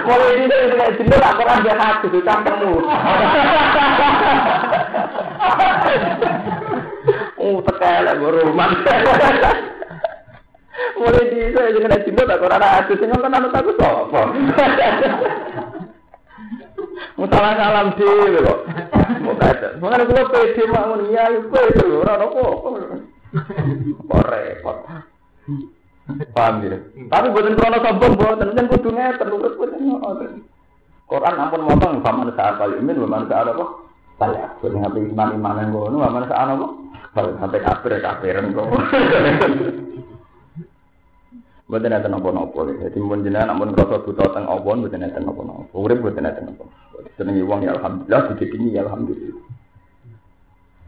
mulai 0.02 0.42
ini 0.42 0.50
kena 0.50 0.84
izin 0.90 1.06
dan 1.06 1.22
aku 1.22 1.42
dia 1.62 1.74
hati 1.78 2.06
itu 2.10 2.18
campurmu 2.26 2.82
oh 7.38 7.62
tekelek 7.62 8.18
rumah 8.18 8.74
Mulai 10.98 11.30
di 11.30 11.38
itu 11.50 11.58
aja 11.58 11.78
kena 11.78 11.98
cinta 12.06 12.22
tak 12.26 12.42
orang 12.42 12.58
ada 12.58 12.68
asus 12.82 12.98
yang 13.02 13.18
kena 13.18 13.38
aku 13.50 13.72
sopo. 13.78 14.20
Mutalah 17.18 17.54
salam 17.58 17.94
sih, 17.98 18.06
lo. 18.38 18.62
Mau 19.22 19.34
kula 19.34 19.74
mau 19.82 19.90
ada 19.90 20.06
kalau 20.06 20.30
pede 20.30 20.62
mau 20.70 20.94
nia 20.98 21.24
itu 21.34 21.50
pede 21.50 21.82
lo, 21.82 22.06
orang 22.06 22.22
aku. 22.30 22.42
Repot. 24.06 24.78
Paham 26.32 26.64
ya? 26.64 26.78
Tapi 27.10 27.26
buatin 27.34 27.58
kalau 27.58 27.78
sombong, 27.82 28.14
buatin 28.16 28.54
kan 28.54 28.70
kudunya 28.70 29.18
terus 29.18 29.54
buatin. 29.58 30.46
Quran 31.08 31.40
ampun 31.40 31.64
motong 31.64 32.04
sama 32.04 32.28
saat 32.36 32.60
kali 32.60 32.84
ini, 32.84 32.92
sama 32.92 33.24
saat 33.26 33.48
apa? 33.48 33.64
Balik, 34.18 34.50
sering 34.60 34.82
ngapain 34.82 35.08
iman-iman 35.14 35.62
yang 35.62 35.72
gue, 35.72 35.94
sama 36.04 36.20
saat 36.28 36.48
apa? 36.52 36.66
Balik, 37.16 37.34
sampai 37.40 37.64
kafir, 37.64 37.92
kafiran 38.02 38.52
gue. 38.52 38.64
Buatan 41.68 41.92
ada 41.92 42.08
nopo-nopo, 42.08 42.64
jadi 42.64 42.96
pun 42.96 43.20
jenengan 43.20 43.52
ampun 43.52 43.76
kroso 43.76 44.00
buta 44.00 44.24
teng 44.32 44.48
obon 44.48 44.88
buatan 44.88 45.04
ada 45.04 45.20
nopo-nopo. 45.20 45.84
Urip 45.84 46.00
buatan 46.00 46.24
ada 46.24 46.40
nopo. 46.40 46.64
Senengi 47.20 47.44
uang 47.44 47.60
ya 47.60 47.76
alhamdulillah, 47.76 48.40
ini 48.40 48.72
ya 48.72 48.88
alhamdulillah. 48.88 49.44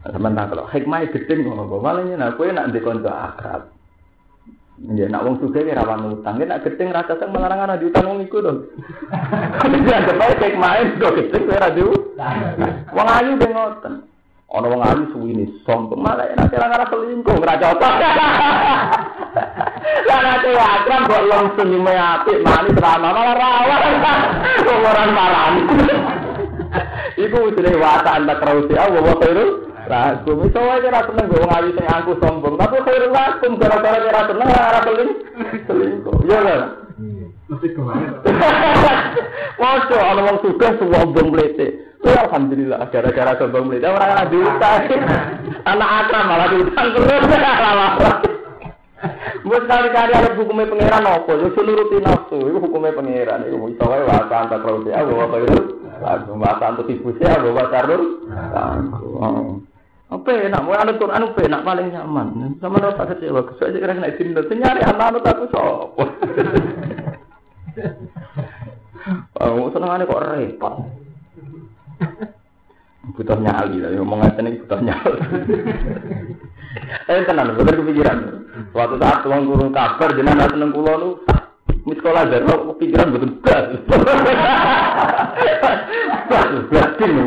Sementara 0.09 0.49
kalau 0.49 0.65
hikmah 0.65 1.05
gede 1.13 1.33
ngono, 1.37 1.69
malah 1.77 2.01
nak 2.01 2.33
kue 2.33 2.49
nak 2.49 2.73
dikonco 2.73 3.13
akrab. 3.13 3.69
Ya 4.81 5.05
nak 5.05 5.21
wong 5.21 5.37
sugih 5.37 5.61
ki 5.61 5.77
rawan 5.77 6.17
utang, 6.17 6.41
nek 6.41 6.65
gedeng 6.65 6.89
rasa 6.89 7.13
sang 7.21 7.29
melarang 7.29 7.61
ana 7.61 7.77
diutang 7.77 8.09
wong 8.09 8.25
iku 8.25 8.41
to. 8.41 8.65
Ya 9.85 10.01
kek 10.09 10.57
main 10.57 10.97
do 10.97 11.13
gedeng 11.13 11.45
ora 11.45 11.69
di 11.69 11.85
Wong 12.89 13.05
ayu 13.21 13.37
ben 13.37 13.53
ngoten. 13.53 14.01
Ana 14.49 14.65
wong 14.65 14.81
ayu 14.81 15.05
suwine 15.13 15.45
sombong 15.61 16.01
malah 16.01 16.25
nek 16.33 16.49
ora 16.49 16.73
ora 16.73 16.89
selingkuh 16.89 17.37
ora 17.37 17.61
cocok. 17.61 17.93
Lah 19.81 20.19
nek 20.21 20.45
akram 20.45 21.01
kok 21.09 21.25
long 21.25 21.47
senyume 21.57 21.93
apik 21.97 22.37
manis 22.45 22.77
ramah 22.77 23.11
malah 23.11 23.33
rawan. 23.33 23.93
Wong 24.61 24.81
ora 24.85 25.03
marani. 25.09 25.61
Iku 27.17 27.51
jenenge 27.57 27.81
watak 27.81 28.23
antak 28.23 28.45
rausi 28.45 28.73
Allah 28.77 29.01
wa 29.03 29.13
khairul 29.19 29.67
lakum. 29.89 30.45
Iso 30.47 30.59
wae 30.61 30.85
ora 30.85 31.01
seneng 31.09 31.27
wong 31.33 31.51
ayu 31.51 31.69
sing 31.75 31.87
angku 31.89 32.13
sombong, 32.21 32.55
tapi 32.61 32.77
khairul 32.85 33.11
lakum 33.11 33.57
gara-gara 33.59 33.99
ora 33.99 34.21
seneng 34.29 34.47
ora 34.47 34.79
seling 34.85 35.11
selingkuh. 35.67 36.15
Iya 36.29 36.39
kan? 36.39 36.61
Mesti 37.51 37.67
ke 37.75 37.81
mana? 37.83 38.23
Masya 39.59 39.97
Allah, 39.99 40.23
wong 40.29 40.37
suka 40.45 40.67
sombong 40.79 41.27
melete. 41.35 41.67
Ya 42.01 42.25
alhamdulillah, 42.25 42.87
gara-gara 42.93 43.35
sombong 43.35 43.65
melete 43.67 43.91
orang 43.91 44.11
ada 44.15 44.25
diutang. 44.31 44.81
Anak 45.67 45.89
akram 46.05 46.23
malah 46.29 46.47
diutang 46.53 46.87
terus. 46.95 48.30
Gue 49.41 49.57
sekali-kali 49.65 50.11
ada 50.13 50.37
hukumnya 50.37 50.69
pangeran 50.69 51.09
apa? 51.09 51.31
Yo 51.33 51.49
nuruti 51.49 51.97
nafsu, 52.01 52.37
itu 52.37 52.57
hukumnya 52.61 52.93
pangeran. 52.93 53.49
Itu 53.49 53.57
iso 53.73 53.83
wae 53.89 54.05
bahasa 54.05 54.35
antar 54.45 54.61
terus 54.61 54.85
ya, 54.85 55.01
bahwa 55.01 55.37
itu 55.41 55.59
lagu 56.01 56.33
bahasa 56.37 56.63
antar 56.69 56.85
tipu 56.85 57.09
ya, 57.17 57.41
bahwa 57.41 57.63
carul. 57.73 58.03
Apa 60.11 60.27
enak, 60.27 60.61
mau 60.67 60.75
anut 60.75 60.99
Quran 60.99 61.23
apa 61.23 61.39
enak 61.39 61.63
paling 61.63 61.87
nyaman. 61.95 62.27
Sama 62.59 62.83
lo 62.83 62.91
tak 62.99 63.15
kecewa, 63.15 63.47
kesuai 63.47 63.79
kira 63.79 63.95
kena 63.95 64.11
izin 64.11 64.35
dan 64.35 64.51
nyari 64.51 64.81
anak 64.83 65.07
anut 65.07 65.23
aku 65.23 65.45
sopo. 65.49 66.03
Oh, 69.39 69.71
seneng 69.71 70.05
kok 70.05 70.23
repot. 70.29 70.75
Butuh 73.11 73.37
nyali, 73.43 73.83
ngomong 73.99 74.23
aja 74.23 74.39
nih 74.39 74.55
butuh 74.63 74.79
nyali. 74.79 75.19
Eh 77.11 77.23
tenan, 77.27 77.51
bener 77.59 77.75
kepikiran. 77.75 78.17
Suatu 78.71 78.95
saat 78.95 79.27
tuang 79.27 79.43
guru 79.51 79.67
kabar 79.75 80.15
jenengan 80.15 80.47
seneng 80.47 80.71
kula 80.71 80.95
nu 80.95 81.19
di 81.81 81.93
sekolah 81.97 82.23
dari 82.29 82.45
kepikiran 82.47 83.11
betul. 83.11 83.31
Berarti 86.71 87.03
nih, 87.03 87.23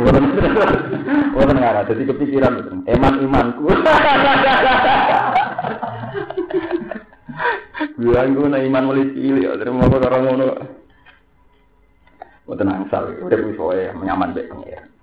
orang 1.37 1.57
nggak 1.61 1.89
jadi 1.93 2.03
kepikiran 2.09 2.53
betul. 2.57 2.81
Eman 2.89 3.15
imanku. 3.21 3.69
Bilang 7.95 8.35
gue 8.35 8.47
na 8.49 8.63
iman 8.63 8.85
mulai 8.87 9.11
cilik, 9.13 9.69
mau 9.75 9.91
orang 9.91 10.23
ngono. 10.25 10.47
Mau 12.45 12.55
tenang 12.55 12.87
sal, 12.93 13.11
udah 13.25 13.39
bisa 13.41 13.93
menyaman 13.99 14.37
baik 14.37 14.53
pangeran. 14.53 14.94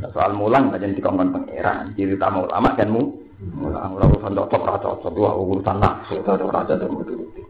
Soal 0.00 0.32
mulang 0.32 0.72
aja 0.72 0.88
dikongkon 0.88 1.32
pangeran, 1.34 1.92
ciri 1.92 2.16
tamu 2.16 2.48
ulama 2.48 2.72
kan 2.78 2.88
mu. 2.88 3.02
Mulang 3.42 3.98
ora 3.98 4.06
urusan 4.06 4.38
cocok 4.38 4.60
ora 4.64 4.78
cocok 4.78 5.12
dua 5.12 5.30
urusan 5.34 5.76
nafsu 5.82 6.16
ora 6.22 6.46
raja 6.62 6.78
dan 6.78 6.88
menuruti. 6.88 7.42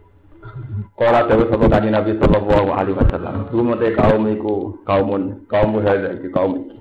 Kala 0.96 1.24
dawuh 1.28 1.48
sapa 1.48 1.66
kanjeng 1.68 1.94
Nabi 1.94 2.12
sallallahu 2.16 2.68
alaihi 2.72 2.96
wasallam, 2.96 3.34
"Gumete 3.52 3.92
kaum 3.96 4.24
iku 4.28 4.76
kaumun 4.88 5.44
kaum 5.48 5.76
hadza 5.80 6.16
iki 6.16 6.28
kaum 6.32 6.64
iki." 6.64 6.78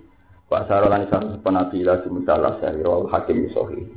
Pak 0.51 0.67
Saro 0.67 0.91
lan 0.91 1.07
isa 1.07 1.15
penabi 1.39 1.79
ila 1.79 2.03
sumutalah 2.03 2.59
sahih 2.59 2.83
wal 2.83 3.07
hakim 3.07 3.47
sahih. 3.55 3.87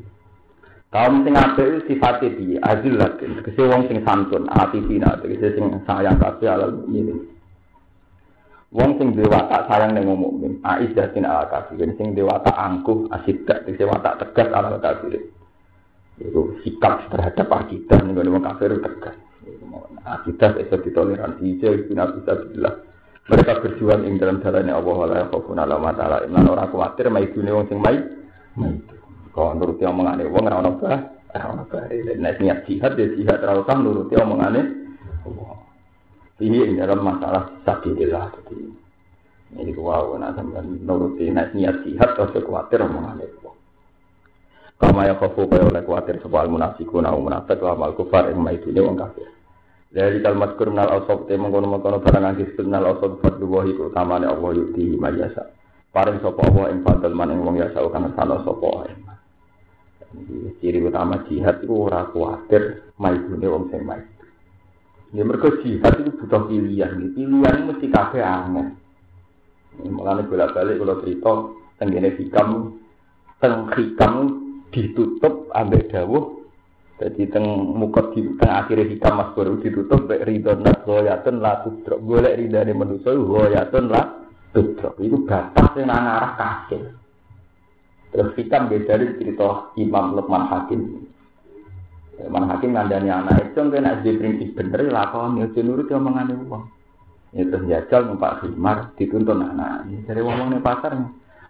Kaum 0.94 1.26
sing 1.26 1.34
apik 1.34 1.66
itu 1.66 1.78
sifate 1.90 2.30
piye? 2.38 2.62
Azil 2.62 2.94
lakin, 2.94 3.42
kese 3.42 3.66
wong 3.66 3.90
sing 3.90 3.98
santun, 4.06 4.46
atifina, 4.46 5.18
kese 5.18 5.58
sing 5.58 5.82
sayang 5.82 6.22
kabeh 6.22 6.46
alal 6.46 6.70
mukminin. 6.70 7.33
Wong 8.74 8.98
sing 8.98 9.14
duwe 9.14 9.30
watak 9.30 9.70
sayang 9.70 9.94
ning 9.94 10.02
wong 10.10 10.18
mukmin, 10.18 10.58
aizzatin 10.66 11.22
ala 11.22 11.46
kafirin 11.46 11.94
sing 11.94 12.10
duwe 12.10 12.26
watak 12.26 12.58
angkuh, 12.58 13.06
asidak, 13.14 13.62
sing 13.70 13.86
watak 13.86 14.18
tegas 14.18 14.50
ala 14.50 14.82
kafirin. 14.82 15.30
Itu 16.18 16.58
sikap 16.66 17.06
terhadap 17.06 17.46
akidah 17.54 18.02
ning 18.02 18.18
wong 18.18 18.42
kafir 18.42 18.74
tegas. 18.82 19.14
Akidah 20.02 20.58
itu 20.58 20.74
ditoleransi, 20.90 21.62
jadi 21.62 21.86
bina 21.86 22.10
bisa 22.18 22.34
bilang. 22.50 22.82
Mereka 23.24 23.64
berjuang 23.64 24.04
ing 24.04 24.20
dalam 24.20 24.44
jalannya 24.44 24.76
Allah 24.76 24.94
wa 25.00 25.06
la 25.08 25.16
yakhafuna 25.24 25.64
la 25.64 25.80
ta'ala 25.96 26.28
imlan 26.28 26.44
ora 26.44 26.68
kuwatir 26.68 27.08
maidune 27.08 27.56
wong 27.56 27.64
sing 27.72 27.80
mai. 27.80 27.96
Kok 29.32 29.54
nuruti 29.56 29.88
omongane 29.88 30.28
wong 30.28 30.44
ora 30.44 30.60
ono 30.60 30.76
bah, 30.76 31.00
ora 31.32 31.44
ono 31.48 31.62
bah. 31.64 31.88
Nek 31.94 32.36
niat 32.36 32.68
jihad 32.68 33.00
ya 33.00 33.06
jihad 33.16 33.40
ora 33.40 33.64
usah 33.64 33.76
nuruti 33.80 34.12
omongane 34.20 34.60
Allah. 35.24 35.63
Ini 36.42 36.74
dalam 36.74 37.06
masalah 37.06 37.62
sabilillah. 37.62 38.34
Jadi 38.42 38.66
ini 39.54 39.70
wow, 39.78 40.18
nah 40.18 40.34
sampai 40.34 40.66
nuruti 40.66 41.30
naik 41.30 41.54
niat 41.54 41.86
jihad 41.86 42.18
atau 42.18 42.26
khawatir 42.26 42.82
omongan 42.82 43.22
itu. 43.22 43.54
Kama 44.74 45.06
ya 45.06 45.14
kafu 45.14 45.46
kaya 45.46 45.70
oleh 45.70 45.86
khawatir 45.86 46.18
soal 46.18 46.50
munafikun 46.50 47.06
au 47.06 47.22
munafik 47.22 47.62
wa 47.62 47.78
amal 47.78 47.94
kufar 47.94 48.34
yang 48.34 48.42
itu 48.50 48.74
dia 48.74 48.82
wong 48.82 48.98
kafir. 48.98 49.30
Dari 49.94 50.18
kalimat 50.18 50.58
kurnal 50.58 50.90
asab 50.90 51.30
te 51.30 51.38
mengkono 51.38 51.70
mengkono 51.70 52.02
barang 52.02 52.34
anggis 52.34 52.50
kurnal 52.58 52.98
asab 52.98 53.22
fadlu 53.22 53.46
wahi 53.46 53.70
utamane 53.78 54.26
Allah 54.26 54.50
yukti 54.58 54.98
mayasa. 54.98 55.54
Paring 55.94 56.18
sapa 56.18 56.42
Allah 56.50 56.74
ing 56.74 56.82
fadl 56.82 57.14
man 57.14 57.30
ing 57.30 57.46
wong 57.46 57.62
yasa 57.62 57.78
kana 57.94 58.10
sana 58.18 58.42
sapa 58.42 58.90
Ciri 60.58 60.78
utama 60.82 61.22
jihad 61.30 61.62
itu 61.62 61.74
ora 61.74 62.10
kuwatir 62.10 62.90
maidune 62.98 63.46
wong 63.46 63.70
sing 63.70 63.86
maid. 63.86 64.13
Ya 65.14 65.22
mereka 65.22 65.62
jihad 65.62 65.94
itu 66.02 66.10
butuh 66.10 66.50
pilihan. 66.50 67.14
Pilihan 67.14 67.70
mesti 67.70 67.86
kafe 67.86 68.18
aneh. 68.18 68.74
Mulanya 69.86 70.26
bolak 70.26 70.58
balik 70.58 70.82
kalau 70.82 70.98
cerita 71.06 71.32
tenggine 71.78 72.10
hikam, 72.18 72.78
teng 73.38 73.70
hikam 73.74 74.14
ditutup 74.74 75.54
ambek 75.54 75.86
dawuh. 75.94 76.42
Jadi 76.98 77.30
teng 77.30 77.46
mukot 77.74 78.14
di 78.14 78.26
teng 78.38 78.50
akhir 78.54 78.86
hikam 78.90 79.18
mas 79.18 79.30
baru 79.38 79.58
ditutup 79.62 80.06
bek 80.10 80.26
ridonat 80.26 80.82
goyatun 80.82 81.38
la 81.38 81.62
tudrok. 81.62 82.02
Golek 82.02 82.34
ridane 82.34 82.74
manusia 82.74 83.14
goyatun 83.14 83.90
la 83.90 84.02
tudrok. 84.50 84.98
Itu 84.98 85.22
batas 85.26 85.78
yang 85.78 85.94
arah 85.94 86.34
kasih. 86.34 86.90
Terus 88.10 88.34
hikam 88.38 88.70
beda 88.70 88.98
dari 88.98 89.14
cerita 89.18 89.74
Imam 89.78 90.14
Lukman 90.18 90.46
Hakim. 90.46 91.06
Mana 92.14 92.54
hakim 92.54 92.78
ngandani 92.78 93.10
anak 93.10 93.50
itu 93.50 93.58
kena 93.58 93.98
di 93.98 94.14
prinsip 94.14 94.54
bener 94.54 94.86
lakon 94.86 95.42
ya 95.42 95.50
nurut 95.50 95.90
yang 95.90 96.06
mengani 96.06 96.34
uang. 96.46 96.64
Ya 97.34 97.42
jajal 97.50 98.06
numpak 98.06 98.38
khimar 98.38 98.94
dituntun 98.94 99.42
anak. 99.42 99.90
Dari 100.06 100.22
uang 100.22 100.54
nih 100.54 100.62
pasar 100.62 100.94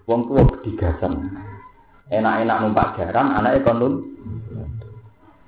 uang 0.09 0.21
tua 0.25 0.43
digasan. 0.65 1.37
Enak-enak 2.09 2.61
numpak 2.65 2.97
garam 2.97 3.37
anaknya 3.37 3.61
kontun. 3.61 3.95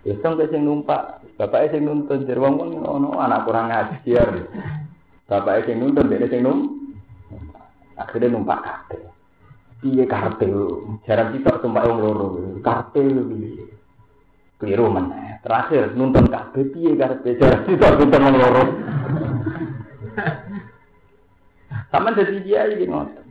Ya 0.05 0.15
sing 0.21 0.63
numpak 0.63 1.25
bapaknya 1.41 1.73
sing 1.73 1.83
nuntun 1.89 2.29
jadi 2.29 2.37
uang 2.37 2.55
uang 2.61 2.71
ono 2.85 3.09
anak 3.17 3.49
kurang 3.49 3.73
ngajar. 3.73 4.29
Bapaknya 5.25 5.65
sing 5.65 5.77
nuntun 5.81 6.13
dia 6.13 6.29
sing 6.29 6.45
num. 6.45 6.77
Akhirnya 7.97 8.37
numpak 8.37 8.61
kabel. 8.61 9.09
Piye 9.81 10.05
kartel? 10.05 10.85
Jarang 11.09 11.33
kita 11.33 11.65
tumpak 11.65 11.89
wong 11.89 11.99
loro. 12.05 12.27
Piye? 12.61 13.66
Keliru 14.57 14.89
mana 14.89 15.41
terakhir 15.45 15.93
nonton 15.95 16.27
kabeh 16.29 16.65
piye 16.73 16.97
karepe 16.97 17.37
jarak 17.37 17.65
sitok 17.69 17.93
nonton 18.01 18.25
wong 18.25 18.37
loro 18.41 18.65
sama 21.93 22.17
jadi 22.17 22.37
dia 22.43 22.67
ini 22.73 22.89
ngoten 22.89 23.27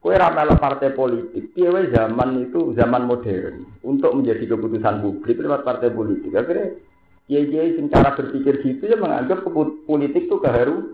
Kue 0.00 0.16
ramalah 0.16 0.56
partai 0.56 0.96
politik, 0.96 1.52
piye 1.52 1.68
zaman 1.92 2.48
itu 2.48 2.72
zaman 2.72 3.04
modern 3.04 3.68
untuk 3.84 4.16
menjadi 4.16 4.56
keputusan 4.56 5.04
publik 5.04 5.36
lewat 5.36 5.60
partai 5.60 5.92
politik. 5.92 6.32
Akhirnya 6.32 6.72
kiai-kiai 7.28 7.76
sing 7.76 7.92
cara 7.92 8.16
berpikir 8.16 8.64
gitu 8.64 8.88
ya 8.88 8.96
menganggap 8.96 9.44
politik 9.84 10.24
itu 10.24 10.36
keharu. 10.40 10.88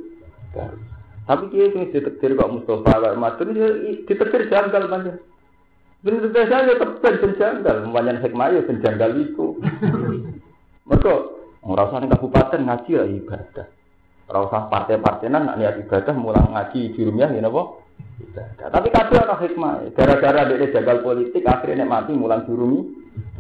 Tapi 1.23 1.45
kiai 1.55 1.71
sing 1.71 1.95
ditetir 1.95 2.35
kok 2.35 2.51
Mustafa 2.51 2.99
kok 2.99 3.15
Madun 3.15 3.55
ya 3.55 3.69
ditetir 4.11 4.51
janggal 4.51 4.91
banget. 4.91 5.23
Bener 6.07 6.31
biasa 6.31 6.71
ya 6.71 6.79
ben 6.79 7.35
janggal, 7.35 7.77
banyak 7.91 8.23
hikmah 8.23 8.55
ya 8.55 8.63
ben 8.63 8.79
janggal 8.79 9.11
itu. 9.19 9.59
Mereka 10.87 11.13
ngerasa 11.67 11.95
nih 11.99 12.11
kabupaten 12.15 12.63
ngaji 12.63 12.91
ya 12.95 13.05
ibadah. 13.11 13.67
Ora 14.31 14.71
partai-partai 14.71 15.27
nan 15.27 15.51
niat 15.59 15.83
ibadah 15.83 16.15
mulang 16.15 16.55
ngaji 16.55 16.95
di 16.95 17.01
rumah 17.03 17.27
ya 17.27 17.43
napa? 17.43 17.83
Ibadah. 18.23 18.67
Tapi 18.71 18.89
kadang 18.95 19.27
ana 19.27 19.35
hikmah. 19.35 19.73
Gara-gara 19.99 20.47
dia 20.47 20.71
jagal 20.79 21.03
politik 21.03 21.43
akhirnya 21.43 21.83
mati 21.83 22.15
mulang 22.15 22.47
jurumi 22.47 22.87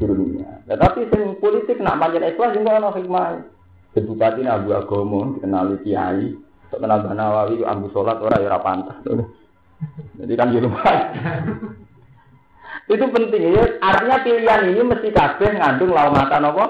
jurumnya. 0.02 0.66
Nah, 0.66 0.74
tapi 0.74 1.06
sing 1.06 1.38
politik 1.38 1.78
nak 1.78 2.02
panjen 2.02 2.26
ikhlas 2.26 2.50
juga 2.50 2.82
ana 2.82 2.90
hikmah. 2.90 3.46
Bupati 3.96 4.44
Abu 4.44 4.76
Agomo 4.76 5.38
dikenali 5.38 5.80
kiai, 5.80 6.34
terkenal 6.68 7.00
Nawawi 7.14 7.64
Abu 7.64 7.88
Sholat 7.94 8.20
ora 8.20 8.42
ya 8.42 8.52
ora 8.52 8.60
pantas. 8.60 9.00
Jadi 10.18 10.32
kan 10.34 10.52
di 10.52 10.60
rumah. 10.60 10.84
Itu 12.86 13.02
penting 13.10 13.42
ya. 13.50 13.64
Artinya 13.82 14.22
pilihan 14.22 14.70
ini 14.70 14.82
mesti 14.86 15.10
kabeh 15.10 15.58
ngandung 15.58 15.90
laumatan 15.90 16.46
apa? 16.46 16.64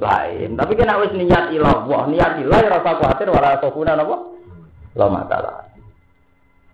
Lain. 0.00 0.56
Tapi 0.56 0.72
kena 0.72 0.96
wis 1.04 1.12
niat 1.12 1.52
ilah, 1.52 1.84
wah 1.84 2.08
niat 2.08 2.40
ilah 2.40 2.58
ya 2.64 2.80
rasa 2.80 2.96
khawatir 2.96 3.28
wala 3.28 3.60
sofuna 3.60 3.92
apa? 3.92 4.16
Laumatan 4.96 5.40
lain. 5.44 5.80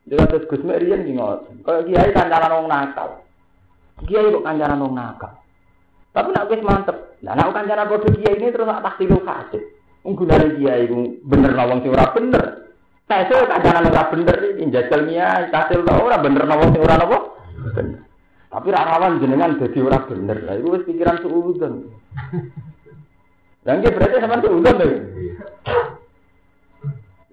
Jadi 0.06 0.22
terus 0.30 0.46
Gus 0.46 0.62
Merian 0.62 1.02
di 1.02 1.18
ngotot. 1.18 1.66
Kalau 1.66 1.82
kiai 1.82 2.14
kancaran 2.14 2.54
wong 2.62 2.66
nakal. 2.70 3.26
Kiai 4.06 4.30
kok 4.30 4.46
kancaran 4.46 4.78
wong 4.78 4.94
nakal. 4.94 5.34
Tapi 6.14 6.28
nak 6.30 6.46
wis 6.46 6.62
mantep. 6.62 6.96
Nah, 7.26 7.34
nak 7.34 7.50
kancaran 7.50 7.90
bodoh 7.90 8.14
kiai 8.14 8.38
ini 8.38 8.54
terus 8.54 8.70
tak 8.70 8.86
taksilu 8.86 9.18
kasih. 9.26 9.62
Unggulan 10.06 10.54
kiai 10.62 10.86
itu 10.86 11.18
bener 11.26 11.58
nawang 11.58 11.82
sing 11.82 11.90
ora 11.90 12.14
bener. 12.14 12.70
Saya 13.10 13.26
kancaran 13.26 13.90
ora 13.90 14.06
bener 14.14 14.36
ini 14.54 14.70
jajal 14.70 15.10
kiai, 15.10 15.50
kasil 15.50 15.82
ora 15.82 16.22
bener 16.22 16.46
nawang 16.46 16.70
sing 16.70 16.86
ora 16.86 17.02
apa? 17.02 17.18
Bener. 17.74 18.05
Tapi 18.56 18.72
rawan 18.72 19.20
jenengan 19.20 19.60
jadi 19.60 19.84
orang 19.84 20.08
bener. 20.08 20.38
Lah 20.48 20.56
itu 20.56 20.80
pikiran 20.88 21.20
suudon. 21.20 21.92
Dan 23.68 23.84
berarti 23.84 24.16
sama 24.16 24.40
suudon 24.40 24.80
deh. 24.80 24.92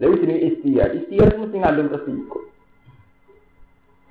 Lalu 0.03 0.19
sini 0.19 0.35
istiar, 0.51 0.91
istiar 0.99 1.31
itu 1.31 1.47
mesti 1.47 1.57
ngandung 1.63 1.87
resiko. 1.95 2.43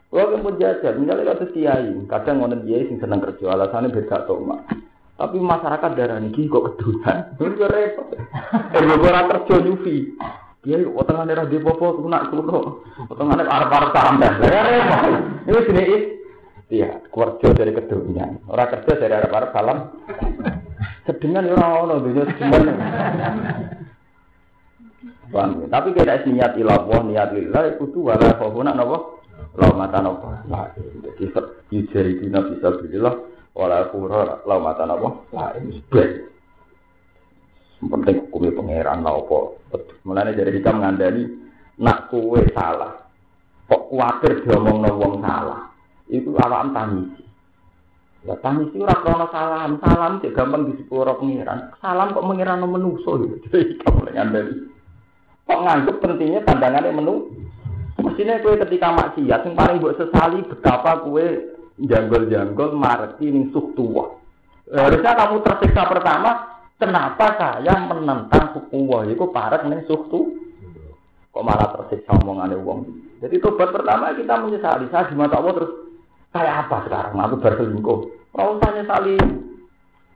Kalau 0.09 0.33
kamu 0.41 0.57
jajal, 0.57 0.97
misalnya 0.97 1.37
kata 1.37 1.53
kiai, 1.53 1.93
kadang 2.09 2.41
ngonen 2.41 2.65
kiai 2.65 2.89
sing 2.89 2.97
seneng 2.97 3.21
kerja, 3.21 3.53
alasannya 3.53 3.93
beda 3.93 4.25
mak. 4.45 4.73
Tapi 5.21 5.37
masyarakat 5.37 5.91
darah 5.93 6.17
ini 6.17 6.49
kok 6.49 6.65
kedunan. 6.65 7.37
Itu 7.37 7.65
repot. 7.77 8.09
Eh, 8.17 8.81
gue 8.81 9.05
ora 9.05 9.29
kerja 9.29 9.55
nyufi. 9.61 10.17
Dia 10.65 10.81
yuk 10.81 10.97
potongan 10.97 11.29
daerah 11.29 11.45
di 11.45 11.61
popo 11.61 12.01
nak 12.09 12.33
kulo. 12.33 12.87
Potongan 13.05 13.37
daerah 13.37 13.53
arah 13.53 13.69
arah 13.69 13.91
tambah. 13.93 14.33
Repot. 14.41 15.05
Ini 15.45 15.61
sini 15.69 15.83
Iya, 16.73 17.05
kerja 17.13 17.53
dari 17.53 17.77
kedunan. 17.77 18.41
Orang 18.49 18.73
kerja 18.73 18.97
dari 18.97 19.13
arah 19.13 19.29
arah 19.29 19.51
salam. 19.53 19.79
Sedengan 21.05 21.45
ya 21.45 21.53
orang 21.53 21.73
ono 21.85 21.95
dunia 22.01 22.25
sedengan. 22.33 22.65
Bang, 25.29 25.69
tapi 25.69 25.93
kita 25.93 26.25
niat 26.25 26.57
ilah 26.57 26.89
niat 26.89 27.37
lillah 27.37 27.77
itu 27.77 27.93
tuh 27.93 28.09
wala 28.09 28.41
khofuna 28.41 28.73
napa? 28.73 29.21
Laumatan 29.53 30.17
apa? 30.17 30.29
Jadi 30.81 31.29
yujari 31.69 32.17
dina 32.25 32.41
bisa 32.41 32.73
bilillah 32.81 33.21
wala 33.53 33.93
kura 33.93 34.41
laumatan 34.49 34.97
apa? 34.97 35.09
Lain. 35.29 35.77
Penting 37.83 38.17
hukumnya 38.29 38.57
pangeran 38.57 39.05
lah 39.05 39.21
apa. 39.21 39.39
Mulanya 40.09 40.41
dari 40.41 40.57
kita 40.57 40.73
mengandani 40.73 41.29
nak 41.85 42.09
kue 42.09 42.49
salah. 42.57 42.97
Kok 43.69 43.93
khawatir 43.93 44.41
diomong 44.49 44.89
wong 44.89 45.21
salah. 45.21 45.72
Itu 46.13 46.37
awam 46.37 46.77
tangisi. 46.77 47.25
Ya 48.29 48.37
tangisi 48.45 48.77
ora 48.77 49.01
krono 49.01 49.27
salam. 49.33 49.81
Salam 49.81 50.21
cek 50.21 50.37
gampang 50.37 50.69
disepuro 50.69 51.17
pangeran. 51.17 51.73
Salam 51.81 52.13
kok 52.13 52.27
menuso 52.29 53.11
gitu. 53.25 53.37
Jadi 53.49 53.81
kamu 53.81 54.13
ngandani. 54.13 54.55
Kok 55.49 55.61
nganggep 55.65 55.97
pentingnya 56.05 56.41
pandangannya 56.45 56.93
menu? 56.93 57.15
Mestinya 58.03 58.41
kue 58.41 58.57
ketika 58.57 58.89
maksiat, 58.89 59.41
yang 59.47 59.55
paling 59.55 59.79
buat 59.79 59.95
sesali 60.01 60.43
betapa 60.49 61.07
kue 61.07 61.55
janggol-janggol 61.77 62.75
marti 62.75 63.31
ning 63.31 63.53
suh 63.53 63.71
tua. 63.77 64.17
Harusnya 64.73 65.13
kamu 65.13 65.45
tersiksa 65.45 65.83
pertama, 65.87 66.31
kenapa 66.81 67.37
saya 67.37 67.75
menentang 67.85 68.57
hukum 68.57 68.89
wah 68.89 69.05
itu 69.05 69.23
parat 69.31 69.69
ning 69.69 69.85
suh 69.87 70.03
Kok 70.09 71.45
malah 71.45 71.69
tersiksa 71.79 72.17
omongannya 72.21 72.59
uang. 72.61 72.81
Jadi 73.23 73.39
tobat 73.39 73.71
pertama 73.71 74.13
kita 74.19 74.35
menyesali, 74.41 74.91
saya 74.91 75.09
di 75.09 75.15
mata 75.15 75.39
Allah 75.39 75.55
terus 75.57 75.73
kayak 76.33 76.67
apa 76.67 76.77
sekarang? 76.89 77.15
Aku 77.21 77.37
berselingkuh. 77.39 78.01
Kalau 78.33 78.57
saya 78.65 78.83
sali 78.89 79.17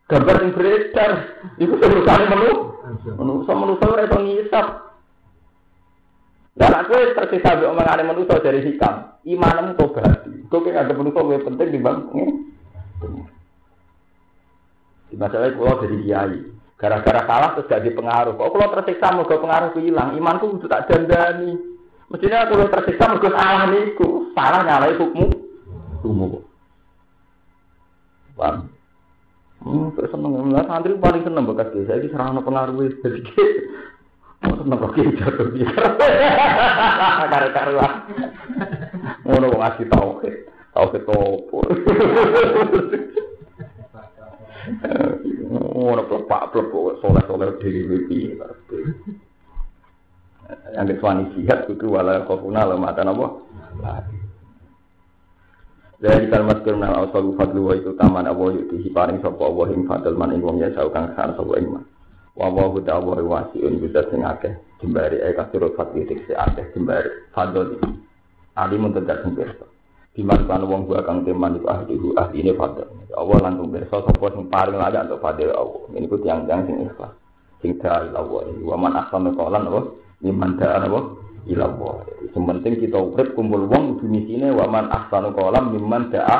gambar 0.08 0.36
yang 0.40 0.50
beredar, 0.56 1.12
itu 1.60 1.74
urusan 1.76 2.22
menu, 2.32 2.52
menu, 3.20 3.32
sama 3.44 3.68
menu 3.68 3.74
saya 3.76 4.08
itu 4.08 4.18
ngisap. 4.24 4.66
Dan 6.56 6.72
aku 6.72 6.96
tersisa 7.12 7.60
bi 7.60 7.68
omongane 7.68 8.02
manusa 8.08 8.40
dari 8.40 8.64
hikam. 8.64 9.20
Imanmu 9.28 9.76
tobat. 9.76 10.24
Kau 10.48 10.64
ki 10.64 10.72
ada 10.72 10.96
manusa 10.96 11.20
lebih 11.20 11.52
penting 11.52 11.68
di 11.68 11.78
bang. 11.84 12.00
Di 15.12 15.16
masalah 15.20 15.52
kalau 15.52 15.84
dari 15.84 16.00
kiai. 16.00 16.40
Gara-gara 16.80 17.28
salah 17.28 17.48
terus 17.56 17.68
jadi 17.68 17.92
pengaruh. 17.92 18.40
Kok 18.40 18.48
kalau 18.56 18.72
tersiksa 18.72 19.12
mau 19.12 19.28
pengaruh 19.28 19.76
hilang. 19.76 20.16
Imanku 20.16 20.56
itu 20.56 20.64
tak 20.64 20.88
dandani. 20.88 21.60
Mestinya 22.08 22.48
aku 22.48 22.64
tersiksa 22.72 23.04
mau 23.04 23.20
salah 23.20 23.68
niku. 23.68 24.32
Salah 24.32 24.60
nyalai 24.64 24.96
hukum. 24.96 25.45
Hukum. 26.06 26.42
Bang. 28.38 28.70
Hmm, 29.64 29.90
seneng. 29.96 30.54
Santri 30.68 30.94
paling 31.00 31.22
seneng 31.26 31.48
bekas 31.48 31.72
desa. 31.74 31.98
Ini 31.98 32.12
serang 32.12 32.38
pengaruh. 32.44 32.86
Jadi 33.02 33.20
Seneng 34.44 34.78
kok 34.78 34.94
jatuh 34.94 35.48
dia. 35.56 35.70
Karo-karuan. 37.32 37.92
Ngono 39.26 39.46
wong 39.50 39.62
asli 39.64 39.84
tauhid. 39.90 40.34
Tauhid 40.76 41.02
opo. 41.08 41.58
Ngono 45.46 46.02
plepak 46.10 46.50
plepok 46.50 46.98
soleh-soleh 46.98 47.54
dhewe 47.62 47.96
piye 48.10 48.34
Yang 50.74 50.86
kesuani 50.94 51.30
jihad 51.34 51.66
itu 51.70 51.86
wala 51.90 52.22
kofuna 52.26 52.66
lematan 52.66 53.10
apa? 53.10 53.26
Dari 55.96 56.28
kalimat 56.28 56.60
kriminal 56.60 57.08
awal 57.08 57.32
fadlu 57.40 57.72
wa 57.72 57.72
itu 57.72 57.96
taman 57.96 58.28
awal 58.28 58.52
yuti 58.52 58.84
hiparing 58.84 59.16
sopo 59.24 59.48
awal 59.48 59.72
him 59.72 59.88
fadl 59.88 60.12
man 60.12 60.28
ingwong 60.28 60.60
ya 60.60 60.68
kang 60.92 61.16
kan 61.16 61.32
sopo 61.40 61.56
ingman. 61.56 61.88
Wawa 62.36 62.68
buta 62.68 63.00
awal 63.00 63.24
wasi 63.24 63.64
un 63.64 63.80
buta 63.80 64.04
sing 64.12 64.20
akeh 64.20 64.52
jembari 64.84 65.16
eka 65.24 65.48
surut 65.48 65.72
fadli 65.72 66.04
tik 66.04 66.20
si 66.28 66.36
akeh 66.36 66.68
jembari 66.76 67.08
fadl 67.32 67.80
ini. 67.80 67.96
Ali 68.60 68.76
muntut 68.76 69.08
jatuh 69.08 69.32
berso. 69.32 69.64
Biman 70.12 70.44
kan 70.44 70.68
wong 70.68 70.84
gua 70.84 71.00
kang 71.00 71.24
teman 71.24 71.56
itu 71.56 71.64
ahli 71.64 71.96
hu 71.96 72.12
ahli 72.12 72.44
ini 72.44 72.52
fadl. 72.52 72.84
Awal 73.16 73.40
lantung 73.40 73.72
berso 73.72 74.04
sopo 74.04 74.28
sing 74.36 74.52
paling 74.52 74.76
lada 74.76 75.00
untuk 75.08 75.24
fadl 75.24 75.48
awal. 75.48 75.88
Ini 75.96 76.12
ku 76.12 76.20
tiang-tiang 76.20 76.68
sing 76.68 76.76
ikhlas. 76.84 77.16
Sing 77.64 77.80
terhal 77.80 78.12
awal 78.12 78.44
ini. 78.52 78.68
Waman 78.68 79.00
asal 79.00 79.24
mekolan 79.24 79.64
awal. 79.64 79.96
Iman 80.20 80.60
terhal 80.60 80.92
awal. 80.92 81.04
Ila 81.46 81.64
Allah 81.70 81.94
sementing 82.34 82.82
kita 82.82 82.98
urip 82.98 83.34
kumpul 83.38 83.66
wong 83.70 84.02
kudu 84.02 84.10
misine 84.10 84.50
wa 84.50 84.66
man 84.66 84.90
ahsanu 84.90 85.30
qawlan 85.32 85.72
liman 85.74 86.10
da'a 86.10 86.38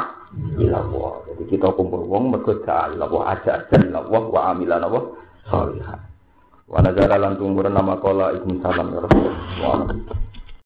ila 0.60 0.76
Allah 0.82 1.12
jadi 1.30 1.42
kita 1.56 1.68
kumpul 1.74 2.06
wong 2.06 2.34
mergo 2.34 2.58
da'a 2.62 2.94
ila 2.94 3.06
Allah 3.06 3.22
aja 3.38 3.50
aja 3.62 3.76
ila 3.80 3.98
Allah 4.02 4.22
wa 4.26 4.40
amilan 4.50 4.82
Allah 4.82 5.04
salihah. 5.46 5.98
Wa 6.66 6.82
nazara 6.82 7.16
lan 7.16 7.38
tumuran 7.38 7.74
nama 7.74 7.94
kola 8.02 8.34
ibnu 8.34 8.58
salam 8.58 8.90
ya 8.90 9.00
Rasulullah. 9.06 9.94